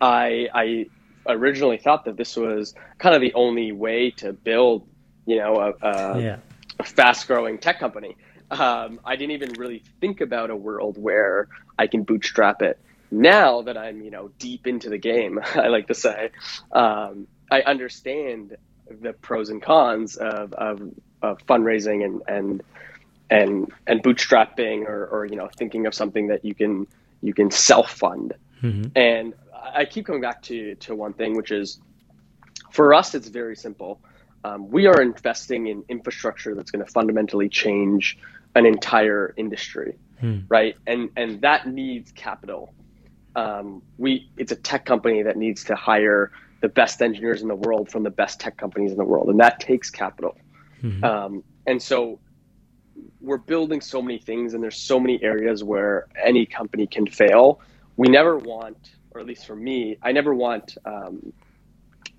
I 0.00 0.48
I 0.54 0.86
originally 1.26 1.76
thought 1.76 2.06
that 2.06 2.16
this 2.16 2.36
was 2.36 2.74
kind 2.98 3.14
of 3.14 3.20
the 3.20 3.34
only 3.34 3.72
way 3.72 4.10
to 4.12 4.32
build 4.32 4.88
you 5.26 5.36
know, 5.36 5.56
a, 5.56 5.86
a, 5.86 6.20
yeah. 6.20 6.36
a 6.78 6.84
fast 6.84 7.26
growing 7.26 7.58
tech 7.58 7.78
company. 7.78 8.16
Um, 8.50 9.00
I 9.04 9.16
didn't 9.16 9.32
even 9.32 9.52
really 9.54 9.82
think 10.00 10.20
about 10.20 10.50
a 10.50 10.56
world 10.56 10.98
where 10.98 11.48
I 11.78 11.86
can 11.86 12.02
bootstrap 12.02 12.62
it. 12.62 12.78
Now 13.10 13.62
that 13.62 13.76
I'm, 13.76 14.02
you 14.02 14.10
know, 14.10 14.30
deep 14.38 14.66
into 14.66 14.88
the 14.88 14.98
game, 14.98 15.40
I 15.54 15.68
like 15.68 15.88
to 15.88 15.94
say, 15.94 16.30
um, 16.72 17.26
I 17.50 17.62
understand 17.62 18.56
the 18.90 19.12
pros 19.12 19.48
and 19.48 19.62
cons 19.62 20.16
of, 20.16 20.52
of, 20.52 20.80
of 21.22 21.46
fundraising 21.46 22.04
and, 22.04 22.22
and, 22.26 22.62
and, 23.30 23.72
and 23.86 24.02
bootstrapping 24.02 24.86
or, 24.86 25.06
or, 25.06 25.24
you 25.24 25.36
know, 25.36 25.48
thinking 25.56 25.86
of 25.86 25.94
something 25.94 26.28
that 26.28 26.44
you 26.44 26.54
can, 26.54 26.86
you 27.22 27.32
can 27.32 27.50
self 27.50 27.90
fund. 27.90 28.34
Mm-hmm. 28.62 28.96
And 28.96 29.34
I 29.74 29.86
keep 29.86 30.06
coming 30.06 30.20
back 30.20 30.42
to, 30.42 30.74
to 30.76 30.94
one 30.94 31.14
thing, 31.14 31.36
which 31.36 31.50
is 31.50 31.80
for 32.70 32.92
us, 32.92 33.14
it's 33.14 33.28
very 33.28 33.56
simple 33.56 34.00
um, 34.44 34.70
we 34.70 34.86
are 34.86 35.00
investing 35.00 35.68
in 35.68 35.84
infrastructure 35.88 36.54
that's 36.54 36.70
going 36.70 36.84
to 36.84 36.90
fundamentally 36.90 37.48
change 37.48 38.18
an 38.54 38.66
entire 38.66 39.34
industry, 39.36 39.96
hmm. 40.20 40.40
right? 40.48 40.76
And 40.86 41.10
and 41.16 41.40
that 41.42 41.66
needs 41.66 42.12
capital. 42.12 42.74
Um, 43.34 43.82
we 43.98 44.30
it's 44.36 44.52
a 44.52 44.56
tech 44.56 44.84
company 44.84 45.22
that 45.22 45.36
needs 45.36 45.64
to 45.64 45.74
hire 45.74 46.32
the 46.60 46.68
best 46.68 47.02
engineers 47.02 47.42
in 47.42 47.48
the 47.48 47.56
world 47.56 47.90
from 47.90 48.02
the 48.02 48.10
best 48.10 48.40
tech 48.40 48.56
companies 48.56 48.92
in 48.92 48.98
the 48.98 49.04
world, 49.04 49.28
and 49.28 49.40
that 49.40 49.60
takes 49.60 49.90
capital. 49.90 50.36
Mm-hmm. 50.82 51.04
Um, 51.04 51.44
and 51.66 51.80
so 51.80 52.18
we're 53.20 53.38
building 53.38 53.80
so 53.80 54.02
many 54.02 54.18
things, 54.18 54.54
and 54.54 54.62
there's 54.62 54.76
so 54.76 54.98
many 54.98 55.22
areas 55.22 55.62
where 55.62 56.08
any 56.22 56.46
company 56.46 56.86
can 56.86 57.06
fail. 57.06 57.60
We 57.96 58.08
never 58.08 58.36
want, 58.36 58.90
or 59.12 59.20
at 59.20 59.26
least 59.26 59.46
for 59.46 59.56
me, 59.56 59.96
I 60.02 60.12
never 60.12 60.34
want 60.34 60.76
um, 60.84 61.32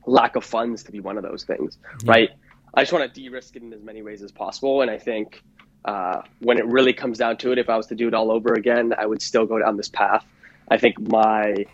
lack 0.05 0.35
of 0.35 0.43
funds 0.43 0.83
to 0.83 0.91
be 0.91 0.99
one 0.99 1.17
of 1.17 1.23
those 1.23 1.43
things, 1.43 1.77
yeah. 2.03 2.11
right? 2.11 2.29
I 2.73 2.81
just 2.81 2.93
want 2.93 3.13
to 3.13 3.21
de-risk 3.21 3.55
it 3.55 3.63
in 3.63 3.71
as 3.73 3.83
many 3.83 4.01
ways 4.01 4.23
as 4.23 4.31
possible, 4.31 4.81
and 4.81 4.89
I 4.89 4.97
think 4.97 5.43
uh, 5.85 6.21
when 6.39 6.57
it 6.57 6.65
really 6.65 6.93
comes 6.93 7.17
down 7.17 7.37
to 7.37 7.51
it, 7.51 7.57
if 7.57 7.69
I 7.69 7.77
was 7.77 7.87
to 7.87 7.95
do 7.95 8.07
it 8.07 8.13
all 8.13 8.31
over 8.31 8.53
again, 8.53 8.93
I 8.97 9.05
would 9.05 9.21
still 9.21 9.45
go 9.45 9.59
down 9.59 9.77
this 9.77 9.89
path 9.89 10.25
I 10.69 10.77
think 10.77 10.99
my 10.99 11.65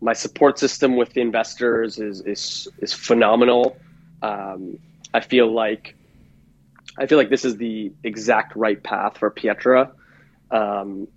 my 0.00 0.12
support 0.12 0.58
system 0.58 0.96
with 0.96 1.12
the 1.12 1.20
investors 1.20 1.98
is 1.98 2.20
is 2.20 2.68
is 2.78 2.92
phenomenal. 2.92 3.76
Um, 4.22 4.78
I 5.14 5.20
feel 5.20 5.52
like 5.52 5.96
I 6.98 7.06
feel 7.06 7.18
like 7.18 7.30
this 7.30 7.44
is 7.44 7.56
the 7.56 7.92
exact 8.04 8.56
right 8.56 8.82
path 8.82 9.18
for 9.18 9.30
Pietra. 9.30 9.90
Um, 10.50 11.08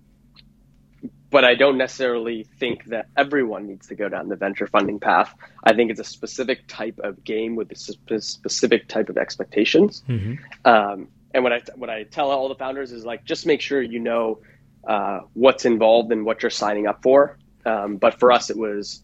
but 1.32 1.46
I 1.46 1.54
don't 1.54 1.78
necessarily 1.78 2.44
think 2.60 2.84
that 2.84 3.08
everyone 3.16 3.66
needs 3.66 3.88
to 3.88 3.94
go 3.94 4.10
down 4.10 4.28
the 4.28 4.36
venture 4.36 4.66
funding 4.66 5.00
path. 5.00 5.34
I 5.64 5.72
think 5.72 5.90
it's 5.90 5.98
a 5.98 6.04
specific 6.04 6.68
type 6.68 7.00
of 7.02 7.24
game 7.24 7.56
with 7.56 7.72
a 7.72 8.20
specific 8.20 8.86
type 8.86 9.08
of 9.08 9.16
expectations. 9.16 10.02
Mm-hmm. 10.06 10.34
Um, 10.66 11.08
and 11.32 11.42
what 11.42 11.54
I 11.54 11.62
what 11.74 11.88
I 11.88 12.04
tell 12.04 12.30
all 12.30 12.50
the 12.50 12.54
founders 12.54 12.92
is 12.92 13.06
like 13.06 13.24
just 13.24 13.46
make 13.46 13.62
sure 13.62 13.80
you 13.80 13.98
know 13.98 14.40
uh, 14.86 15.20
what's 15.32 15.64
involved 15.64 16.12
and 16.12 16.26
what 16.26 16.42
you're 16.42 16.50
signing 16.50 16.86
up 16.86 17.02
for. 17.02 17.38
Um, 17.64 17.96
but 17.96 18.20
for 18.20 18.30
us, 18.30 18.50
it 18.50 18.58
was 18.58 19.02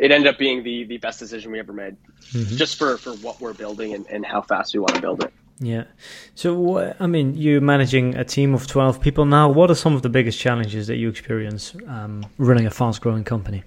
it 0.00 0.12
ended 0.12 0.32
up 0.32 0.38
being 0.38 0.62
the 0.62 0.84
the 0.84 0.98
best 0.98 1.18
decision 1.18 1.50
we 1.50 1.58
ever 1.58 1.72
made, 1.72 1.96
mm-hmm. 2.30 2.56
just 2.56 2.78
for 2.78 2.96
for 2.96 3.14
what 3.14 3.40
we're 3.40 3.54
building 3.54 3.92
and, 3.94 4.06
and 4.06 4.24
how 4.24 4.40
fast 4.40 4.72
we 4.72 4.78
want 4.78 4.94
to 4.94 5.00
build 5.00 5.24
it. 5.24 5.32
Yeah. 5.62 5.84
So, 6.34 6.94
I 6.98 7.06
mean, 7.06 7.36
you're 7.36 7.60
managing 7.60 8.16
a 8.16 8.24
team 8.24 8.52
of 8.52 8.66
12 8.66 9.00
people 9.00 9.24
now. 9.24 9.48
What 9.48 9.70
are 9.70 9.76
some 9.76 9.94
of 9.94 10.02
the 10.02 10.08
biggest 10.08 10.38
challenges 10.38 10.88
that 10.88 10.96
you 10.96 11.08
experience 11.08 11.74
um, 11.86 12.26
running 12.36 12.66
a 12.66 12.70
fast 12.70 13.00
growing 13.00 13.22
company? 13.22 13.62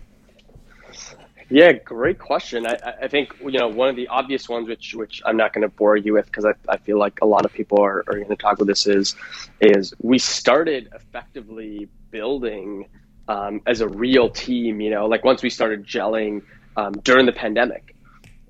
Yeah, 1.50 1.74
great 1.74 2.20
question. 2.20 2.66
I, 2.66 2.76
I, 3.04 3.08
think 3.08 3.36
you 3.40 3.52
know 3.52 3.68
one 3.68 3.88
of 3.88 3.96
the 3.96 4.08
obvious 4.08 4.50
ones, 4.50 4.68
which 4.68 4.96
which 4.96 5.22
I'm 5.26 5.38
not 5.38 5.54
going 5.54 5.62
to 5.62 5.68
bore 5.68 5.96
you 5.96 6.14
with 6.14 6.26
because 6.26 6.44
I, 6.44 6.54
I 6.68 6.78
feel 6.78 6.98
like 6.98 7.22
a 7.22 7.26
lot 7.26 7.46
of 7.46 7.54
people 7.54 7.80
are, 7.80 8.00
are 8.08 8.16
going 8.16 8.28
to 8.28 8.36
talk 8.36 8.58
with 8.58 8.68
this 8.68 8.88
is 8.88 9.16
is 9.62 9.94
we 10.02 10.18
started 10.18 10.90
effectively 10.96 11.88
building 12.10 12.90
um, 13.28 13.62
as 13.68 13.82
a 13.82 13.88
real 13.88 14.28
team. 14.28 14.82
You 14.82 14.90
know, 14.90 15.06
like 15.06 15.24
once 15.24 15.44
we 15.44 15.52
started 15.52 15.86
gelling 15.86 16.42
um, 16.78 16.94
during 17.04 17.28
the 17.28 17.32
pandemic, 17.32 17.96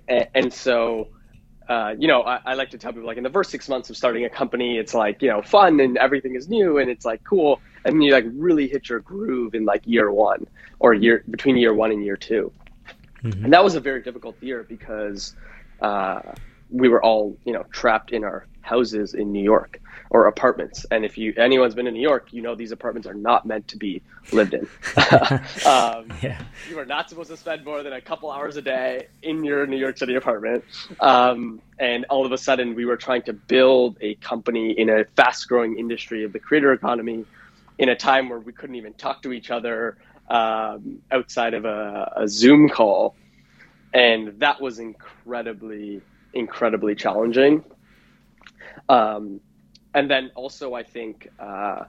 and, 0.07 0.27
and 0.33 0.53
so 0.53 1.09
uh, 1.67 1.95
you 1.97 2.07
know, 2.07 2.21
I, 2.21 2.39
I, 2.45 2.53
like 2.53 2.69
to 2.71 2.77
tell 2.77 2.93
people 2.93 3.07
like 3.07 3.17
in 3.17 3.23
the 3.23 3.29
first 3.29 3.49
six 3.49 3.67
months 3.67 3.89
of 3.89 3.97
starting 3.97 4.23
a 4.25 4.29
company, 4.29 4.77
it's 4.77 4.93
like, 4.93 5.21
you 5.21 5.29
know, 5.29 5.41
fun 5.41 5.79
and 5.79 5.97
everything 5.97 6.35
is 6.35 6.47
new 6.47 6.77
and 6.77 6.89
it's 6.89 7.05
like 7.05 7.23
cool. 7.23 7.59
And 7.83 7.95
then 7.95 8.01
you 8.01 8.11
like 8.11 8.25
really 8.33 8.67
hit 8.67 8.89
your 8.89 8.99
groove 8.99 9.55
in 9.55 9.65
like 9.65 9.81
year 9.85 10.11
one 10.11 10.45
or 10.79 10.93
year 10.93 11.23
between 11.29 11.57
year 11.57 11.73
one 11.73 11.91
and 11.91 12.03
year 12.05 12.17
2 12.17 12.51
mm-hmm. 13.23 13.45
And 13.45 13.53
that 13.53 13.63
was 13.63 13.75
a 13.75 13.79
very 13.79 14.03
difficult 14.03 14.41
year 14.41 14.63
because 14.63 15.35
uh, 15.81 16.21
we 16.69 16.87
were 16.87 17.03
all, 17.03 17.37
you 17.45 17.53
know, 17.53 17.63
trapped 17.71 18.11
in 18.11 18.23
our 18.23 18.45
houses 18.65 19.13
in 19.13 19.31
New 19.31 19.43
York 19.43 19.79
or 20.09 20.27
apartments. 20.27 20.85
And 20.91 21.05
if 21.05 21.17
you 21.17 21.33
anyone's 21.37 21.75
been 21.75 21.87
in 21.87 21.93
New 21.93 22.01
York, 22.01 22.33
you 22.33 22.41
know 22.41 22.55
these 22.55 22.71
apartments 22.71 23.07
are 23.07 23.13
not 23.13 23.45
meant 23.45 23.67
to 23.69 23.77
be 23.77 24.01
lived 24.31 24.53
in. 24.53 24.61
um, 25.65 26.07
yeah. 26.21 26.41
You 26.69 26.79
are 26.79 26.85
not 26.85 27.09
supposed 27.09 27.29
to 27.29 27.37
spend 27.37 27.63
more 27.63 27.83
than 27.83 27.93
a 27.93 28.01
couple 28.01 28.31
hours 28.31 28.57
a 28.57 28.61
day 28.61 29.07
in 29.21 29.43
your 29.43 29.65
New 29.67 29.77
York 29.77 29.97
City 29.97 30.15
apartment. 30.15 30.63
Um, 30.99 31.61
and 31.79 32.05
all 32.09 32.25
of 32.25 32.31
a 32.31 32.37
sudden, 32.37 32.75
we 32.75 32.85
were 32.85 32.97
trying 32.97 33.23
to 33.23 33.33
build 33.33 33.97
a 34.01 34.15
company 34.15 34.71
in 34.71 34.89
a 34.89 35.05
fast-growing 35.15 35.77
industry 35.77 36.23
of 36.23 36.33
the 36.33 36.39
creator 36.39 36.71
economy, 36.71 37.25
in 37.77 37.89
a 37.89 37.95
time 37.95 38.29
where 38.29 38.39
we 38.39 38.53
couldn't 38.53 38.75
even 38.75 38.93
talk 38.93 39.21
to 39.23 39.33
each 39.33 39.51
other 39.51 39.97
um, 40.29 41.01
outside 41.11 41.53
of 41.53 41.65
a, 41.65 42.13
a 42.15 42.27
Zoom 42.27 42.69
call, 42.69 43.15
and 43.93 44.39
that 44.39 44.61
was 44.61 44.79
incredibly, 44.79 46.01
incredibly 46.33 46.95
challenging. 46.95 47.63
Um, 48.89 49.39
and 49.93 50.09
then 50.09 50.31
also, 50.35 50.73
I 50.73 50.83
think 50.83 51.29
uh, 51.39 51.85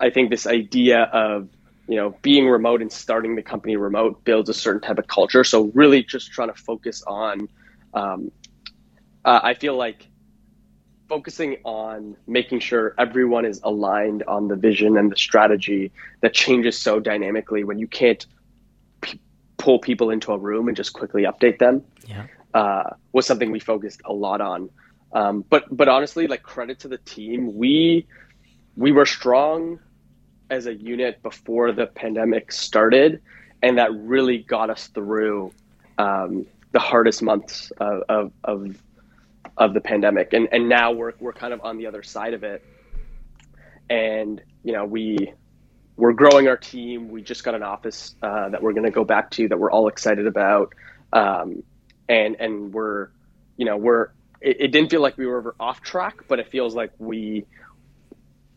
I 0.00 0.10
think 0.10 0.30
this 0.30 0.46
idea 0.46 1.02
of 1.02 1.48
you 1.88 1.96
know 1.96 2.16
being 2.22 2.48
remote 2.48 2.80
and 2.80 2.90
starting 2.90 3.36
the 3.36 3.42
company 3.42 3.76
remote 3.76 4.24
builds 4.24 4.48
a 4.48 4.54
certain 4.54 4.80
type 4.80 4.98
of 4.98 5.06
culture. 5.06 5.44
So 5.44 5.70
really, 5.74 6.02
just 6.02 6.32
trying 6.32 6.48
to 6.48 6.54
focus 6.54 7.02
on. 7.06 7.48
Um, 7.92 8.32
uh, 9.24 9.40
I 9.42 9.54
feel 9.54 9.76
like 9.76 10.06
focusing 11.10 11.56
on 11.64 12.16
making 12.28 12.60
sure 12.60 12.94
everyone 12.96 13.44
is 13.44 13.60
aligned 13.64 14.22
on 14.28 14.46
the 14.46 14.54
vision 14.54 14.96
and 14.96 15.10
the 15.10 15.16
strategy 15.16 15.90
that 16.20 16.32
changes 16.32 16.78
so 16.78 17.00
dynamically 17.00 17.64
when 17.64 17.80
you 17.80 17.88
can't 17.88 18.26
p- 19.00 19.20
pull 19.58 19.80
people 19.80 20.10
into 20.10 20.32
a 20.32 20.38
room 20.38 20.68
and 20.68 20.76
just 20.76 20.92
quickly 20.92 21.24
update 21.24 21.58
them 21.58 21.82
yeah. 22.06 22.26
uh, 22.54 22.90
was 23.12 23.26
something 23.26 23.50
we 23.50 23.58
focused 23.58 24.00
a 24.04 24.12
lot 24.12 24.40
on 24.40 24.70
um, 25.12 25.44
but 25.48 25.64
but 25.74 25.88
honestly, 25.88 26.26
like 26.26 26.42
credit 26.42 26.80
to 26.80 26.88
the 26.88 26.98
team, 26.98 27.56
we 27.56 28.06
we 28.76 28.92
were 28.92 29.06
strong 29.06 29.80
as 30.50 30.66
a 30.66 30.74
unit 30.74 31.22
before 31.22 31.72
the 31.72 31.86
pandemic 31.86 32.52
started, 32.52 33.20
and 33.62 33.78
that 33.78 33.92
really 33.94 34.38
got 34.38 34.70
us 34.70 34.88
through 34.88 35.52
um, 35.98 36.46
the 36.72 36.78
hardest 36.78 37.22
months 37.22 37.72
of, 37.78 38.02
of, 38.08 38.32
of 38.44 38.82
of 39.56 39.74
the 39.74 39.80
pandemic. 39.80 40.32
And 40.32 40.48
and 40.52 40.68
now 40.68 40.92
we're 40.92 41.12
we're 41.18 41.32
kind 41.32 41.52
of 41.52 41.60
on 41.62 41.76
the 41.76 41.86
other 41.86 42.02
side 42.02 42.34
of 42.34 42.44
it, 42.44 42.64
and 43.88 44.40
you 44.62 44.72
know 44.72 44.84
we 44.84 45.32
we're 45.96 46.12
growing 46.12 46.48
our 46.48 46.56
team. 46.56 47.10
We 47.10 47.22
just 47.22 47.42
got 47.44 47.54
an 47.54 47.62
office 47.62 48.14
uh, 48.22 48.48
that 48.50 48.62
we're 48.62 48.72
going 48.72 48.86
to 48.86 48.90
go 48.90 49.04
back 49.04 49.30
to 49.32 49.48
that 49.48 49.58
we're 49.58 49.70
all 49.70 49.88
excited 49.88 50.26
about, 50.26 50.72
um, 51.12 51.64
and 52.08 52.36
and 52.38 52.72
we're 52.72 53.08
you 53.56 53.66
know 53.66 53.76
we're 53.76 54.10
it, 54.40 54.56
it 54.60 54.68
didn't 54.68 54.90
feel 54.90 55.00
like 55.00 55.16
we 55.16 55.26
were 55.26 55.38
ever 55.38 55.54
off 55.60 55.80
track, 55.82 56.24
but 56.28 56.38
it 56.38 56.48
feels 56.48 56.74
like 56.74 56.92
we 56.98 57.46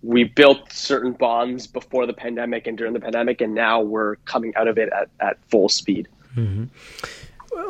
we 0.02 0.26
built 0.26 0.72
certain 0.72 1.14
bonds 1.14 1.66
before 1.66 2.06
the 2.06 2.14
pandemic 2.14 2.68
and 2.68 2.78
during 2.78 2.94
the 2.94 3.00
pandemic, 3.00 3.40
and 3.42 3.56
now 3.56 3.82
we're 3.82 4.18
coming 4.26 4.54
out 4.56 4.68
of 4.68 4.78
it 4.78 4.90
at, 4.92 5.10
at 5.22 5.38
full 5.50 5.70
speed. 5.70 6.10
Mm-hmm. 6.36 6.66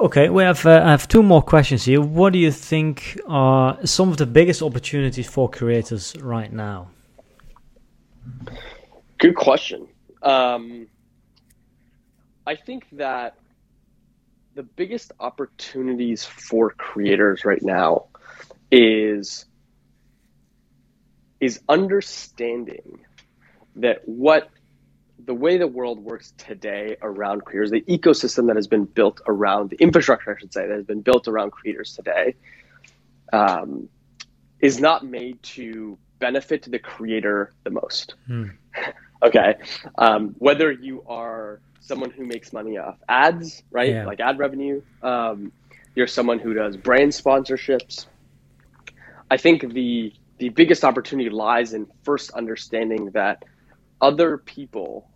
Okay, 0.01 0.30
we 0.30 0.43
have 0.43 0.66
uh, 0.66 0.82
I 0.84 0.91
have 0.91 1.07
two 1.07 1.22
more 1.22 1.41
questions 1.41 1.86
here. 1.86 2.01
What 2.01 2.34
do 2.34 2.39
you 2.39 2.51
think 2.51 3.20
are 3.28 3.78
some 3.86 4.09
of 4.09 4.18
the 4.18 4.26
biggest 4.26 4.61
opportunities 4.61 5.28
for 5.28 5.49
creators 5.49 6.16
right 6.22 6.51
now? 6.51 6.89
Good 9.18 9.36
question. 9.36 9.88
Um, 10.22 10.88
I 12.47 12.55
think 12.55 12.88
that 12.93 13.38
the 14.56 14.64
biggest 14.64 15.12
opportunities 15.20 16.24
for 16.24 16.72
creators 16.72 17.45
right 17.45 17.62
now 17.62 18.06
is 18.72 19.45
is 21.39 21.60
understanding 21.68 22.99
that 23.76 24.08
what 24.08 24.49
the 25.26 25.34
way 25.34 25.58
the 25.58 25.68
world 25.68 25.99
works 25.99 26.34
today 26.38 26.95
around 27.01 27.43
creators, 27.43 27.72
the 27.72 27.82
ecosystem 27.82 28.47
that 28.47 28.56
has 28.56 28.68
been 28.68 28.86
built 28.86 29.22
around 29.28 29.70
the 29.70 29.78
infrastructure, 29.78 30.36
I 30.36 30.39
should 30.39 30.54
say, 30.54 30.68
that 30.68 30.76
has 30.76 30.86
been 30.86 31.01
built 31.01 31.28
around 31.28 31.51
creators 31.51 31.95
today, 31.95 32.36
um, 33.32 33.89
is 34.60 34.80
not 34.80 35.06
made 35.06 35.41
to 35.43 35.97
benefit 36.20 36.64
the 36.70 36.80
creator 36.80 37.51
the 37.64 37.72
most. 37.72 38.16
Hmm. 38.28 38.45
okay, 39.24 39.56
um, 39.97 40.36
whether 40.39 40.72
you 40.72 41.04
are 41.08 41.60
someone 41.84 42.10
who 42.10 42.26
makes 42.26 42.54
money 42.54 42.78
off 42.78 42.98
ads, 43.10 43.62
right? 43.70 43.90
Yeah. 43.90 44.06
Like 44.06 44.22
ad 44.22 44.40
revenue. 44.40 44.82
Um, 45.02 45.52
you're 45.96 46.08
someone 46.08 46.40
who 46.40 46.54
does 46.54 46.78
brand 46.78 47.12
sponsorships. 47.12 48.08
I 49.30 49.38
think 49.38 49.74
the 49.74 50.14
the 50.40 50.50
biggest 50.50 50.84
opportunity 50.84 51.30
lies 51.30 51.74
in 51.74 51.86
first 52.04 52.32
understanding 52.32 53.12
that 53.12 53.44
other 54.02 54.38
people, 54.38 55.08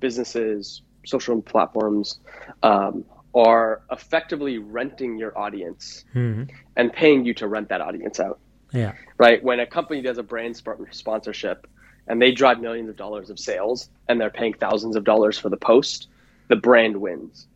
businesses, 0.00 0.82
social 1.06 1.40
platforms, 1.40 2.20
um, 2.62 3.04
are 3.34 3.82
effectively 3.90 4.58
renting 4.58 5.16
your 5.16 5.36
audience 5.38 6.04
mm-hmm. 6.14 6.44
and 6.76 6.92
paying 6.92 7.24
you 7.24 7.32
to 7.34 7.48
rent 7.48 7.68
that 7.68 7.80
audience 7.80 8.20
out. 8.20 8.38
Yeah. 8.72 8.92
Right. 9.16 9.42
When 9.42 9.60
a 9.60 9.66
company 9.66 10.02
does 10.02 10.18
a 10.18 10.22
brand 10.22 10.60
sponsorship, 10.90 11.66
and 12.06 12.20
they 12.20 12.32
drive 12.32 12.60
millions 12.60 12.88
of 12.88 12.96
dollars 12.96 13.30
of 13.30 13.38
sales 13.38 13.88
and 14.08 14.20
they're 14.20 14.30
paying 14.30 14.54
thousands 14.54 14.96
of 14.96 15.04
dollars 15.04 15.38
for 15.38 15.48
the 15.48 15.56
post, 15.56 16.08
the 16.48 16.56
brand 16.56 16.96
wins, 16.96 17.46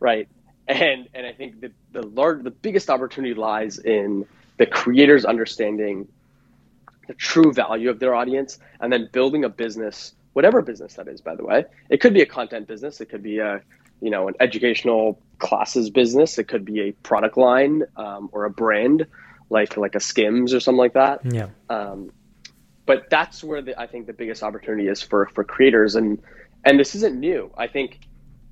right? 0.00 0.28
And 0.66 1.08
and 1.14 1.26
I 1.26 1.32
think 1.32 1.60
the 1.60 1.72
the 1.92 2.02
large 2.02 2.44
the 2.44 2.50
biggest 2.50 2.90
opportunity 2.90 3.34
lies 3.34 3.78
in 3.78 4.26
the 4.58 4.66
creators 4.66 5.24
understanding 5.24 6.08
the 7.06 7.14
true 7.14 7.52
value 7.52 7.88
of 7.88 7.98
their 7.98 8.14
audience 8.14 8.58
and 8.80 8.92
then 8.92 9.08
building 9.12 9.44
a 9.44 9.48
business, 9.48 10.12
whatever 10.34 10.60
business 10.60 10.94
that 10.94 11.08
is, 11.08 11.22
by 11.22 11.34
the 11.34 11.44
way. 11.44 11.64
It 11.88 12.02
could 12.02 12.12
be 12.12 12.20
a 12.20 12.26
content 12.26 12.68
business, 12.68 13.00
it 13.00 13.06
could 13.06 13.22
be 13.22 13.38
a 13.38 13.62
you 14.00 14.10
know 14.10 14.28
an 14.28 14.34
educational 14.40 15.18
classes 15.38 15.88
business, 15.88 16.38
it 16.38 16.44
could 16.44 16.64
be 16.64 16.80
a 16.80 16.92
product 16.92 17.38
line 17.38 17.84
um, 17.96 18.28
or 18.32 18.44
a 18.44 18.50
brand 18.50 19.06
like 19.50 19.76
like 19.76 19.94
a 19.94 20.00
Skims 20.00 20.54
or 20.54 20.60
something 20.60 20.78
like 20.78 20.94
that. 20.94 21.20
Yeah. 21.24 21.48
Um, 21.70 22.10
but 22.88 23.10
that's 23.10 23.44
where 23.44 23.60
the, 23.62 23.78
I 23.78 23.86
think 23.86 24.06
the 24.06 24.14
biggest 24.14 24.42
opportunity 24.42 24.88
is 24.88 25.02
for 25.02 25.26
for 25.34 25.44
creators, 25.44 25.94
and 25.94 26.20
and 26.64 26.80
this 26.80 26.94
isn't 26.96 27.14
new. 27.20 27.52
I 27.56 27.68
think 27.68 28.00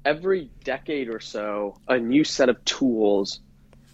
every 0.05 0.51
decade 0.63 1.09
or 1.09 1.21
so, 1.21 1.81
a 1.89 1.99
new 1.99 2.23
set 2.23 2.49
of 2.49 2.65
tools 2.65 3.41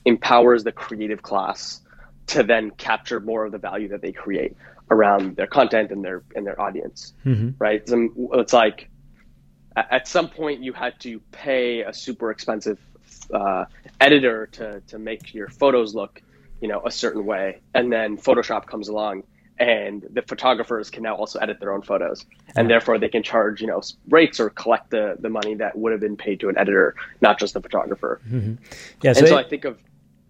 empowers 0.05 0.65
the 0.65 0.73
creative 0.73 1.23
class 1.23 1.81
to 2.27 2.43
then 2.43 2.73
capture 2.73 3.21
more 3.21 3.47
of 3.47 3.53
the 3.53 3.59
value 3.59 3.89
that 3.89 4.03
they 4.03 4.13
create. 4.13 4.57
around 4.93 5.37
their 5.37 5.47
content 5.47 5.91
and 5.91 6.05
their 6.05 6.23
and 6.35 6.47
their 6.47 6.61
audience, 6.61 7.15
mm-hmm. 7.25 7.51
right? 7.59 7.83
It's 7.87 8.53
like 8.53 8.91
at 9.75 10.07
some 10.07 10.29
point 10.29 10.63
you 10.63 10.73
had 10.73 10.99
to 11.01 11.21
pay 11.33 11.83
a 11.83 11.93
super 11.93 12.31
expensive 12.31 12.79
uh, 13.33 13.65
editor 14.01 14.47
to 14.49 14.81
to 14.89 14.99
make 14.99 15.35
your 15.35 15.49
photos 15.49 15.95
look, 15.95 16.21
you 16.61 16.69
know, 16.69 16.83
a 16.85 16.91
certain 16.91 17.25
way, 17.25 17.61
and 17.75 17.93
then 17.93 18.17
Photoshop 18.17 18.67
comes 18.67 18.89
along 18.89 19.23
and 19.63 20.05
the 20.11 20.23
photographers 20.23 20.91
can 20.91 21.05
now 21.05 21.15
also 21.15 21.39
edit 21.39 21.61
their 21.61 21.73
own 21.73 21.83
photos 21.83 22.27
and 22.57 22.69
therefore 22.69 22.99
they 22.99 23.09
can 23.09 23.23
charge 23.23 23.61
you 23.61 23.69
know 23.69 23.81
rates 24.09 24.41
or 24.41 24.51
collect 24.51 24.91
the, 24.91 25.17
the 25.21 25.29
money 25.29 25.55
that 25.55 25.79
would 25.79 25.93
have 25.93 26.01
been 26.01 26.17
paid 26.17 26.41
to 26.41 26.49
an 26.49 26.59
editor 26.59 26.97
not 27.21 27.39
just 27.39 27.55
the 27.55 27.61
photographer 27.61 28.21
mm-hmm. 28.29 28.55
yeah 29.03 29.13
so, 29.13 29.21
and 29.21 29.29
so 29.29 29.39
it, 29.39 29.47
i 29.47 29.49
think 29.49 29.65
of 29.65 29.79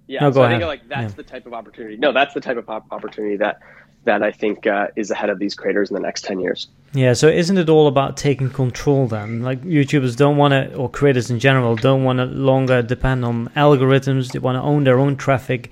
yeah 0.07 0.21
no, 0.21 0.31
so 0.31 0.43
i 0.43 0.47
ahead. 0.47 0.55
think 0.55 0.63
of 0.63 0.69
like 0.69 0.87
that's 0.87 1.13
yeah. 1.13 1.17
the 1.17 1.23
type 1.23 1.47
of 1.47 1.55
opportunity 1.55 1.97
no 1.97 2.13
that's 2.13 2.35
the 2.35 2.41
type 2.43 2.59
of 2.59 2.69
opportunity 2.69 3.37
that 3.37 3.61
that 4.05 4.23
I 4.23 4.33
think 4.33 4.67
uh, 4.67 4.89
is 4.97 5.11
ahead 5.11 5.31
of 5.31 5.39
these 5.39 5.55
creators 5.55 5.91
in 5.91 5.95
the 5.95 6.01
next 6.01 6.25
10 6.25 6.41
years. 6.41 6.69
Yeah, 6.95 7.15
so 7.15 7.29
isn't 7.29 7.57
it 7.57 7.69
all 7.71 7.87
about 7.87 8.17
taking 8.17 8.51
control 8.51 9.07
then? 9.07 9.43
Like 9.43 9.63
YouTubers 9.63 10.17
don't 10.17 10.37
want 10.37 10.53
to, 10.53 10.75
or 10.75 10.91
creators 10.91 11.31
in 11.31 11.39
general, 11.39 11.75
don't 11.77 12.05
want 12.05 12.19
to 12.19 12.27
longer 12.27 12.83
depend 12.83 13.25
on 13.25 13.49
algorithms. 13.51 14.33
They 14.33 14.39
want 14.39 14.57
to 14.57 14.63
own 14.63 14.85
their 14.85 14.99
own 14.99 15.17
traffic, 15.17 15.71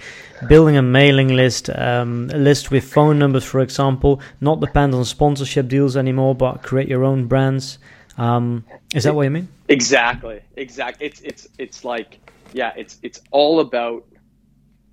building 0.48 0.76
a 0.76 0.82
mailing 0.82 1.28
list, 1.28 1.68
um, 1.70 2.30
a 2.32 2.38
list 2.38 2.70
with 2.70 2.84
phone 2.84 3.18
numbers, 3.18 3.44
for 3.44 3.60
example, 3.60 4.20
not 4.40 4.60
depend 4.60 4.94
on 4.94 5.04
sponsorship 5.04 5.68
deals 5.68 5.96
anymore, 5.96 6.34
but 6.34 6.62
create 6.62 6.88
your 6.88 7.04
own 7.04 7.26
brands. 7.26 7.78
Um, 8.16 8.64
is 8.94 9.04
that 9.04 9.14
what 9.14 9.22
you 9.24 9.30
mean? 9.30 9.48
Exactly, 9.68 10.40
exactly. 10.56 11.06
It's 11.06 11.20
it's 11.20 11.48
it's 11.58 11.84
like 11.84 12.18
yeah, 12.52 12.72
it's 12.76 12.98
it's 13.02 13.20
all 13.30 13.60
about 13.60 14.06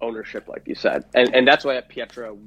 ownership, 0.02 0.48
like 0.48 0.68
you 0.68 0.76
said, 0.76 1.06
and 1.14 1.34
and 1.34 1.48
that's 1.48 1.64
why 1.64 1.76
at 1.76 1.90
Pietra 1.90 2.38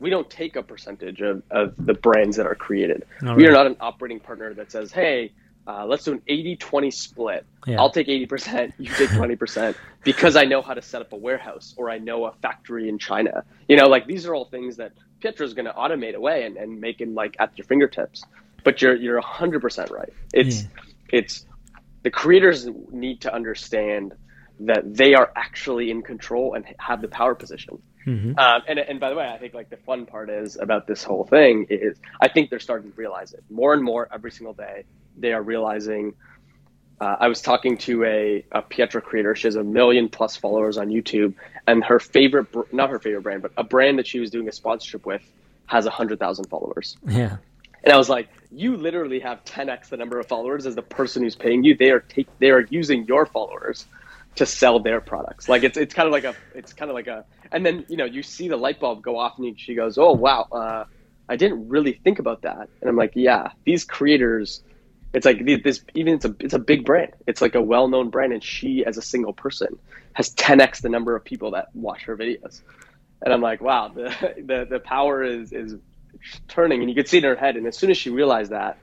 we 0.00 0.10
don't 0.10 0.28
take 0.30 0.56
a 0.56 0.62
percentage 0.62 1.20
of, 1.20 1.42
of 1.50 1.74
the 1.76 1.94
brands 1.94 2.36
that 2.36 2.46
are 2.46 2.54
created. 2.54 3.04
We 3.36 3.46
are 3.46 3.52
not 3.52 3.66
an 3.66 3.76
operating 3.80 4.20
partner 4.20 4.54
that 4.54 4.70
says, 4.70 4.92
hey, 4.92 5.32
uh, 5.66 5.84
let's 5.84 6.04
do 6.04 6.12
an 6.12 6.22
80 6.26 6.56
20 6.56 6.90
split. 6.90 7.46
Yeah. 7.66 7.78
I'll 7.78 7.90
take 7.90 8.06
80%, 8.06 8.72
you 8.78 8.86
take 8.94 9.10
20% 9.10 9.74
because 10.04 10.34
I 10.36 10.44
know 10.44 10.62
how 10.62 10.72
to 10.74 10.80
set 10.80 11.02
up 11.02 11.12
a 11.12 11.16
warehouse 11.16 11.74
or 11.76 11.90
I 11.90 11.98
know 11.98 12.24
a 12.24 12.32
factory 12.32 12.88
in 12.88 12.98
China. 12.98 13.44
You 13.68 13.76
know, 13.76 13.86
like 13.86 14.06
these 14.06 14.24
are 14.26 14.34
all 14.34 14.46
things 14.46 14.76
that 14.78 14.92
Pietra 15.20 15.42
is 15.42 15.52
going 15.52 15.66
to 15.66 15.72
automate 15.72 16.14
away 16.14 16.44
and, 16.44 16.56
and 16.56 16.80
make 16.80 17.00
it 17.00 17.08
like 17.12 17.36
at 17.38 17.56
your 17.58 17.66
fingertips. 17.66 18.24
But 18.64 18.80
you're, 18.80 18.96
you're 18.96 19.20
100% 19.20 19.90
right. 19.90 20.12
It's, 20.32 20.62
Yeah. 20.62 20.68
it's, 21.10 21.46
the 22.02 22.10
creators 22.10 22.66
need 22.90 23.20
to 23.22 23.34
understand 23.34 24.14
that 24.60 24.94
they 24.94 25.14
are 25.14 25.32
actually 25.36 25.90
in 25.90 26.02
control 26.02 26.54
and 26.54 26.64
have 26.78 27.02
the 27.02 27.08
power 27.08 27.34
position. 27.34 27.80
Mhm. 28.08 28.38
Um, 28.38 28.62
and, 28.66 28.78
and 28.78 28.98
by 28.98 29.10
the 29.10 29.16
way, 29.16 29.28
I 29.28 29.36
think 29.36 29.52
like 29.52 29.68
the 29.68 29.76
fun 29.76 30.06
part 30.06 30.30
is 30.30 30.56
about 30.56 30.86
this 30.86 31.04
whole 31.04 31.24
thing 31.24 31.66
is 31.68 31.98
I 32.20 32.28
think 32.28 32.48
they're 32.48 32.58
starting 32.58 32.90
to 32.90 32.96
realize 32.96 33.34
it 33.34 33.44
more 33.50 33.74
and 33.74 33.84
more 33.84 34.08
every 34.12 34.30
single 34.30 34.54
day. 34.54 34.84
They 35.16 35.32
are 35.32 35.42
realizing. 35.42 36.14
Uh, 37.00 37.16
I 37.20 37.28
was 37.28 37.40
talking 37.42 37.76
to 37.78 38.04
a, 38.04 38.44
a 38.50 38.60
Pietra 38.60 39.00
creator. 39.00 39.36
She 39.36 39.46
has 39.46 39.54
a 39.54 39.62
million 39.62 40.08
plus 40.08 40.36
followers 40.36 40.78
on 40.78 40.88
YouTube, 40.88 41.34
and 41.68 41.84
her 41.84 42.00
favorite, 42.00 42.50
br- 42.50 42.62
not 42.72 42.90
her 42.90 42.98
favorite 42.98 43.22
brand, 43.22 43.42
but 43.42 43.52
a 43.56 43.62
brand 43.62 44.00
that 44.00 44.06
she 44.08 44.18
was 44.18 44.30
doing 44.30 44.48
a 44.48 44.52
sponsorship 44.52 45.06
with 45.06 45.22
has 45.66 45.86
a 45.86 45.90
hundred 45.90 46.18
thousand 46.18 46.46
followers. 46.46 46.96
Yeah. 47.06 47.36
And 47.84 47.92
I 47.92 47.96
was 47.96 48.08
like, 48.08 48.28
you 48.50 48.76
literally 48.76 49.20
have 49.20 49.44
10x 49.44 49.90
the 49.90 49.96
number 49.96 50.18
of 50.18 50.26
followers 50.26 50.66
as 50.66 50.74
the 50.74 50.82
person 50.82 51.22
who's 51.22 51.36
paying 51.36 51.62
you. 51.62 51.76
They 51.76 51.90
are 51.90 52.00
take 52.00 52.26
they 52.40 52.50
are 52.50 52.66
using 52.70 53.04
your 53.06 53.26
followers 53.26 53.86
to 54.38 54.46
sell 54.46 54.80
their 54.80 55.00
products. 55.00 55.48
Like 55.48 55.62
it's 55.64 55.76
it's 55.76 55.94
kind 55.94 56.06
of 56.06 56.12
like 56.12 56.24
a 56.24 56.34
it's 56.54 56.72
kind 56.72 56.90
of 56.90 56.94
like 56.94 57.06
a 57.06 57.24
and 57.52 57.64
then 57.64 57.84
you 57.88 57.96
know 57.96 58.04
you 58.04 58.22
see 58.22 58.48
the 58.48 58.56
light 58.56 58.80
bulb 58.80 59.02
go 59.02 59.18
off 59.18 59.38
and 59.38 59.58
she 59.58 59.74
goes, 59.74 59.98
oh 59.98 60.12
wow, 60.12 60.48
uh, 60.52 60.84
I 61.28 61.36
didn't 61.36 61.68
really 61.68 61.92
think 62.04 62.18
about 62.18 62.42
that. 62.42 62.68
And 62.80 62.88
I'm 62.88 62.96
like, 62.96 63.12
yeah, 63.14 63.50
these 63.64 63.84
creators. 63.84 64.62
It's 65.14 65.24
like 65.24 65.42
this 65.62 65.82
even 65.94 66.14
it's 66.14 66.26
a 66.26 66.36
it's 66.38 66.52
a 66.52 66.58
big 66.58 66.84
brand. 66.84 67.12
It's 67.26 67.40
like 67.40 67.54
a 67.54 67.62
well 67.62 67.88
known 67.88 68.10
brand, 68.10 68.32
and 68.32 68.44
she 68.44 68.84
as 68.84 68.98
a 68.98 69.02
single 69.02 69.32
person 69.32 69.78
has 70.12 70.34
10x 70.34 70.82
the 70.82 70.90
number 70.90 71.16
of 71.16 71.24
people 71.24 71.52
that 71.52 71.68
watch 71.74 72.02
her 72.02 72.16
videos. 72.16 72.60
And 73.22 73.32
I'm 73.32 73.40
like, 73.40 73.62
wow, 73.62 73.88
the 73.88 74.14
the, 74.44 74.66
the 74.68 74.80
power 74.80 75.24
is 75.24 75.52
is 75.52 75.76
turning, 76.46 76.80
and 76.80 76.90
you 76.90 76.94
could 76.94 77.08
see 77.08 77.18
it 77.18 77.24
in 77.24 77.30
her 77.30 77.36
head. 77.36 77.56
And 77.56 77.66
as 77.66 77.76
soon 77.76 77.90
as 77.90 77.96
she 77.96 78.10
realized 78.10 78.50
that, 78.52 78.78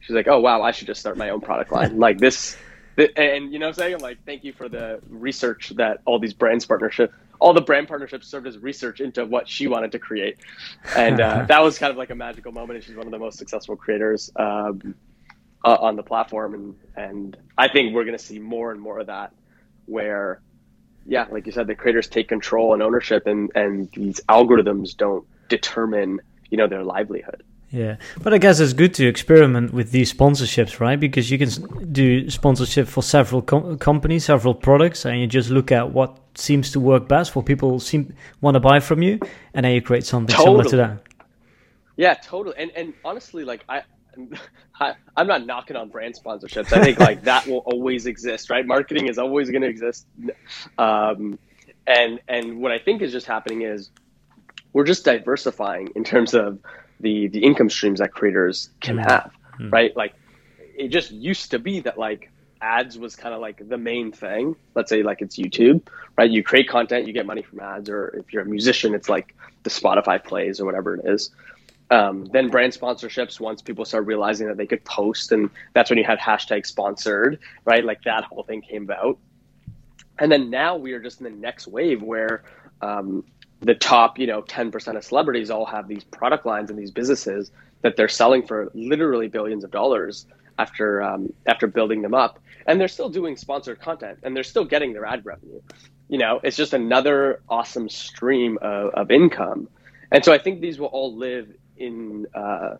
she's 0.00 0.16
like, 0.16 0.26
oh 0.26 0.40
wow, 0.40 0.62
I 0.62 0.72
should 0.72 0.88
just 0.88 1.00
start 1.00 1.16
my 1.16 1.30
own 1.30 1.40
product 1.40 1.70
line 1.70 1.98
like 1.98 2.18
this. 2.18 2.56
And 2.96 3.52
you 3.52 3.58
know 3.58 3.66
what 3.66 3.78
I'm 3.78 3.84
saying? 3.84 4.00
Like, 4.00 4.24
thank 4.24 4.44
you 4.44 4.52
for 4.52 4.68
the 4.68 5.00
research 5.08 5.70
that 5.76 6.00
all 6.04 6.18
these 6.18 6.34
brands 6.34 6.66
partnership, 6.66 7.12
all 7.40 7.54
the 7.54 7.60
brand 7.60 7.88
partnerships 7.88 8.26
served 8.26 8.46
as 8.46 8.58
research 8.58 9.00
into 9.00 9.24
what 9.24 9.48
she 9.48 9.66
wanted 9.66 9.92
to 9.92 9.98
create, 9.98 10.38
and 10.94 11.20
uh, 11.20 11.44
that 11.48 11.62
was 11.62 11.78
kind 11.78 11.90
of 11.90 11.96
like 11.96 12.10
a 12.10 12.14
magical 12.14 12.52
moment. 12.52 12.76
And 12.76 12.84
she's 12.84 12.96
one 12.96 13.06
of 13.06 13.12
the 13.12 13.18
most 13.18 13.38
successful 13.38 13.76
creators 13.76 14.30
um, 14.36 14.94
uh, 15.64 15.76
on 15.80 15.96
the 15.96 16.02
platform, 16.02 16.54
and 16.54 16.76
and 16.94 17.36
I 17.56 17.68
think 17.68 17.94
we're 17.94 18.04
going 18.04 18.18
to 18.18 18.24
see 18.24 18.38
more 18.38 18.72
and 18.72 18.80
more 18.80 18.98
of 18.98 19.06
that, 19.06 19.32
where 19.86 20.42
yeah, 21.06 21.26
like 21.30 21.46
you 21.46 21.52
said, 21.52 21.66
the 21.66 21.74
creators 21.74 22.08
take 22.08 22.28
control 22.28 22.74
and 22.74 22.82
ownership, 22.82 23.26
and 23.26 23.50
and 23.54 23.90
these 23.92 24.20
algorithms 24.28 24.96
don't 24.96 25.26
determine 25.48 26.20
you 26.50 26.58
know 26.58 26.68
their 26.68 26.84
livelihood. 26.84 27.42
Yeah, 27.72 27.96
but 28.22 28.34
I 28.34 28.38
guess 28.38 28.60
it's 28.60 28.74
good 28.74 28.92
to 28.94 29.06
experiment 29.06 29.72
with 29.72 29.92
these 29.92 30.12
sponsorships, 30.12 30.78
right? 30.78 31.00
Because 31.00 31.30
you 31.30 31.38
can 31.38 31.48
s- 31.48 31.56
do 31.90 32.28
sponsorship 32.28 32.86
for 32.86 33.02
several 33.02 33.40
com- 33.40 33.78
companies, 33.78 34.26
several 34.26 34.54
products, 34.54 35.06
and 35.06 35.18
you 35.18 35.26
just 35.26 35.48
look 35.48 35.72
at 35.72 35.90
what 35.90 36.18
seems 36.34 36.70
to 36.72 36.80
work 36.80 37.08
best, 37.08 37.34
what 37.34 37.46
people 37.46 37.80
seem 37.80 38.14
want 38.42 38.56
to 38.56 38.60
buy 38.60 38.78
from 38.78 39.00
you, 39.00 39.18
and 39.54 39.64
then 39.64 39.72
you 39.72 39.80
create 39.80 40.04
something 40.04 40.36
similar 40.36 40.64
to 40.64 40.76
that. 40.76 41.02
Yeah, 41.96 42.12
totally. 42.12 42.56
And 42.58 42.70
and 42.76 42.92
honestly, 43.06 43.42
like 43.44 43.64
I, 43.70 43.84
I 44.80 44.92
I'm 45.16 45.26
not 45.26 45.46
knocking 45.46 45.76
on 45.76 45.88
brand 45.88 46.14
sponsorships. 46.14 46.74
I 46.74 46.84
think 46.84 47.00
like 47.00 47.22
that 47.24 47.46
will 47.46 47.62
always 47.64 48.04
exist, 48.04 48.50
right? 48.50 48.66
Marketing 48.66 49.08
is 49.08 49.16
always 49.18 49.48
going 49.48 49.62
to 49.62 49.68
exist. 49.68 50.06
Um, 50.76 51.38
and 51.86 52.20
and 52.28 52.60
what 52.60 52.70
I 52.70 52.78
think 52.78 53.00
is 53.00 53.12
just 53.12 53.26
happening 53.26 53.62
is 53.62 53.90
we're 54.74 54.84
just 54.84 55.06
diversifying 55.06 55.88
in 55.96 56.04
terms 56.04 56.34
of 56.34 56.58
the 57.02 57.28
the 57.28 57.40
income 57.40 57.68
streams 57.70 57.98
that 58.00 58.12
creators 58.12 58.70
can 58.80 58.96
Mhm. 58.96 59.10
have, 59.10 59.32
Mhm. 59.58 59.72
right? 59.72 59.96
Like 59.96 60.14
it 60.76 60.88
just 60.88 61.10
used 61.10 61.50
to 61.50 61.58
be 61.58 61.80
that 61.80 61.98
like 61.98 62.30
ads 62.60 62.98
was 62.98 63.16
kind 63.16 63.34
of 63.34 63.40
like 63.40 63.68
the 63.68 63.76
main 63.76 64.12
thing. 64.12 64.56
Let's 64.74 64.88
say 64.88 65.02
like 65.02 65.20
it's 65.20 65.36
YouTube, 65.36 65.82
right? 66.16 66.30
You 66.30 66.42
create 66.42 66.68
content, 66.68 67.06
you 67.06 67.12
get 67.12 67.26
money 67.26 67.42
from 67.42 67.60
ads, 67.60 67.90
or 67.90 68.08
if 68.20 68.32
you're 68.32 68.42
a 68.42 68.46
musician, 68.46 68.94
it's 68.94 69.08
like 69.08 69.34
the 69.64 69.70
Spotify 69.70 70.22
plays 70.22 70.60
or 70.60 70.64
whatever 70.64 70.94
it 70.94 71.04
is. 71.04 71.30
Um, 71.90 72.24
then 72.32 72.48
brand 72.48 72.72
sponsorships, 72.72 73.38
once 73.38 73.60
people 73.60 73.84
start 73.84 74.06
realizing 74.06 74.46
that 74.48 74.56
they 74.56 74.66
could 74.66 74.82
post, 74.84 75.30
and 75.32 75.50
that's 75.74 75.90
when 75.90 75.98
you 75.98 76.04
had 76.04 76.18
hashtag 76.18 76.64
sponsored, 76.64 77.38
right? 77.66 77.84
Like 77.84 78.02
that 78.04 78.24
whole 78.24 78.44
thing 78.44 78.62
came 78.62 78.84
about. 78.84 79.18
And 80.18 80.30
then 80.32 80.48
now 80.48 80.76
we 80.76 80.92
are 80.92 81.00
just 81.00 81.20
in 81.20 81.24
the 81.24 81.30
next 81.30 81.66
wave 81.66 82.00
where 82.02 82.44
um, 82.80 83.24
the 83.62 83.74
top, 83.74 84.18
you 84.18 84.26
know, 84.26 84.42
10% 84.42 84.96
of 84.96 85.04
celebrities 85.04 85.50
all 85.50 85.64
have 85.66 85.88
these 85.88 86.04
product 86.04 86.46
lines 86.46 86.70
and 86.70 86.78
these 86.78 86.90
businesses 86.90 87.50
that 87.82 87.96
they're 87.96 88.08
selling 88.08 88.46
for 88.46 88.70
literally 88.74 89.28
billions 89.28 89.64
of 89.64 89.70
dollars 89.70 90.26
after 90.58 91.02
um, 91.02 91.32
after 91.46 91.66
building 91.66 92.02
them 92.02 92.14
up, 92.14 92.38
and 92.66 92.80
they're 92.80 92.88
still 92.88 93.08
doing 93.08 93.36
sponsored 93.36 93.80
content 93.80 94.18
and 94.22 94.36
they're 94.36 94.42
still 94.44 94.64
getting 94.64 94.92
their 94.92 95.06
ad 95.06 95.24
revenue. 95.24 95.60
You 96.08 96.18
know, 96.18 96.40
it's 96.42 96.56
just 96.56 96.74
another 96.74 97.42
awesome 97.48 97.88
stream 97.88 98.58
of, 98.60 98.90
of 98.94 99.10
income, 99.10 99.68
and 100.10 100.24
so 100.24 100.32
I 100.32 100.38
think 100.38 100.60
these 100.60 100.78
will 100.78 100.88
all 100.88 101.16
live 101.16 101.48
in 101.76 102.26
uh, 102.34 102.76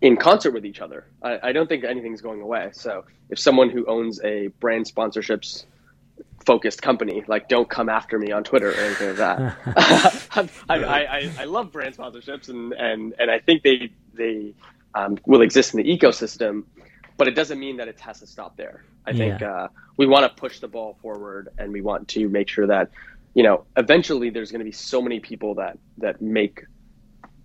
in 0.00 0.16
concert 0.16 0.52
with 0.52 0.64
each 0.64 0.80
other. 0.80 1.06
I, 1.22 1.38
I 1.44 1.52
don't 1.52 1.68
think 1.68 1.84
anything's 1.84 2.20
going 2.22 2.40
away. 2.40 2.70
So 2.72 3.04
if 3.28 3.38
someone 3.38 3.70
who 3.70 3.86
owns 3.86 4.20
a 4.22 4.48
brand 4.60 4.86
sponsorships 4.86 5.64
focused 6.44 6.82
company, 6.82 7.22
like 7.28 7.48
don't 7.48 7.68
come 7.68 7.88
after 7.88 8.18
me 8.18 8.32
on 8.32 8.44
Twitter 8.44 8.70
or 8.70 8.74
anything 8.74 9.08
like 9.08 9.16
that. 9.18 9.56
I, 10.68 10.76
I, 10.84 11.00
I, 11.04 11.32
I 11.40 11.44
love 11.44 11.72
brand 11.72 11.96
sponsorships 11.96 12.48
and, 12.48 12.72
and, 12.72 13.14
and 13.18 13.30
I 13.30 13.38
think 13.40 13.62
they 13.62 13.90
they 14.14 14.54
um, 14.94 15.18
will 15.26 15.42
exist 15.42 15.74
in 15.74 15.82
the 15.82 15.98
ecosystem, 15.98 16.64
but 17.16 17.28
it 17.28 17.34
doesn't 17.34 17.58
mean 17.58 17.76
that 17.78 17.88
it 17.88 18.00
has 18.00 18.20
to 18.20 18.26
stop 18.26 18.56
there. 18.56 18.84
I 19.06 19.12
think 19.12 19.40
Yeah. 19.40 19.50
uh, 19.50 19.68
we 19.96 20.06
want 20.06 20.24
to 20.24 20.40
push 20.40 20.60
the 20.60 20.68
ball 20.68 20.98
forward 21.02 21.48
and 21.58 21.72
we 21.72 21.80
want 21.80 22.08
to 22.08 22.28
make 22.28 22.48
sure 22.48 22.66
that 22.66 22.90
you 23.34 23.42
know 23.42 23.64
eventually 23.76 24.30
there's 24.30 24.50
going 24.50 24.60
to 24.60 24.64
be 24.64 24.72
so 24.72 25.00
many 25.02 25.20
people 25.20 25.54
that 25.56 25.78
that 25.98 26.20
make 26.20 26.64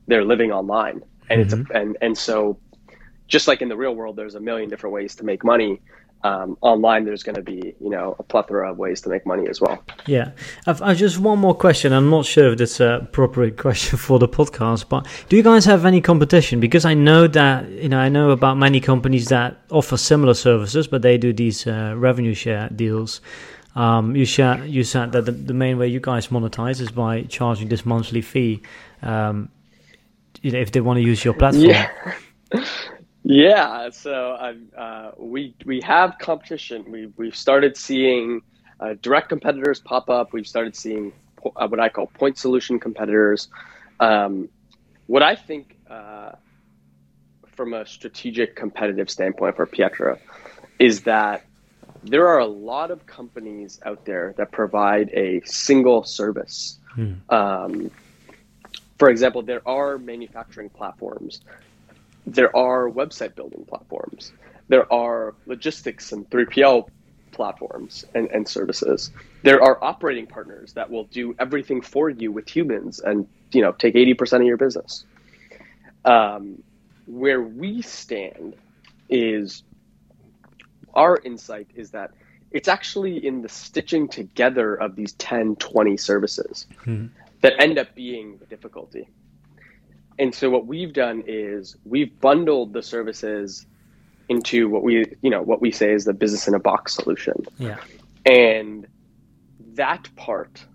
their 0.07 0.23
living 0.25 0.51
online 0.51 1.01
and 1.29 1.41
it's 1.41 1.53
a, 1.53 1.63
and 1.73 1.97
and 2.01 2.17
so 2.17 2.59
just 3.27 3.47
like 3.47 3.61
in 3.61 3.69
the 3.69 3.77
real 3.77 3.95
world 3.95 4.15
there's 4.15 4.35
a 4.35 4.39
million 4.39 4.69
different 4.69 4.93
ways 4.93 5.15
to 5.15 5.23
make 5.25 5.43
money 5.43 5.81
um, 6.23 6.57
online 6.61 7.05
there's 7.05 7.23
going 7.23 7.35
to 7.35 7.41
be 7.41 7.75
you 7.79 7.89
know 7.89 8.15
a 8.17 8.23
plethora 8.23 8.71
of 8.71 8.77
ways 8.77 9.01
to 9.01 9.09
make 9.09 9.25
money 9.25 9.47
as 9.47 9.61
well 9.61 9.83
Yeah, 10.07 10.31
I've, 10.65 10.81
I've 10.81 10.97
just 10.97 11.19
one 11.19 11.39
more 11.39 11.53
question. 11.53 11.93
I'm 11.93 12.09
not 12.09 12.25
sure 12.25 12.51
if 12.51 12.57
that's 12.57 12.79
a 12.79 12.99
appropriate 13.03 13.57
question 13.65 13.97
for 13.97 14.17
the 14.19 14.27
podcast, 14.27 14.89
but 14.89 15.07
do 15.29 15.35
you 15.37 15.43
guys 15.43 15.65
have 15.65 15.85
any 15.85 16.01
competition? 16.01 16.59
Because 16.59 16.85
I 16.85 16.93
know 16.93 17.27
that 17.27 17.69
you 17.69 17.89
know 17.89 17.99
I 17.99 18.09
know 18.09 18.31
about 18.31 18.57
many 18.57 18.79
companies 18.79 19.27
that 19.29 19.57
offer 19.69 19.97
similar 19.97 20.33
services, 20.33 20.87
but 20.87 21.01
they 21.01 21.17
do 21.17 21.33
these 21.33 21.67
uh, 21.67 21.93
revenue 21.95 22.33
share 22.33 22.69
deals. 22.69 23.21
Um, 23.75 24.15
you 24.15 24.25
share, 24.25 24.63
you 24.65 24.85
said 24.85 25.11
that 25.11 25.25
the, 25.25 25.31
the 25.33 25.53
main 25.53 25.77
way 25.77 25.87
you 25.89 25.99
guys 25.99 26.27
monetize 26.29 26.79
is 26.79 26.91
by 26.91 27.23
charging 27.23 27.67
this 27.67 27.85
monthly 27.85 28.21
fee. 28.21 28.61
Um, 29.01 29.49
if 30.41 30.71
they 30.71 30.81
want 30.81 30.97
to 30.97 31.01
use 31.01 31.25
your 31.25 31.33
platform. 31.33 31.65
Yeah. 31.65 31.89
yeah. 33.25 33.89
So 33.89 34.13
uh, 34.77 35.11
we 35.17 35.55
we 35.65 35.81
have 35.81 36.17
competition. 36.19 36.85
We 36.89 37.07
we've 37.17 37.35
started 37.35 37.75
seeing 37.75 38.41
uh, 38.79 38.93
direct 39.01 39.29
competitors 39.29 39.79
pop 39.79 40.09
up. 40.09 40.31
We've 40.31 40.47
started 40.47 40.75
seeing 40.75 41.11
uh, 41.55 41.67
what 41.67 41.79
I 41.79 41.89
call 41.89 42.05
point 42.05 42.37
solution 42.37 42.79
competitors. 42.79 43.47
Um, 43.99 44.49
what 45.07 45.23
I 45.23 45.35
think 45.35 45.75
uh, 45.89 46.33
from 47.55 47.73
a 47.73 47.85
strategic 47.87 48.55
competitive 48.55 49.09
standpoint 49.09 49.55
for 49.55 49.65
Pietra 49.65 50.19
is 50.77 51.01
that 51.01 51.45
there 52.03 52.27
are 52.27 52.39
a 52.39 52.45
lot 52.45 52.91
of 52.91 53.07
companies 53.07 53.79
out 53.85 54.05
there 54.05 54.35
that 54.37 54.51
provide 54.51 55.09
a 55.13 55.41
single 55.45 56.03
service. 56.03 56.79
Hmm. 56.93 57.13
Um, 57.29 57.91
for 58.99 59.09
example, 59.09 59.41
there 59.41 59.67
are 59.67 59.97
manufacturing 59.97 60.69
platforms, 60.69 61.41
there 62.25 62.55
are 62.55 62.89
website 62.89 63.35
building 63.35 63.65
platforms, 63.65 64.31
there 64.67 64.91
are 64.91 65.35
logistics 65.45 66.11
and 66.11 66.29
3PL 66.29 66.89
platforms 67.31 68.05
and, 68.15 68.29
and 68.31 68.47
services. 68.47 69.11
There 69.43 69.61
are 69.61 69.83
operating 69.83 70.25
partners 70.25 70.73
that 70.73 70.89
will 70.89 71.03
do 71.05 71.35
everything 71.37 71.81
for 71.81 72.09
you 72.09 72.31
with 72.31 72.49
humans 72.49 72.99
and 72.99 73.27
you 73.51 73.61
know 73.61 73.73
take 73.73 73.95
80% 73.95 74.37
of 74.37 74.43
your 74.43 74.57
business. 74.57 75.05
Um, 76.05 76.63
where 77.05 77.41
we 77.41 77.81
stand 77.81 78.55
is 79.09 79.63
our 80.93 81.19
insight 81.23 81.67
is 81.75 81.91
that 81.91 82.11
it's 82.51 82.67
actually 82.67 83.25
in 83.25 83.41
the 83.41 83.49
stitching 83.49 84.07
together 84.07 84.75
of 84.75 84.95
these 84.95 85.13
10, 85.13 85.57
20 85.57 85.97
services 85.97 86.67
mm-hmm. 86.85 87.07
that 87.41 87.61
end 87.61 87.77
up 87.77 87.93
being 87.95 88.37
the 88.37 88.45
difficulty. 88.45 89.09
And 90.17 90.33
so 90.33 90.49
what 90.49 90.65
we've 90.65 90.93
done 90.93 91.23
is 91.27 91.75
we've 91.85 92.19
bundled 92.19 92.73
the 92.73 92.81
services 92.81 93.65
into 94.29 94.69
what 94.69 94.83
we, 94.83 95.05
you 95.21 95.29
know, 95.29 95.41
what 95.41 95.61
we 95.61 95.71
say 95.71 95.91
is 95.91 96.05
the 96.05 96.13
business 96.13 96.47
in 96.47 96.53
a 96.53 96.59
box 96.59 96.95
solution. 96.95 97.45
Yeah. 97.57 97.77
And 98.25 98.87
that 99.73 100.09
part 100.15 100.65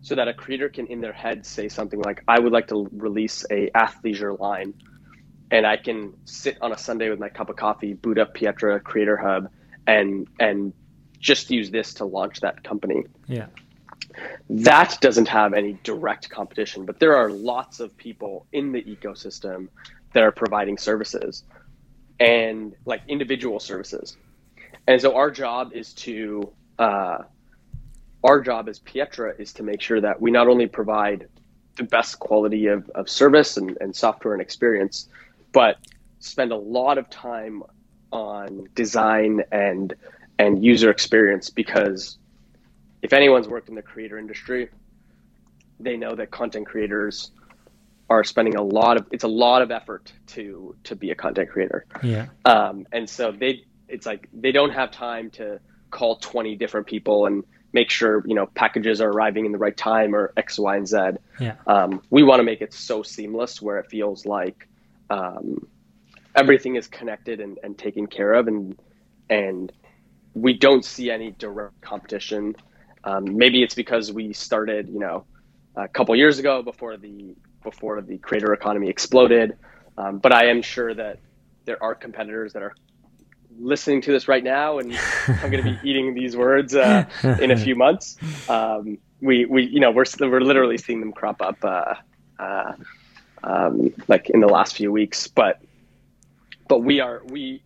so 0.00 0.14
that 0.16 0.26
a 0.26 0.34
creator 0.34 0.68
can 0.68 0.86
in 0.86 1.00
their 1.00 1.12
head 1.12 1.46
say 1.46 1.68
something 1.68 2.00
like, 2.00 2.24
I 2.26 2.40
would 2.40 2.52
like 2.52 2.68
to 2.68 2.88
release 2.92 3.44
a 3.50 3.70
athleisure 3.70 4.38
line 4.38 4.74
and 5.52 5.66
I 5.66 5.76
can 5.76 6.14
sit 6.24 6.56
on 6.62 6.72
a 6.72 6.78
Sunday 6.78 7.10
with 7.10 7.20
my 7.20 7.28
cup 7.28 7.50
of 7.50 7.56
coffee, 7.56 7.92
boot 7.92 8.18
up 8.18 8.34
Pietra 8.34 8.82
Creator 8.82 9.18
Hub, 9.18 9.50
and 9.86 10.26
and 10.40 10.72
just 11.20 11.50
use 11.50 11.70
this 11.70 11.94
to 11.94 12.04
launch 12.04 12.40
that 12.40 12.64
company. 12.64 13.04
Yeah. 13.28 13.46
That 14.48 14.98
doesn't 15.00 15.28
have 15.28 15.54
any 15.54 15.78
direct 15.82 16.28
competition, 16.30 16.84
but 16.84 16.98
there 16.98 17.16
are 17.16 17.30
lots 17.30 17.80
of 17.80 17.96
people 17.96 18.46
in 18.52 18.72
the 18.72 18.82
ecosystem 18.82 19.68
that 20.12 20.22
are 20.22 20.32
providing 20.32 20.78
services 20.78 21.44
and 22.20 22.74
like 22.84 23.02
individual 23.08 23.58
services. 23.58 24.16
And 24.86 25.00
so 25.00 25.16
our 25.16 25.30
job 25.30 25.72
is 25.72 25.92
to 25.94 26.52
uh, 26.78 27.18
our 28.24 28.40
job 28.40 28.68
as 28.68 28.80
Pietra 28.80 29.38
is 29.38 29.52
to 29.54 29.62
make 29.62 29.80
sure 29.80 30.00
that 30.00 30.20
we 30.20 30.30
not 30.30 30.48
only 30.48 30.66
provide 30.66 31.28
the 31.76 31.84
best 31.84 32.18
quality 32.18 32.66
of, 32.66 32.88
of 32.90 33.08
service 33.08 33.56
and, 33.56 33.76
and 33.80 33.94
software 33.94 34.34
and 34.34 34.42
experience, 34.42 35.08
but 35.52 35.78
spend 36.20 36.52
a 36.52 36.56
lot 36.56 36.98
of 36.98 37.08
time 37.10 37.62
on 38.12 38.68
design 38.74 39.42
and 39.50 39.94
and 40.38 40.64
user 40.64 40.90
experience 40.90 41.50
because 41.50 42.18
if 43.02 43.12
anyone's 43.12 43.48
worked 43.48 43.68
in 43.68 43.74
the 43.74 43.82
creator 43.82 44.18
industry, 44.18 44.70
they 45.80 45.96
know 45.96 46.14
that 46.14 46.30
content 46.30 46.66
creators 46.66 47.32
are 48.08 48.24
spending 48.24 48.56
a 48.56 48.62
lot 48.62 48.96
of 48.96 49.06
it's 49.10 49.24
a 49.24 49.28
lot 49.28 49.62
of 49.62 49.70
effort 49.70 50.12
to 50.26 50.76
to 50.84 50.94
be 50.96 51.10
a 51.10 51.14
content 51.14 51.50
creator. 51.50 51.86
Yeah. 52.02 52.26
Um, 52.44 52.86
and 52.92 53.08
so 53.08 53.32
they 53.32 53.64
it's 53.88 54.06
like 54.06 54.28
they 54.32 54.52
don't 54.52 54.70
have 54.70 54.90
time 54.90 55.30
to 55.32 55.60
call 55.90 56.16
20 56.16 56.56
different 56.56 56.86
people 56.86 57.26
and 57.26 57.44
make 57.72 57.90
sure 57.90 58.22
you 58.26 58.34
know 58.34 58.46
packages 58.46 59.00
are 59.00 59.10
arriving 59.10 59.46
in 59.46 59.52
the 59.52 59.58
right 59.58 59.76
time 59.76 60.14
or 60.14 60.32
X, 60.36 60.58
Y, 60.58 60.76
and 60.76 60.86
Z. 60.86 60.98
Yeah. 61.40 61.56
Um, 61.66 62.02
we 62.10 62.22
want 62.22 62.40
to 62.40 62.44
make 62.44 62.60
it 62.60 62.72
so 62.72 63.02
seamless 63.02 63.60
where 63.62 63.78
it 63.78 63.90
feels 63.90 64.26
like 64.26 64.68
um, 65.10 65.66
everything 66.34 66.76
is 66.76 66.86
connected 66.86 67.40
and, 67.40 67.58
and 67.62 67.76
taken 67.78 68.06
care 68.06 68.32
of, 68.34 68.48
and 68.48 68.78
and 69.30 69.72
we 70.34 70.52
don't 70.52 70.84
see 70.84 71.10
any 71.10 71.30
direct 71.32 71.80
competition. 71.80 72.56
Um, 73.04 73.36
maybe 73.36 73.62
it's 73.62 73.74
because 73.74 74.12
we 74.12 74.32
started, 74.32 74.88
you 74.88 75.00
know, 75.00 75.24
a 75.76 75.88
couple 75.88 76.14
years 76.16 76.38
ago 76.38 76.62
before 76.62 76.96
the 76.96 77.34
before 77.62 78.00
the 78.00 78.18
creator 78.18 78.52
economy 78.52 78.88
exploded. 78.88 79.56
Um, 79.96 80.18
but 80.18 80.32
I 80.32 80.46
am 80.46 80.62
sure 80.62 80.92
that 80.94 81.18
there 81.64 81.82
are 81.82 81.94
competitors 81.94 82.52
that 82.54 82.62
are 82.62 82.74
listening 83.58 84.00
to 84.02 84.12
this 84.12 84.28
right 84.28 84.42
now, 84.42 84.78
and 84.78 84.96
I'm 85.28 85.50
going 85.50 85.64
to 85.64 85.70
be 85.70 85.78
eating 85.88 86.14
these 86.14 86.36
words 86.36 86.74
uh, 86.74 87.04
in 87.40 87.50
a 87.50 87.56
few 87.56 87.76
months. 87.76 88.16
Um, 88.48 88.98
we 89.20 89.44
we 89.44 89.64
you 89.64 89.80
know 89.80 89.90
we're 89.90 90.04
we're 90.20 90.40
literally 90.40 90.78
seeing 90.78 91.00
them 91.00 91.12
crop 91.12 91.42
up. 91.42 91.58
Uh, 91.62 91.94
uh, 92.38 92.72
um, 93.44 93.92
like 94.08 94.30
in 94.30 94.40
the 94.40 94.46
last 94.46 94.76
few 94.76 94.92
weeks. 94.92 95.26
But 95.28 95.60
but 96.68 96.78
we 96.78 97.00
are 97.00 97.22
we 97.26 97.62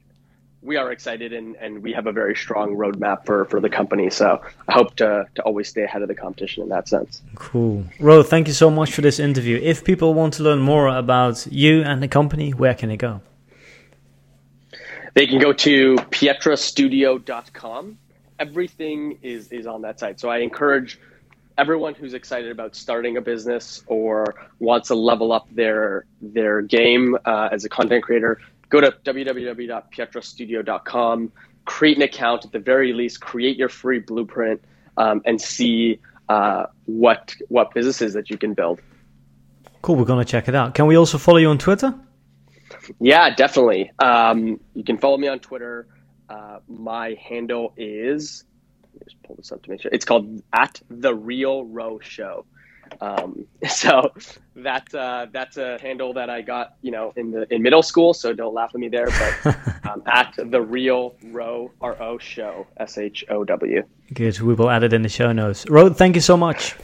we 0.63 0.77
are 0.77 0.91
excited 0.91 1.33
and, 1.33 1.57
and 1.57 1.83
we 1.83 1.93
have 1.93 2.07
a 2.07 2.13
very 2.13 2.35
strong 2.35 2.75
roadmap 2.75 3.25
for, 3.25 3.45
for 3.47 3.61
the 3.61 3.69
company. 3.69 4.11
So 4.11 4.41
I 4.69 4.73
hope 4.73 4.97
to, 4.97 5.27
to 5.35 5.43
always 5.43 5.69
stay 5.69 5.85
ahead 5.85 6.03
of 6.03 6.09
the 6.09 6.15
competition 6.15 6.63
in 6.63 6.69
that 6.71 6.89
sense. 6.89 7.23
Cool. 7.35 7.85
Ro, 8.01 8.23
thank 8.23 8.49
you 8.49 8.55
so 8.55 8.71
much 8.71 8.93
for 8.93 9.01
this 9.01 9.19
interview. 9.19 9.61
If 9.63 9.85
people 9.85 10.15
want 10.15 10.35
to 10.35 10.43
learn 10.43 10.59
more 10.59 10.89
about 10.89 11.47
you 11.51 11.83
and 11.83 12.03
the 12.03 12.09
company, 12.09 12.53
where 12.53 12.75
can 12.75 12.89
they 12.89 12.97
go? 12.97 13.21
They 15.15 15.27
can 15.27 15.39
go 15.39 15.53
to 15.53 15.97
pietrastudio.com. 15.97 17.99
Everything 18.39 19.19
is, 19.23 19.53
is 19.53 19.67
on 19.67 19.83
that 19.83 19.99
site. 19.99 20.21
So 20.21 20.29
I 20.29 20.39
encourage 20.39 20.99
everyone 21.59 21.95
who's 21.95 22.13
excited 22.13 22.51
about 22.51 22.77
starting 22.77 23.17
a 23.17 23.21
business 23.21 23.83
or 23.87 24.35
wants 24.59 24.89
to 24.89 24.95
level 24.95 25.33
up 25.33 25.49
their 25.53 26.05
their 26.21 26.61
game 26.61 27.17
uh, 27.25 27.49
as 27.51 27.65
a 27.65 27.69
content 27.69 28.05
creator, 28.05 28.41
go 28.69 28.81
to 28.81 28.91
www.pietrastudio.com, 29.05 31.33
create 31.65 31.97
an 31.97 32.03
account 32.03 32.45
at 32.45 32.51
the 32.53 32.59
very 32.59 32.93
least, 32.93 33.21
create 33.21 33.57
your 33.57 33.69
free 33.69 34.01
blueprint, 34.01 34.61
um, 34.97 35.23
and 35.25 35.41
see 35.41 36.01
uh, 36.29 36.67
what 36.87 37.37
what 37.49 37.73
businesses 37.75 38.15
that 38.15 38.31
you 38.31 38.39
can 38.39 38.55
build. 38.55 38.81
Cool, 39.83 39.97
we're 39.97 40.05
gonna 40.05 40.25
check 40.25 40.49
it 40.49 40.55
out. 40.55 40.75
Can 40.75 40.87
we 40.87 40.97
also 40.97 41.19
follow 41.19 41.39
you 41.39 41.49
on 41.49 41.59
Twitter? 41.59 41.93
Yeah, 43.01 43.35
definitely. 43.35 43.91
Um, 43.99 44.61
you 44.75 44.85
can 44.85 44.99
follow 44.99 45.19
me 45.19 45.27
on 45.29 45.41
Twitter. 45.41 45.89
Uh, 46.29 46.59
my 46.69 47.17
handle 47.23 47.73
is 47.77 48.45
let 48.83 48.95
me 48.95 49.01
just 49.05 49.23
pull 49.23 49.37
this 49.37 49.53
up 49.53 49.63
to 49.63 49.71
make 49.71 49.83
sure. 49.83 49.91
It's 49.93 50.05
called 50.05 50.43
at 50.53 50.81
the 50.89 51.15
Real 51.15 51.65
Ro 51.65 52.01
Show. 52.01 52.47
Um, 53.01 53.47
so 53.69 54.13
that 54.57 54.95
uh, 54.95 55.27
that's 55.33 55.57
a 55.57 55.79
handle 55.81 56.13
that 56.15 56.31
I 56.31 56.43
got, 56.43 56.77
you 56.83 56.91
know, 56.91 57.13
in 57.17 57.31
the 57.31 57.53
in 57.53 57.63
middle 57.63 57.83
school. 57.83 58.15
So 58.15 58.33
don't 58.33 58.55
laugh 58.55 58.71
at 58.75 58.81
me 58.81 58.89
there. 58.89 59.07
But 59.07 59.57
um, 59.91 60.03
at 60.07 60.35
the 60.37 60.61
Real 60.61 61.17
Ro 61.25 61.71
R 61.81 62.01
O 62.01 62.19
Show 62.19 62.67
S 62.79 62.99
H 62.99 63.25
O 63.29 63.45
W. 63.45 63.83
Good. 64.15 64.41
We 64.41 64.55
will 64.55 64.71
add 64.71 64.83
it 64.83 64.93
in 64.93 65.03
the 65.03 65.09
show 65.09 65.33
notes. 65.33 65.69
Ro, 65.69 65.93
thank 65.93 66.15
you 66.15 66.21
so 66.21 66.37
much. 66.37 66.77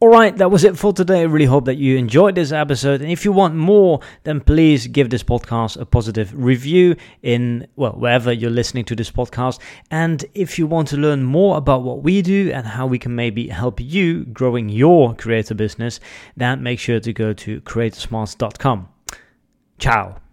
All 0.00 0.10
right, 0.10 0.36
that 0.36 0.50
was 0.50 0.64
it 0.64 0.76
for 0.76 0.92
today. 0.92 1.20
I 1.20 1.24
really 1.24 1.46
hope 1.46 1.64
that 1.64 1.76
you 1.76 1.96
enjoyed 1.96 2.34
this 2.34 2.52
episode. 2.52 3.00
And 3.00 3.10
if 3.10 3.24
you 3.24 3.32
want 3.32 3.54
more, 3.54 4.00
then 4.24 4.40
please 4.40 4.86
give 4.86 5.08
this 5.08 5.22
podcast 5.22 5.80
a 5.80 5.86
positive 5.86 6.30
review 6.34 6.96
in, 7.22 7.68
well, 7.76 7.92
wherever 7.92 8.30
you're 8.32 8.50
listening 8.50 8.84
to 8.86 8.96
this 8.96 9.10
podcast. 9.10 9.60
And 9.90 10.24
if 10.34 10.58
you 10.58 10.66
want 10.66 10.88
to 10.88 10.96
learn 10.96 11.22
more 11.22 11.56
about 11.56 11.84
what 11.84 12.02
we 12.02 12.20
do 12.20 12.50
and 12.52 12.66
how 12.66 12.86
we 12.86 12.98
can 12.98 13.14
maybe 13.14 13.48
help 13.48 13.80
you 13.80 14.24
growing 14.26 14.68
your 14.68 15.14
creator 15.14 15.54
business, 15.54 16.00
then 16.36 16.62
make 16.62 16.80
sure 16.80 17.00
to 17.00 17.12
go 17.12 17.32
to 17.32 17.60
creatorsmarts.com. 17.62 18.88
Ciao. 19.78 20.23